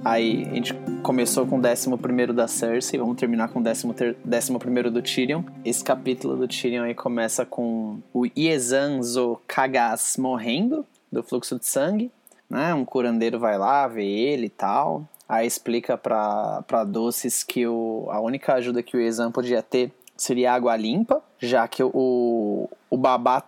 [0.05, 3.95] aí a gente começou com o décimo primeiro da Cersei, vamos terminar com o décimo,
[3.95, 5.43] ter, décimo primeiro do Tyrion.
[5.65, 12.11] Esse capítulo do Tyrion aí começa com o Iezanzo Kagas morrendo do fluxo de sangue,
[12.51, 12.75] né?
[12.75, 15.09] Um curandeiro vai lá, vê ele e tal.
[15.27, 19.91] Aí explica pra, pra Doces que o, a única ajuda que o Iezan podia ter
[20.15, 23.43] seria água limpa, já que o, o babá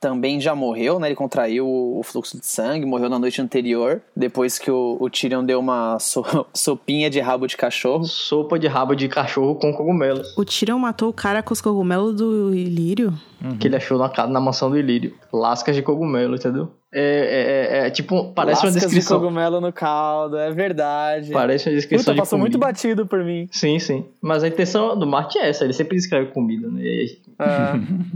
[0.00, 1.08] também já morreu, né?
[1.08, 5.44] Ele contraiu o fluxo de sangue, morreu na noite anterior, depois que o, o Tyrion
[5.44, 8.04] deu uma so, sopinha de rabo de cachorro.
[8.04, 10.36] Sopa de rabo de cachorro com cogumelos.
[10.36, 13.14] O Tyrion matou o cara com os cogumelos do Ilírio?
[13.42, 13.56] Uhum.
[13.56, 15.14] Que ele achou na, na mansão do Ilírio.
[15.32, 16.70] Lascas de cogumelo, entendeu?
[16.92, 19.18] É, é, é, é tipo, parece Lascas uma descrição.
[19.18, 21.32] de cogumelo no caldo, é verdade.
[21.32, 22.56] Parece uma descrição Puta, de passou comida.
[22.56, 23.48] muito batido por mim.
[23.50, 24.06] Sim, sim.
[24.22, 26.82] Mas a intenção do Martin é essa, ele sempre descreve comida, né?
[26.84, 27.74] É.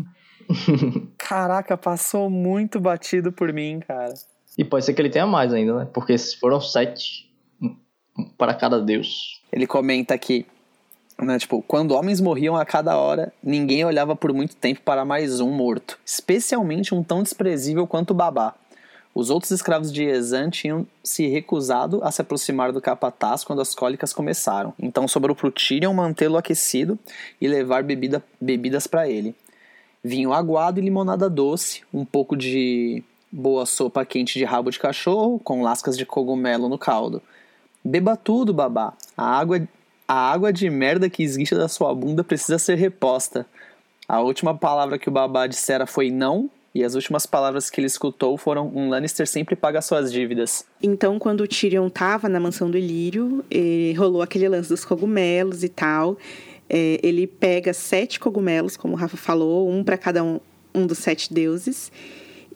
[1.18, 4.14] Caraca, passou muito batido por mim, cara.
[4.56, 5.88] E pode ser que ele tenha mais ainda, né?
[5.92, 7.30] Porque foram sete
[8.36, 9.40] para cada deus.
[9.52, 10.46] Ele comenta aqui,
[11.20, 15.40] né, tipo, quando homens morriam a cada hora, ninguém olhava por muito tempo para mais
[15.40, 18.54] um morto, especialmente um tão desprezível quanto o babá.
[19.14, 23.74] Os outros escravos de Ezan tinham se recusado a se aproximar do capataz quando as
[23.74, 24.72] cólicas começaram.
[24.78, 26.96] Então sobrou pro Tyrion mantê-lo aquecido
[27.40, 29.34] e levar bebida, bebidas para ele
[30.08, 35.38] vinho aguado e limonada doce, um pouco de boa sopa quente de rabo de cachorro
[35.38, 37.22] com lascas de cogumelo no caldo.
[37.84, 38.94] Beba tudo, babá.
[39.16, 39.68] A água,
[40.06, 43.46] a água de merda que esguicha da sua bunda precisa ser reposta.
[44.08, 47.86] A última palavra que o babá dissera foi não, e as últimas palavras que ele
[47.86, 50.64] escutou foram: um Lannister sempre paga suas dívidas.
[50.82, 55.62] Então, quando o Tyrion tava na mansão do Ilírio, eh, rolou aquele lance dos cogumelos
[55.64, 56.16] e tal.
[56.68, 60.40] É, ele pega sete cogumelos, como o Rafa falou, um para cada um,
[60.74, 61.90] um dos sete deuses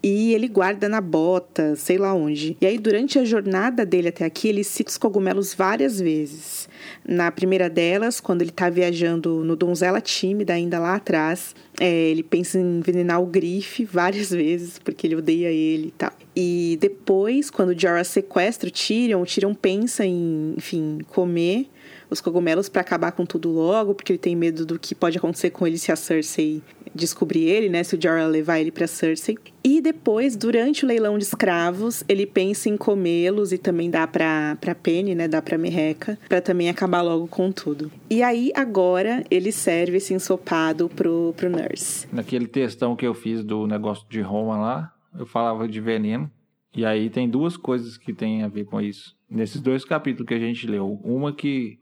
[0.03, 2.57] e ele guarda na bota, sei lá onde.
[2.61, 6.69] E aí, durante a jornada dele até aqui, ele cita os cogumelos várias vezes.
[7.07, 12.25] Na primeira delas, quando ele está viajando no Donzela Tímida, ainda lá atrás, é, ele
[12.25, 16.13] pensa em envenenar o Grife várias vezes, porque ele odeia ele e tal.
[16.35, 21.69] E depois, quando Jorah sequestra o Tyrion, o Tyrion pensa em, enfim, comer
[22.13, 25.51] os cogumelos para acabar com tudo logo, porque ele tem medo do que pode acontecer
[25.51, 26.63] com ele se a Cersei
[26.95, 27.83] descobrir ele, né?
[27.83, 29.39] Se o Jorah levar ele pra Cersei.
[29.65, 34.57] E depois, durante o leilão de escravos, ele pensa em comê-los e também dá pra,
[34.61, 35.29] pra Penny, né?
[35.29, 37.91] Dá pra Merreca, pra também acabar logo com tudo.
[38.11, 42.07] E aí, agora, ele serve esse ensopado pro, pro Nurse.
[42.13, 46.31] Naquele textão que eu fiz do negócio de Roma lá, eu falava de veneno.
[46.75, 49.15] E aí tem duas coisas que tem a ver com isso.
[49.29, 50.99] Nesses dois capítulos que a gente leu.
[51.05, 51.79] Uma que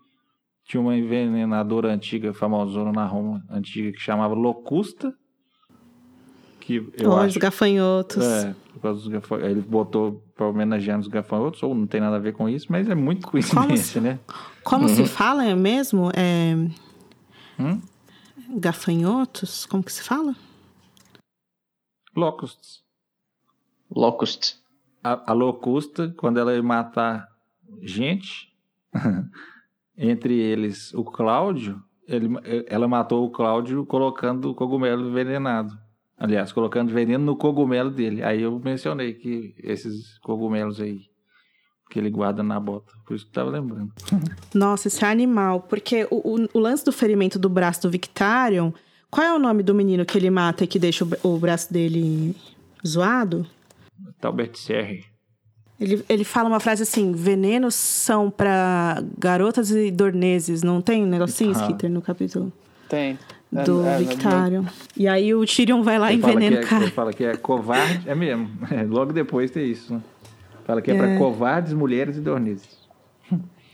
[0.71, 5.13] tinha uma envenenadora antiga, famosona na Roma antiga, que chamava Locusta.
[6.61, 8.25] Que eu Ó, acho os gafanhotos.
[8.25, 9.51] É, por causa dos gafanhotos.
[9.51, 12.89] Ele botou pra homenagear os gafanhotos, ou não tem nada a ver com isso, mas
[12.89, 14.21] é muito coincidência, né?
[14.63, 16.13] Como se fala é mesmo?
[16.15, 16.55] É...
[17.59, 17.83] Hum?
[18.51, 19.67] Gafanhotos?
[19.67, 20.37] Como que se fala?
[22.15, 22.85] Locusts.
[23.91, 24.55] Locust.
[25.03, 27.27] A, a locusta, quando ela ia matar
[27.83, 28.55] gente,
[30.01, 31.79] entre eles o Cláudio,
[32.09, 32.29] ele,
[32.67, 35.79] ela matou o Cláudio colocando o cogumelo envenenado.
[36.17, 38.23] Aliás, colocando veneno no cogumelo dele.
[38.23, 41.03] Aí eu mencionei que esses cogumelos aí
[41.91, 42.93] que ele guarda na bota.
[43.05, 43.93] Por isso que tava lembrando.
[44.55, 45.61] Nossa, esse é animal.
[45.63, 48.73] Porque o, o, o lance do ferimento do braço do Victarion...
[49.11, 51.73] Qual é o nome do menino que ele mata e que deixa o, o braço
[51.73, 52.37] dele
[52.87, 53.45] zoado?
[54.21, 55.10] Talbert Serri.
[55.81, 60.63] Ele, ele fala uma frase assim: venenos são pra garotas e dorneses.
[60.63, 61.63] Não tem um negocinho, Ah.
[61.63, 62.53] Skitter, no capítulo
[62.89, 63.19] Tem.
[63.55, 64.65] É, do é, Victarion?
[64.97, 66.83] E aí o Tyrion vai lá e envenena é, o cara.
[66.85, 68.09] ele fala que é covarde.
[68.09, 68.49] É mesmo.
[68.71, 69.95] É, logo depois tem isso.
[69.95, 70.01] Né?
[70.65, 70.99] Fala que é, É.
[70.99, 72.79] pra covardes, mulheres e dorneses.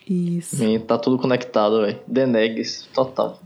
[0.09, 0.57] Isso.
[0.59, 1.99] Menino, tá tudo conectado, velho.
[2.07, 3.43] Denegues, total.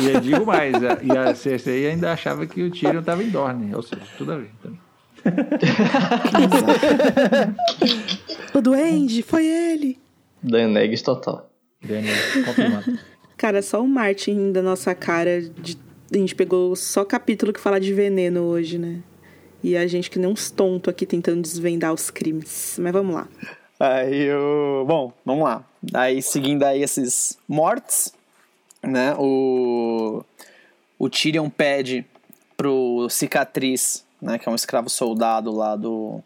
[0.00, 3.28] E eu digo mais, a- e a Cersei ainda achava que o Tyrion tava em
[3.28, 3.74] Dorne.
[3.74, 4.50] Ou seja, tudo a ver.
[4.62, 4.78] também.
[8.54, 9.98] O duende, foi ele.
[10.42, 11.50] Denegues, total.
[12.44, 12.98] Confirmado.
[13.36, 15.40] Cara, só o Martin da nossa cara.
[15.40, 15.78] De...
[16.12, 19.00] A gente pegou só capítulo que fala de veneno hoje, né?
[19.64, 22.76] E a gente que nem uns tontos aqui tentando desvendar os crimes.
[22.78, 23.28] Mas vamos lá.
[23.80, 24.84] Aí eu.
[24.86, 25.64] Bom, vamos lá.
[25.94, 28.12] Aí seguindo aí esses mortes,
[28.82, 29.14] né?
[29.18, 30.22] O.
[30.98, 32.04] O Tyrion pede
[32.56, 34.38] pro Cicatriz, né?
[34.38, 36.20] Que é um escravo soldado lá do.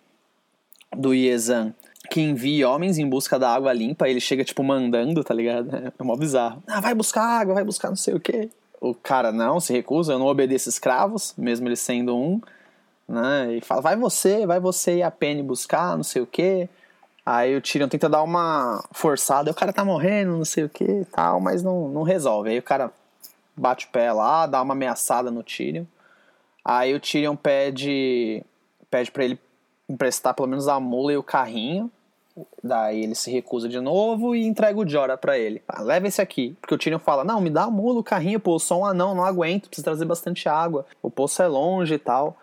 [0.94, 1.74] Do Iezan.
[2.10, 4.08] Que envie homens em busca da água limpa.
[4.08, 5.70] Ele chega, tipo, mandando, tá ligado?
[5.98, 6.62] É mó bizarro.
[6.66, 8.50] Ah, vai buscar água, vai buscar não sei o quê.
[8.80, 10.12] O cara não, se recusa.
[10.12, 12.40] Eu não obedeço escravos, mesmo ele sendo um.
[13.08, 13.56] Né?
[13.56, 16.68] E fala, vai você, vai você e a Penny buscar, não sei o quê.
[17.24, 20.84] Aí o Tyrion tenta dar uma forçada, o cara tá morrendo, não sei o que
[20.84, 22.50] e tal, mas não, não resolve.
[22.50, 22.92] Aí o cara
[23.56, 25.84] bate o pé lá, dá uma ameaçada no Tyrion.
[26.68, 28.42] Aí o Tyrion pede
[28.90, 29.38] pede para ele
[29.88, 31.88] emprestar pelo menos a mula e o carrinho.
[32.60, 35.62] Daí ele se recusa de novo e entrega o Jorah pra ele.
[35.68, 36.56] Ah, leva esse aqui.
[36.60, 38.84] Porque o Tyrion fala: Não, me dá a mula, o carrinho, pô, eu sou um
[38.84, 40.84] anão, não aguento, preciso trazer bastante água.
[41.00, 42.36] O poço é longe e tal.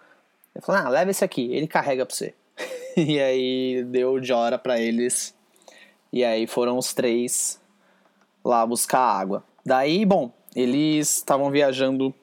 [0.55, 2.33] Ele fala: Ah, leva esse aqui, ele carrega pra você.
[2.95, 5.35] e aí deu o Jorah pra eles.
[6.13, 7.59] E aí foram os três
[8.41, 9.43] lá buscar água.
[9.65, 12.15] Daí, bom, eles estavam viajando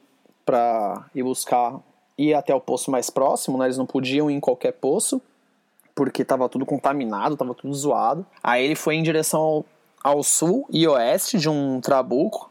[0.46, 1.78] pra ir buscar,
[2.20, 3.66] ir até o poço mais próximo, né?
[3.66, 5.20] Eles não podiam ir em qualquer poço,
[5.94, 8.26] porque tava tudo contaminado, tava tudo zoado.
[8.42, 9.64] Aí ele foi em direção ao,
[10.02, 12.50] ao sul e oeste de um trabuco,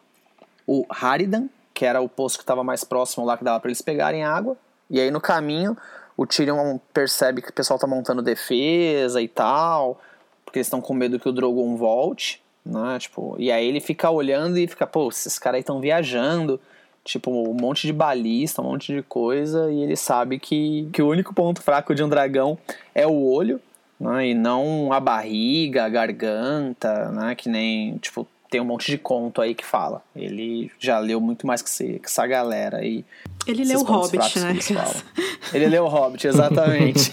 [0.66, 3.82] o Haridan, que era o poço que estava mais próximo lá, que dava para eles
[3.82, 4.58] pegarem água.
[4.90, 5.78] E aí no caminho,
[6.18, 10.02] o Tyrion percebe que o pessoal tá montando defesa e tal,
[10.44, 12.98] porque eles estão com medo que o Drogon volte, né?
[13.00, 16.60] Tipo, e aí ele fica olhando e fica, pô, esses caras aí estão viajando,
[17.04, 21.08] tipo, um monte de balista, um monte de coisa, e ele sabe que, que o
[21.10, 22.58] único ponto fraco de um dragão
[22.94, 23.60] é o olho,
[24.00, 24.28] né?
[24.28, 27.36] E não a barriga, a garganta, né?
[27.36, 30.02] Que nem, tipo, tem um monte de conto aí que fala.
[30.16, 33.06] Ele já leu muito mais que, que essa galera aí.
[33.46, 34.54] Ele leu o Hobbit, né?
[35.54, 37.12] Ele leu o Hobbit, exatamente.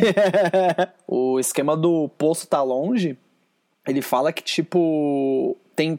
[1.07, 3.17] o esquema do poço tá longe.
[3.87, 5.99] Ele fala que, tipo, tem,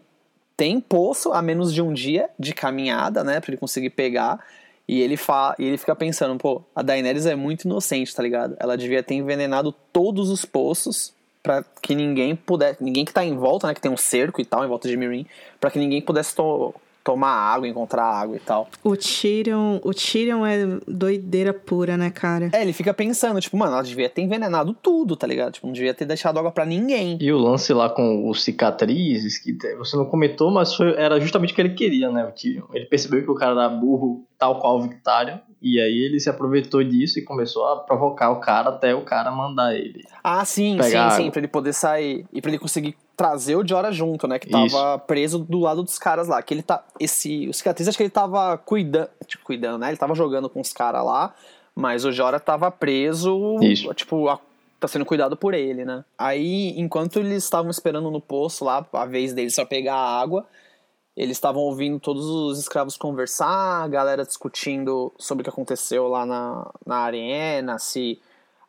[0.57, 3.39] tem poço a menos de um dia de caminhada, né?
[3.39, 4.43] Pra ele conseguir pegar.
[4.87, 8.55] E ele, fa e ele fica pensando, pô, a Daenerys é muito inocente, tá ligado?
[8.57, 11.13] Ela devia ter envenenado todos os poços
[11.43, 14.45] para que ninguém pudesse, ninguém que tá em volta, né, que tem um cerco e
[14.45, 15.25] tal em volta de Mirin,
[15.59, 16.73] para que ninguém pudesse to
[17.07, 18.67] tomar água, encontrar água e tal.
[18.83, 22.49] O Tyrion, o Tyrion é doideira pura, né, cara?
[22.51, 25.53] É, ele fica pensando, tipo, mano, ela devia ter envenenado tudo, tá ligado?
[25.53, 27.17] Tipo, não devia ter deixado água para ninguém.
[27.21, 31.53] E o lance lá com os cicatrizes, que você não comentou, mas foi, era justamente
[31.53, 32.65] o que ele queria, né, o Tyrion.
[32.73, 36.29] Ele percebeu que o cara era burro, tal qual o Victarion, e aí ele se
[36.29, 40.03] aproveitou disso e começou a provocar o cara até o cara mandar ele.
[40.21, 41.31] Ah, sim, sim, sim, água.
[41.31, 44.37] pra ele poder sair e pra ele conseguir trazer o Jora junto, né?
[44.39, 44.99] Que tava Isso.
[45.07, 46.41] preso do lado dos caras lá.
[46.41, 46.85] Que ele tá.
[46.99, 47.49] Esse.
[47.49, 49.09] O cicatriz, acho que ele tava cuidando.
[49.25, 49.89] Tipo, cuidando, né?
[49.89, 51.33] Ele tava jogando com os caras lá.
[51.75, 53.57] Mas o Jora tava preso.
[53.61, 53.91] Isso.
[53.95, 54.39] Tipo, a-
[54.79, 56.05] tá sendo cuidado por ele, né?
[56.17, 60.45] Aí, enquanto eles estavam esperando no poço lá, a vez deles pra pegar a água,
[61.15, 66.27] eles estavam ouvindo todos os escravos conversar, a galera discutindo sobre o que aconteceu lá
[66.27, 68.19] na, na arena, se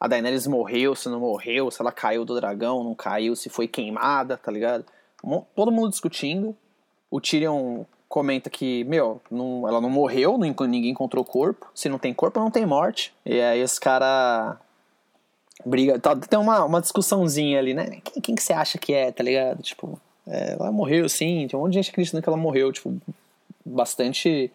[0.01, 3.67] a Daenerys morreu, se não morreu, se ela caiu do dragão, não caiu, se foi
[3.67, 4.85] queimada, tá ligado?
[5.55, 6.57] Todo mundo discutindo.
[7.11, 11.67] O Tyrion comenta que, meu, não- ela não morreu, não- ninguém encontrou corpo.
[11.75, 13.13] Se não tem corpo, não tem morte.
[13.27, 14.57] E aí os caras
[15.67, 18.01] briga, tá, tem uma, uma discussãozinha ali, né?
[18.05, 19.61] Quem, quem que você acha que é, tá ligado?
[19.63, 22.97] Tipo, é, ela morreu sim, tem um monte de gente acreditando que ela morreu, tipo,
[23.65, 24.51] bastante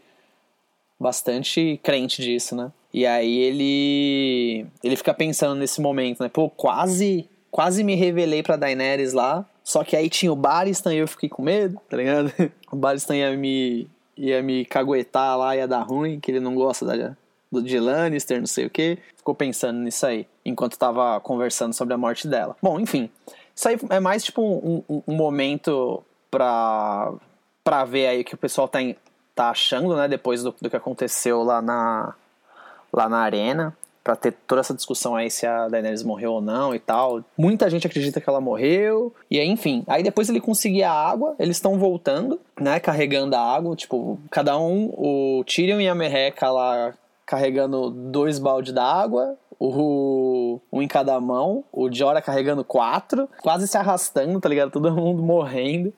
[0.99, 2.72] bastante crente disso, né?
[2.94, 6.30] E aí ele ele fica pensando nesse momento, né?
[6.30, 10.98] Pô, quase quase me revelei pra Daenerys lá, só que aí tinha o Barristan e
[10.98, 12.32] eu fiquei com medo, tá ligado?
[12.72, 13.88] O Barristan ia me
[14.18, 17.15] ia me caguetar lá, ia dar ruim, que ele não gosta da,
[17.52, 18.98] do de Lannister, não sei o que.
[19.15, 22.56] Ficou pensando nisso aí, enquanto tava conversando sobre a morte dela.
[22.61, 23.10] Bom, enfim,
[23.56, 27.14] isso aí é mais tipo um, um- um momento pra,
[27.64, 28.95] pra ver aí o que o pessoal tá, em-
[29.36, 32.15] tá achando, né, depois do, do que aconteceu lá na,
[32.94, 33.76] lá na arena.
[34.03, 37.24] Pra ter toda essa discussão aí se a Daenerys morreu ou não e tal.
[37.38, 39.14] Muita gente acredita que ela morreu.
[39.32, 39.84] E aí, enfim.
[39.88, 42.82] Aí depois ele conseguir a água, eles estão voltando, né?
[42.82, 43.78] Carregando a água.
[43.78, 46.94] Tipo, cada um, o Tyrion e a Merreca lá
[47.26, 49.38] carregando dois baldes d'água.
[49.57, 51.64] O, um em cada mão.
[51.72, 53.30] O Jorah carregando quatro.
[53.41, 54.70] Quase se arrastando, tá ligado?
[54.70, 55.94] Todo mundo morrendo.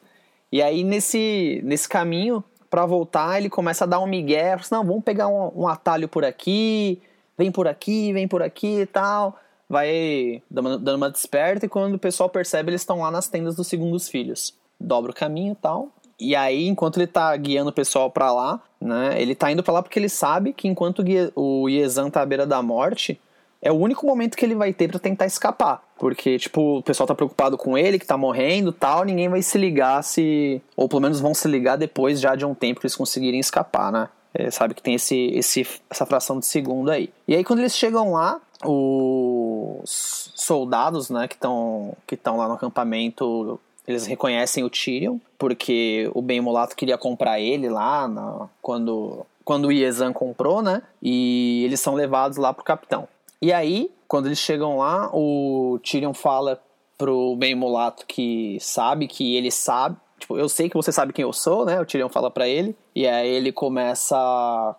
[0.51, 2.43] E aí, nesse, nesse caminho,
[2.75, 4.51] pra voltar, ele começa a dar um migué.
[4.51, 7.01] assim, Não, vamos pegar um, um atalho por aqui,
[7.37, 9.39] vem por aqui, vem por aqui e tal.
[9.69, 13.67] Vai dando uma desperta e quando o pessoal percebe, eles estão lá nas tendas dos
[13.67, 14.53] segundos filhos.
[14.77, 15.87] Dobra o caminho e tal.
[16.19, 19.75] E aí, enquanto ele tá guiando o pessoal pra lá, né, ele tá indo pra
[19.75, 21.01] lá porque ele sabe que enquanto
[21.33, 23.17] o Iezan tá à beira da morte,
[23.61, 25.83] é o único momento que ele vai ter pra tentar escapar.
[25.97, 29.57] Porque, tipo, o pessoal tá preocupado com ele, que tá morrendo tal, ninguém vai se
[29.57, 30.61] ligar se.
[30.75, 33.91] Ou pelo menos vão se ligar depois já de um tempo que eles conseguirem escapar,
[33.91, 34.09] né?
[34.33, 37.09] É, sabe que tem esse, esse, essa fração de segundo aí.
[37.25, 43.59] E aí, quando eles chegam lá, os soldados, né, que estão que lá no acampamento,
[43.87, 49.65] eles reconhecem o Tyrion, porque o Ben Mulato queria comprar ele lá na- quando, quando
[49.65, 50.81] o Iezan comprou, né?
[51.01, 53.07] E eles são levados lá pro capitão.
[53.41, 56.61] E aí, quando eles chegam lá, o Tyrion fala
[56.97, 59.97] pro Ben Mulato que sabe que ele sabe.
[60.17, 61.79] Tipo, eu sei que você sabe quem eu sou, né?
[61.79, 62.75] O Tyrion fala pra ele.
[62.95, 64.75] E aí ele começa.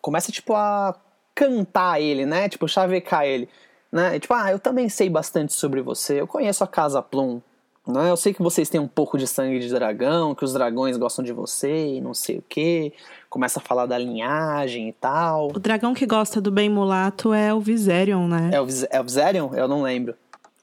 [0.00, 0.94] Começa, tipo, a
[1.34, 2.48] cantar ele, né?
[2.48, 3.48] Tipo, chavecar ele.
[3.90, 4.16] Né?
[4.16, 6.20] E, tipo, ah, eu também sei bastante sobre você.
[6.20, 7.40] Eu conheço a Casa Plum.
[7.86, 8.10] Né?
[8.10, 11.24] Eu sei que vocês têm um pouco de sangue de dragão, que os dragões gostam
[11.24, 12.92] de você e não sei o quê.
[13.28, 15.48] Começa a falar da linhagem e tal.
[15.48, 18.50] O dragão que gosta do bem mulato é o Viserion, né?
[18.52, 19.54] É o, Vis- é o Viserion?
[19.54, 20.14] Eu não lembro.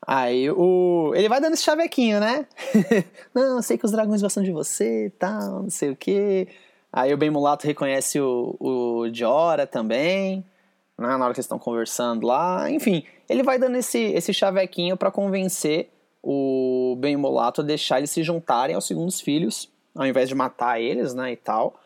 [0.05, 1.11] Aí o.
[1.15, 2.45] Ele vai dando esse chavequinho, né?
[3.33, 6.47] não, eu sei que os dragões gostam de você e tal, não sei o quê.
[6.93, 10.45] Aí o Ben Mulato reconhece o, o Jora também,
[10.97, 11.07] né?
[11.17, 12.69] Na hora que eles estão conversando lá.
[12.71, 15.89] Enfim, ele vai dando esse, esse chavequinho pra convencer
[16.29, 20.81] o Ben Mulato a deixar eles se juntarem aos segundos filhos, ao invés de matar
[20.81, 21.31] eles, né?
[21.31, 21.79] E tal.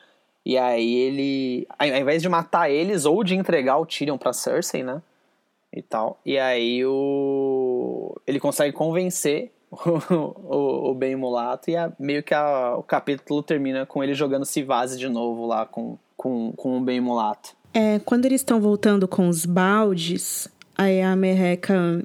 [0.43, 1.67] E aí ele.
[1.77, 5.01] Ao invés de matar eles ou de entregar o Tyrion pra Cersei, né?
[5.73, 6.19] e tal.
[6.25, 12.75] E aí o ele consegue convencer o, o Ben Mulato e a- meio que a-
[12.77, 16.99] o capítulo termina com ele jogando Civase de novo lá com, com, com o Ben
[16.99, 17.55] Mulato.
[17.73, 20.47] É, quando eles estão voltando com os baldes,
[20.77, 22.03] aí a merreca.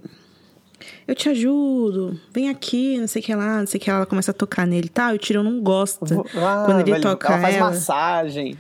[1.07, 3.99] Eu te ajudo, vem aqui, não sei o que lá, não sei o que lá.
[3.99, 5.13] Ela começa a tocar nele e tal.
[5.13, 6.05] E o Tyrion não gosta.
[6.35, 7.71] Ah, quando ele velho, toca ela faz ela.
[7.71, 8.59] massagem.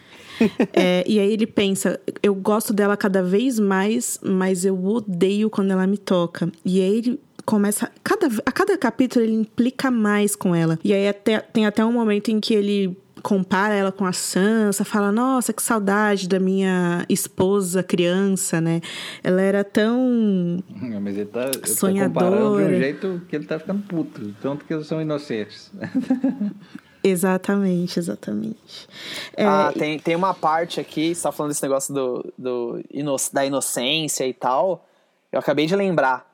[0.72, 5.70] É, e aí ele pensa, eu gosto dela cada vez mais, mas eu odeio quando
[5.70, 6.50] ela me toca.
[6.64, 7.90] E aí ele começa.
[8.04, 10.78] Cada, a cada capítulo ele implica mais com ela.
[10.84, 12.96] E aí até, tem até um momento em que ele
[13.26, 18.80] compara ela com a Sansa, fala, nossa, que saudade da minha esposa criança, né?
[19.24, 20.62] Ela era tão.
[21.02, 22.30] Mas ele tá, ele tá Sonhadora.
[22.30, 24.32] comparando de um jeito que ele tá ficando puto.
[24.40, 25.72] Tanto que eles são inocentes.
[27.02, 28.88] Exatamente, exatamente.
[29.36, 33.14] É, Ah, tem, tem uma parte aqui, você tá falando desse negócio do, do ino-
[33.32, 34.84] da inocência e tal.
[35.30, 36.26] Eu acabei de lembrar.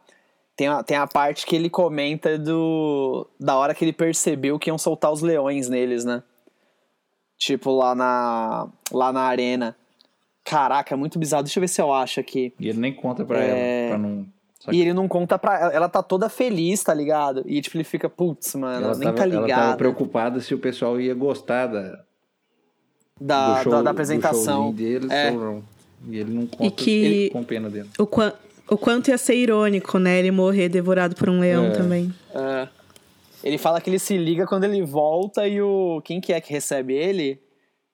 [0.56, 4.70] Tem a, tem a parte que ele comenta do da hora que ele percebeu que
[4.70, 6.22] iam soltar os leões neles, né?
[7.44, 9.74] Tipo, lá na, lá na arena.
[10.44, 11.42] Caraca, é muito bizarro.
[11.42, 12.52] Deixa eu ver se eu acho aqui.
[12.60, 13.88] E ele nem conta pra É.
[13.88, 14.26] ela, pra não
[14.70, 15.72] E ele não conta pra ela.
[15.72, 17.42] Ela tá toda feliz, tá ligado?
[17.44, 19.76] E tipo, ele fica, putz, mano, Ela nem tava, tá ela tava ligado.
[19.76, 21.98] preocupada se o pessoal ia gostar da,
[23.20, 24.72] Da, do show, da, da apresentação.
[24.72, 25.32] deles É.
[26.08, 27.88] E ele não conta que- ele com pena dele.
[27.98, 28.34] O, qua-
[28.70, 30.16] o quanto ia ser irônico, né?
[30.20, 31.70] Ele morrer devorado por um leão É.
[31.70, 32.14] também.
[32.32, 32.68] É.
[33.42, 36.00] Ele fala que ele se liga quando ele volta e o.
[36.04, 37.40] Quem que é que recebe ele?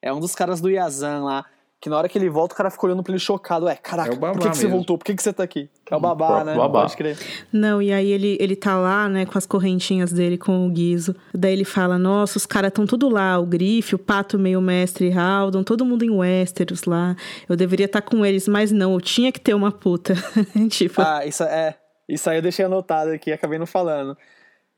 [0.01, 1.45] É um dos caras do Yazan lá.
[1.81, 3.69] Que na hora que ele volta, o cara fica olhando pra ele chocado.
[3.69, 4.99] É, caraca, É o por que, que você voltou?
[4.99, 5.71] Por que, que você tá aqui?
[5.89, 6.57] É o babá, próprio né?
[6.57, 6.81] babá.
[6.81, 7.17] Pode crer.
[7.53, 11.15] Não, e aí ele, ele tá lá, né, com as correntinhas dele, com o guiso.
[11.33, 15.13] Daí ele fala, nossa, os caras estão tudo lá, o Grife, o Pato Meio Mestre
[15.13, 17.15] Haldon, todo mundo em Westeros lá.
[17.49, 20.15] Eu deveria estar com eles, mas não, eu tinha que ter uma puta.
[20.69, 21.77] tipo, Ah, isso é.
[22.09, 24.17] Isso aí eu deixei anotado aqui, acabei não falando.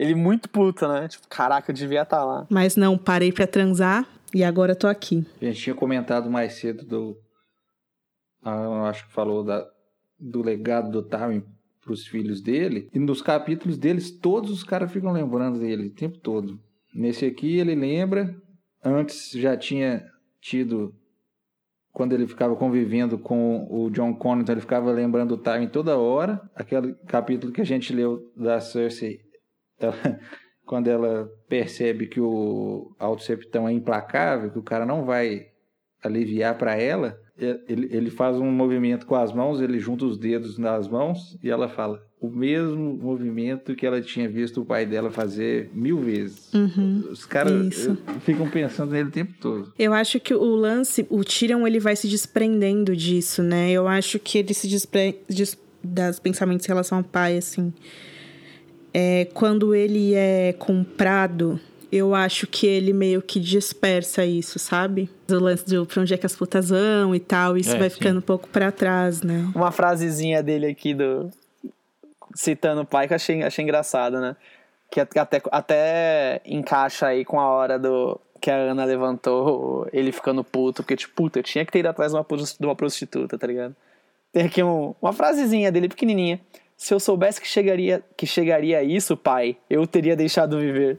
[0.00, 1.08] Ele muito puta, né?
[1.08, 2.46] Tipo, caraca, eu devia estar lá.
[2.48, 5.26] mas não, parei pra transar e agora tô aqui.
[5.42, 7.18] A gente tinha comentado mais cedo do.
[8.42, 9.62] Ah, eu acho que falou da,
[10.18, 11.44] do legado do Tywin
[11.84, 12.88] pros filhos dele.
[12.94, 16.58] E nos capítulos deles, todos os caras ficam lembrando dele o tempo todo.
[16.94, 18.34] Nesse aqui ele lembra.
[18.82, 20.02] Antes já tinha
[20.40, 20.94] tido.
[21.92, 26.40] Quando ele ficava convivendo com o John Connor, ele ficava lembrando do Tywin toda hora.
[26.54, 29.28] Aquele capítulo que a gente leu da Cersei.
[29.80, 29.94] Ela-
[30.64, 35.46] quando ela percebe que o Alto Septão é implacável, que o cara não vai
[36.02, 37.18] aliviar para ela,
[37.68, 41.50] ele, ele faz um movimento com as mãos, ele junta os dedos nas mãos e
[41.50, 46.52] ela fala o mesmo movimento que ela tinha visto o pai dela fazer mil vezes.
[46.52, 47.04] Uhum.
[47.10, 49.72] Os caras eh, ficam pensando nele o tempo todo.
[49.78, 53.70] Eu acho que o lance, o Tyrion, ele vai se desprendendo disso, né?
[53.70, 55.18] Eu acho que ele se desprende
[55.82, 57.72] das pensamentos em relação ao pai, assim.
[58.92, 61.58] É, quando ele é comprado,
[61.92, 65.08] eu acho que ele meio que dispersa isso, sabe?
[65.30, 67.88] O lance de pra onde é que as putas vão e tal, isso É, vai
[67.90, 67.96] sim.
[67.96, 69.48] ficando um pouco pra trás, né?
[69.54, 71.30] Uma frasezinha dele aqui do.
[72.34, 74.36] Citando o pai que eu achei, achei engraçado, né?
[74.90, 78.20] Que até, até encaixa aí com a hora do.
[78.40, 81.88] Que a Ana levantou ele ficando puto, porque, tipo, puta, eu tinha que ter ido
[81.88, 83.76] atrás de uma, de uma prostituta, tá ligado?
[84.32, 86.40] Tem aqui um- uma frasezinha dele pequenininha.
[86.82, 90.98] Se eu soubesse que chegaria, que chegaria a isso, pai, eu teria deixado viver.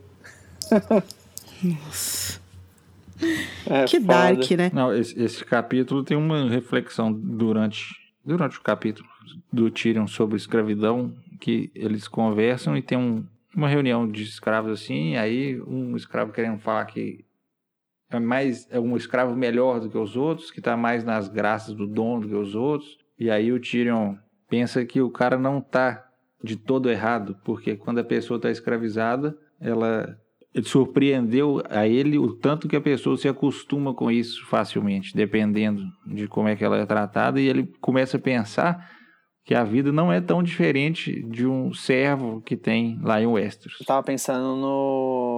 [3.68, 4.14] É que foda.
[4.36, 4.70] dark, né?
[4.72, 9.10] Não, esse, esse capítulo tem uma reflexão durante, durante o capítulo
[9.52, 13.26] do Tyrion sobre escravidão, que eles conversam e tem um-
[13.56, 17.26] uma reunião de escravos assim, aí um escravo querendo falar que
[18.12, 21.74] é mais é um escravo melhor do que os outros, que está mais nas graças
[21.74, 24.16] do dono do que os outros, e aí o Tyrion
[24.52, 26.06] pensa que o cara não está
[26.44, 30.18] de todo errado, porque quando a pessoa está escravizada, ela
[30.64, 36.28] surpreendeu a ele o tanto que a pessoa se acostuma com isso facilmente, dependendo de
[36.28, 38.92] como é que ela é tratada, e ele começa a pensar
[39.46, 43.78] que a vida não é tão diferente de um servo que tem lá em Westeros.
[43.80, 45.31] Eu pensando no.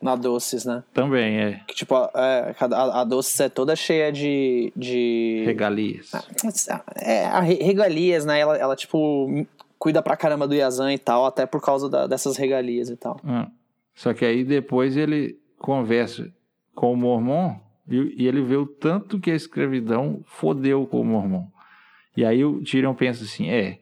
[0.00, 0.82] Na Doces, né?
[0.92, 4.72] Também é Que, tipo, a, é, a, a Doces é toda cheia de.
[4.76, 5.42] de...
[5.46, 6.10] regalias.
[6.96, 8.38] É, a re- regalias, né?
[8.40, 9.46] Ela, ela, tipo,
[9.78, 13.20] cuida pra caramba do Yazan e tal, até por causa da- dessas regalias e tal.
[13.24, 13.48] Ah,
[13.94, 16.30] Só que aí depois ele conversa
[16.74, 17.56] com o Mormon
[17.88, 21.46] e, e ele vê o tanto que a escravidão fodeu com o Mormon.
[22.16, 23.78] E aí o Tyrion pensa assim, é,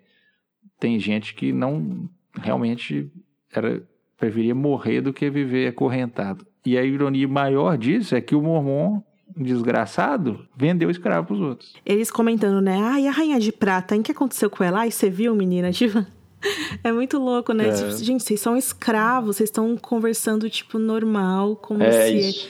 [0.79, 2.09] tem gente que não
[2.41, 3.11] realmente
[3.53, 3.83] era
[4.25, 6.47] preferia morrer do que viver acorrentado.
[6.65, 9.01] E a ironia maior disso é que o Mormon
[9.37, 11.75] desgraçado vendeu escravo pros outros.
[11.85, 12.79] Eles comentando, né?
[12.81, 14.01] Ai, a rainha de prata, hein?
[14.01, 14.81] O que aconteceu com ela?
[14.81, 15.71] Ai, você viu, menina?
[15.73, 16.05] Tipo,
[16.83, 17.69] é muito louco, né?
[17.69, 17.73] É.
[17.73, 22.49] Tipo, gente, vocês são escravos, vocês estão conversando, tipo, normal, como É se isso.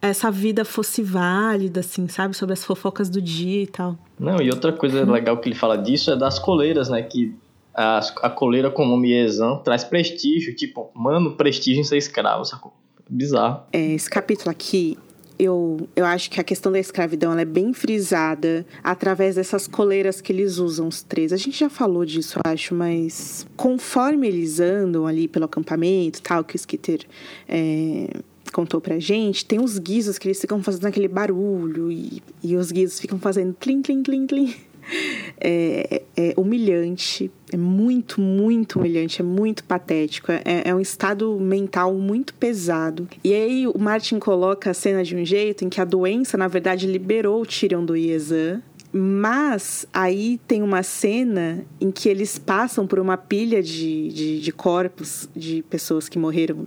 [0.00, 2.36] essa vida fosse válida, assim, sabe?
[2.36, 3.98] Sobre as fofocas do dia e tal.
[4.18, 7.02] Não, e outra coisa legal que ele fala disso é das coleiras, né?
[7.02, 7.34] Que
[7.74, 12.72] a, a coleira nome Exan traz prestígio, tipo, mano, prestígio em ser escravo, sacou?
[13.08, 13.64] Bizarro.
[13.72, 14.96] É, esse capítulo aqui,
[15.38, 20.32] eu, eu acho que a questão da escravidão é bem frisada através dessas coleiras que
[20.32, 21.32] eles usam, os três.
[21.32, 26.44] A gente já falou disso, eu acho, mas conforme eles andam ali pelo acampamento, tal,
[26.44, 27.06] que o Skitter
[27.48, 28.08] é,
[28.52, 32.70] contou pra gente, tem uns guizos que eles ficam fazendo aquele barulho e, e os
[32.70, 34.54] guizos ficam fazendo tlim, tlim, tlim, tlim.
[35.42, 41.94] É, é humilhante, é muito, muito humilhante, é muito patético, é, é um estado mental
[41.94, 43.08] muito pesado.
[43.24, 46.46] E aí o Martin coloca a cena de um jeito em que a doença, na
[46.46, 48.62] verdade, liberou o Tyrion do Iezan.
[48.92, 54.52] Mas aí tem uma cena em que eles passam por uma pilha de, de, de
[54.52, 56.66] corpos de pessoas que morreram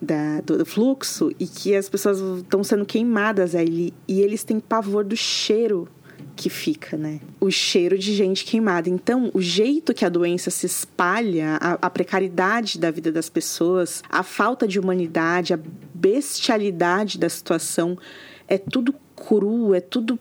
[0.00, 3.92] da, do, do fluxo e que as pessoas estão sendo queimadas ali.
[4.06, 5.88] E eles têm pavor do cheiro
[6.36, 7.18] que fica, né?
[7.40, 8.88] O cheiro de gente queimada.
[8.88, 14.02] Então, o jeito que a doença se espalha, a, a precariedade da vida das pessoas,
[14.08, 15.58] a falta de humanidade, a
[15.94, 17.96] bestialidade da situação,
[18.46, 20.18] é tudo cru, é tudo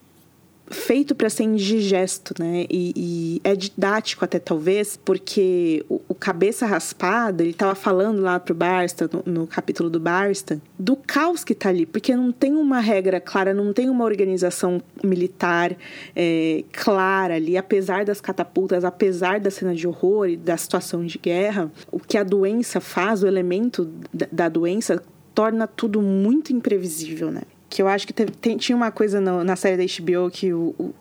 [0.70, 2.66] feito para ser indigesto, né?
[2.70, 8.40] E, e, é didático até talvez, porque o, o cabeça raspada, ele estava falando lá
[8.40, 12.54] pro Barstan, no, no, capítulo do Barstan, do caos que tá ali, porque não tem
[12.54, 15.76] uma regra clara, não tem uma organização militar
[16.16, 21.18] é, clara ali, apesar das catapultas, apesar da cena de horror e da situação de
[21.18, 25.02] guerra, o que a doença faz, o elemento da, da doença
[25.34, 27.42] torna tudo muito imprevisível, né?
[27.76, 30.54] Que eu acho que teve, tem, tinha uma coisa no, na série da HBO que
[30.54, 30.96] o, o,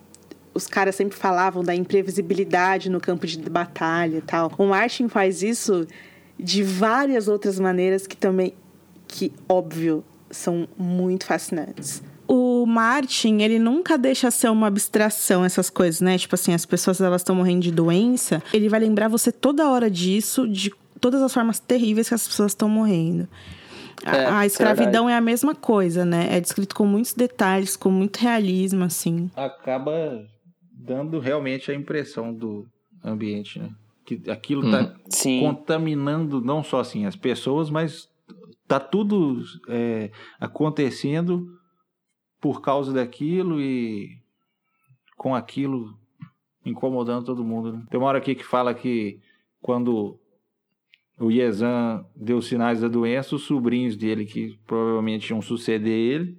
[0.53, 4.51] os caras sempre falavam da imprevisibilidade no campo de batalha e tal.
[4.59, 5.87] O Martin faz isso
[6.37, 8.55] de várias outras maneiras que também,
[9.07, 12.03] que óbvio, são muito fascinantes.
[12.27, 16.19] O Martin, ele nunca deixa ser uma abstração essas coisas, né?
[16.19, 19.89] Tipo assim, as pessoas elas estão morrendo de doença, ele vai lembrar você toda hora
[19.89, 23.29] disso, de todas as formas terríveis que as pessoas estão morrendo.
[24.05, 26.29] É, a, escravidão é, é, a mesma coisa, né?
[26.31, 29.31] É descrito com muitos detalhes, com muito realismo, assim.
[29.35, 30.27] Acaba
[30.71, 32.67] dando realmente a impressão do
[33.03, 33.71] ambiente, né?
[34.05, 34.95] Que aquilo está
[35.27, 38.07] hum, contaminando não só assim as pessoas, mas
[38.69, 41.47] tá tudo é, acontecendo
[42.39, 44.11] por causa daquilo e
[45.17, 45.99] com aquilo
[46.67, 47.73] incomodando todo mundo.
[47.73, 47.83] Né?
[47.91, 49.19] Tem uma hora aqui que fala que
[49.63, 50.19] quando
[51.25, 56.39] o Yezan deu sinais da doença, os sobrinhos dele, que provavelmente iam suceder ele,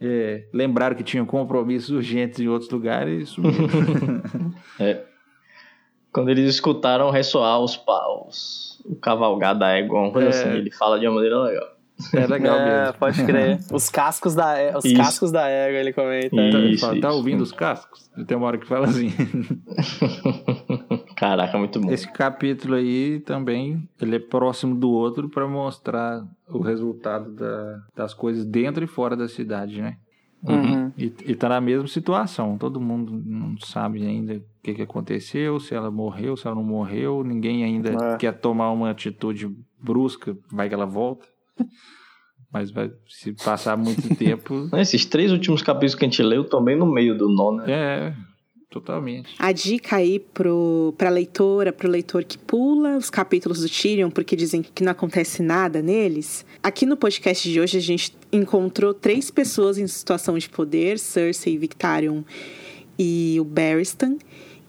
[0.00, 3.66] é, lembraram que tinham compromissos urgentes em outros lugares e sumiram.
[4.78, 5.02] é.
[6.12, 9.74] Quando eles escutaram ressoar os paus, o cavalgar da
[10.12, 10.30] coisa é.
[10.30, 11.76] assim, ele fala de uma maneira legal.
[12.14, 12.98] É legal é, mesmo.
[12.98, 13.58] Pode crer.
[13.72, 16.36] Os cascos da, os cascos da égua, ele comenta.
[16.36, 18.10] Isso, ele fala, tá ouvindo os cascos?
[18.26, 19.12] Tem uma hora que fala assim.
[21.16, 21.90] Caraca, muito bom.
[21.90, 28.12] Esse capítulo aí também, ele é próximo do outro para mostrar o resultado da, das
[28.12, 29.96] coisas dentro e fora da cidade, né?
[30.42, 30.92] Uhum.
[30.96, 32.58] E, e tá na mesma situação.
[32.58, 36.62] Todo mundo não sabe ainda o que, que aconteceu, se ela morreu, se ela não
[36.62, 37.24] morreu.
[37.24, 38.16] Ninguém ainda é.
[38.18, 39.48] quer tomar uma atitude
[39.82, 41.26] brusca, vai que ela volta.
[42.52, 44.68] Mas vai, se passar muito tempo.
[44.76, 47.64] Esses três últimos capítulos que a gente leu também no meio do nó, né?
[47.66, 48.14] É,
[48.70, 49.34] totalmente.
[49.38, 54.36] A dica aí pro, pra leitora, pro leitor que pula os capítulos do Tyrion, porque
[54.36, 56.44] dizem que não acontece nada neles.
[56.62, 61.56] Aqui no podcast de hoje a gente encontrou três pessoas em situação de poder, Cersei,
[61.56, 62.22] Victarion
[62.98, 64.16] e o Barristan,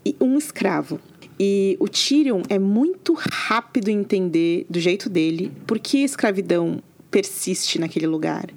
[0.06, 1.00] e um escravo.
[1.40, 6.82] E o Tyrion é muito rápido em entender, do jeito dele, por que a escravidão
[7.12, 8.48] persiste naquele lugar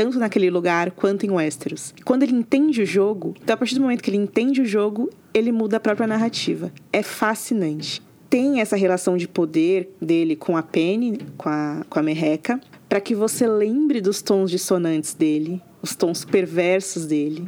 [0.00, 1.92] tanto naquele lugar quanto em Westeros.
[2.06, 5.10] Quando ele entende o jogo, então a partir do momento que ele entende o jogo,
[5.34, 6.72] ele muda a própria narrativa.
[6.90, 8.00] É fascinante.
[8.30, 12.58] Tem essa relação de poder dele com a Penny, com a, com a Merreca,
[12.88, 17.46] para que você lembre dos tons dissonantes dele, os tons perversos dele,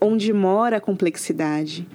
[0.00, 1.86] onde mora a complexidade,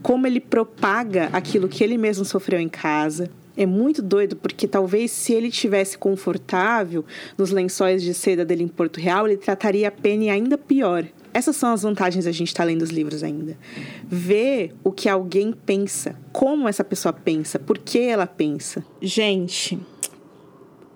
[0.00, 5.10] como ele propaga aquilo que ele mesmo sofreu em casa, é muito doido, porque talvez
[5.10, 7.04] se ele tivesse confortável
[7.38, 11.06] nos lençóis de seda dele em Porto Real, ele trataria a Penny ainda pior.
[11.32, 13.58] Essas são as vantagens da gente estar tá lendo os livros ainda.
[14.04, 18.84] Ver o que alguém pensa, como essa pessoa pensa, por que ela pensa.
[19.00, 19.78] Gente,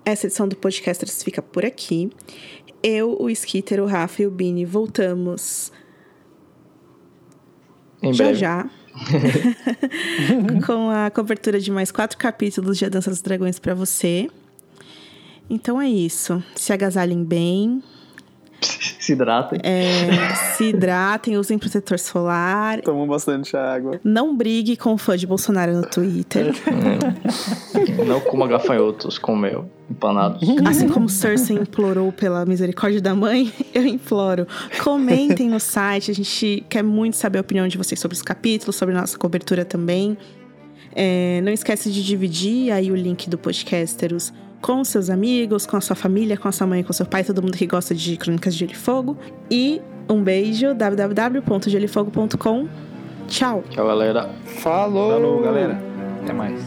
[0.05, 2.11] essa edição do Podcasters fica por aqui.
[2.83, 5.71] Eu, o Skitter, o Rafa e o Bini voltamos
[8.03, 8.39] em já breve.
[8.39, 8.71] já
[10.67, 14.29] com a cobertura de mais quatro capítulos de A Dança dos Dragões para você.
[15.49, 16.43] Então é isso.
[16.55, 17.83] Se agasalhem bem.
[19.01, 19.59] Se hidratem.
[19.63, 22.81] É, se hidratem, usem protetor solar.
[22.83, 23.99] Tomam bastante água.
[24.05, 26.55] Não brigue com o fã de Bolsonaro no Twitter.
[28.07, 30.49] Não coma gafanhotos com mel empanados.
[30.67, 34.47] Assim como Cersei implorou pela misericórdia da mãe, eu imploro.
[34.85, 38.77] Comentem no site, a gente quer muito saber a opinião de vocês sobre os capítulos,
[38.77, 40.17] sobre a nossa cobertura também.
[40.95, 45.81] É, não esquece de dividir aí o link do Podcasteros com seus amigos, com a
[45.81, 48.55] sua família, com a sua mãe, com seu pai, todo mundo que gosta de Crônicas
[48.55, 49.17] de Gelo e Fogo.
[49.51, 52.69] E um beijo, www.gelifogo.com.
[53.29, 53.63] Tchau.
[53.71, 54.29] Tchau, galera.
[54.45, 55.13] Falou.
[55.13, 55.81] Falou, galera.
[56.23, 56.61] Até mais.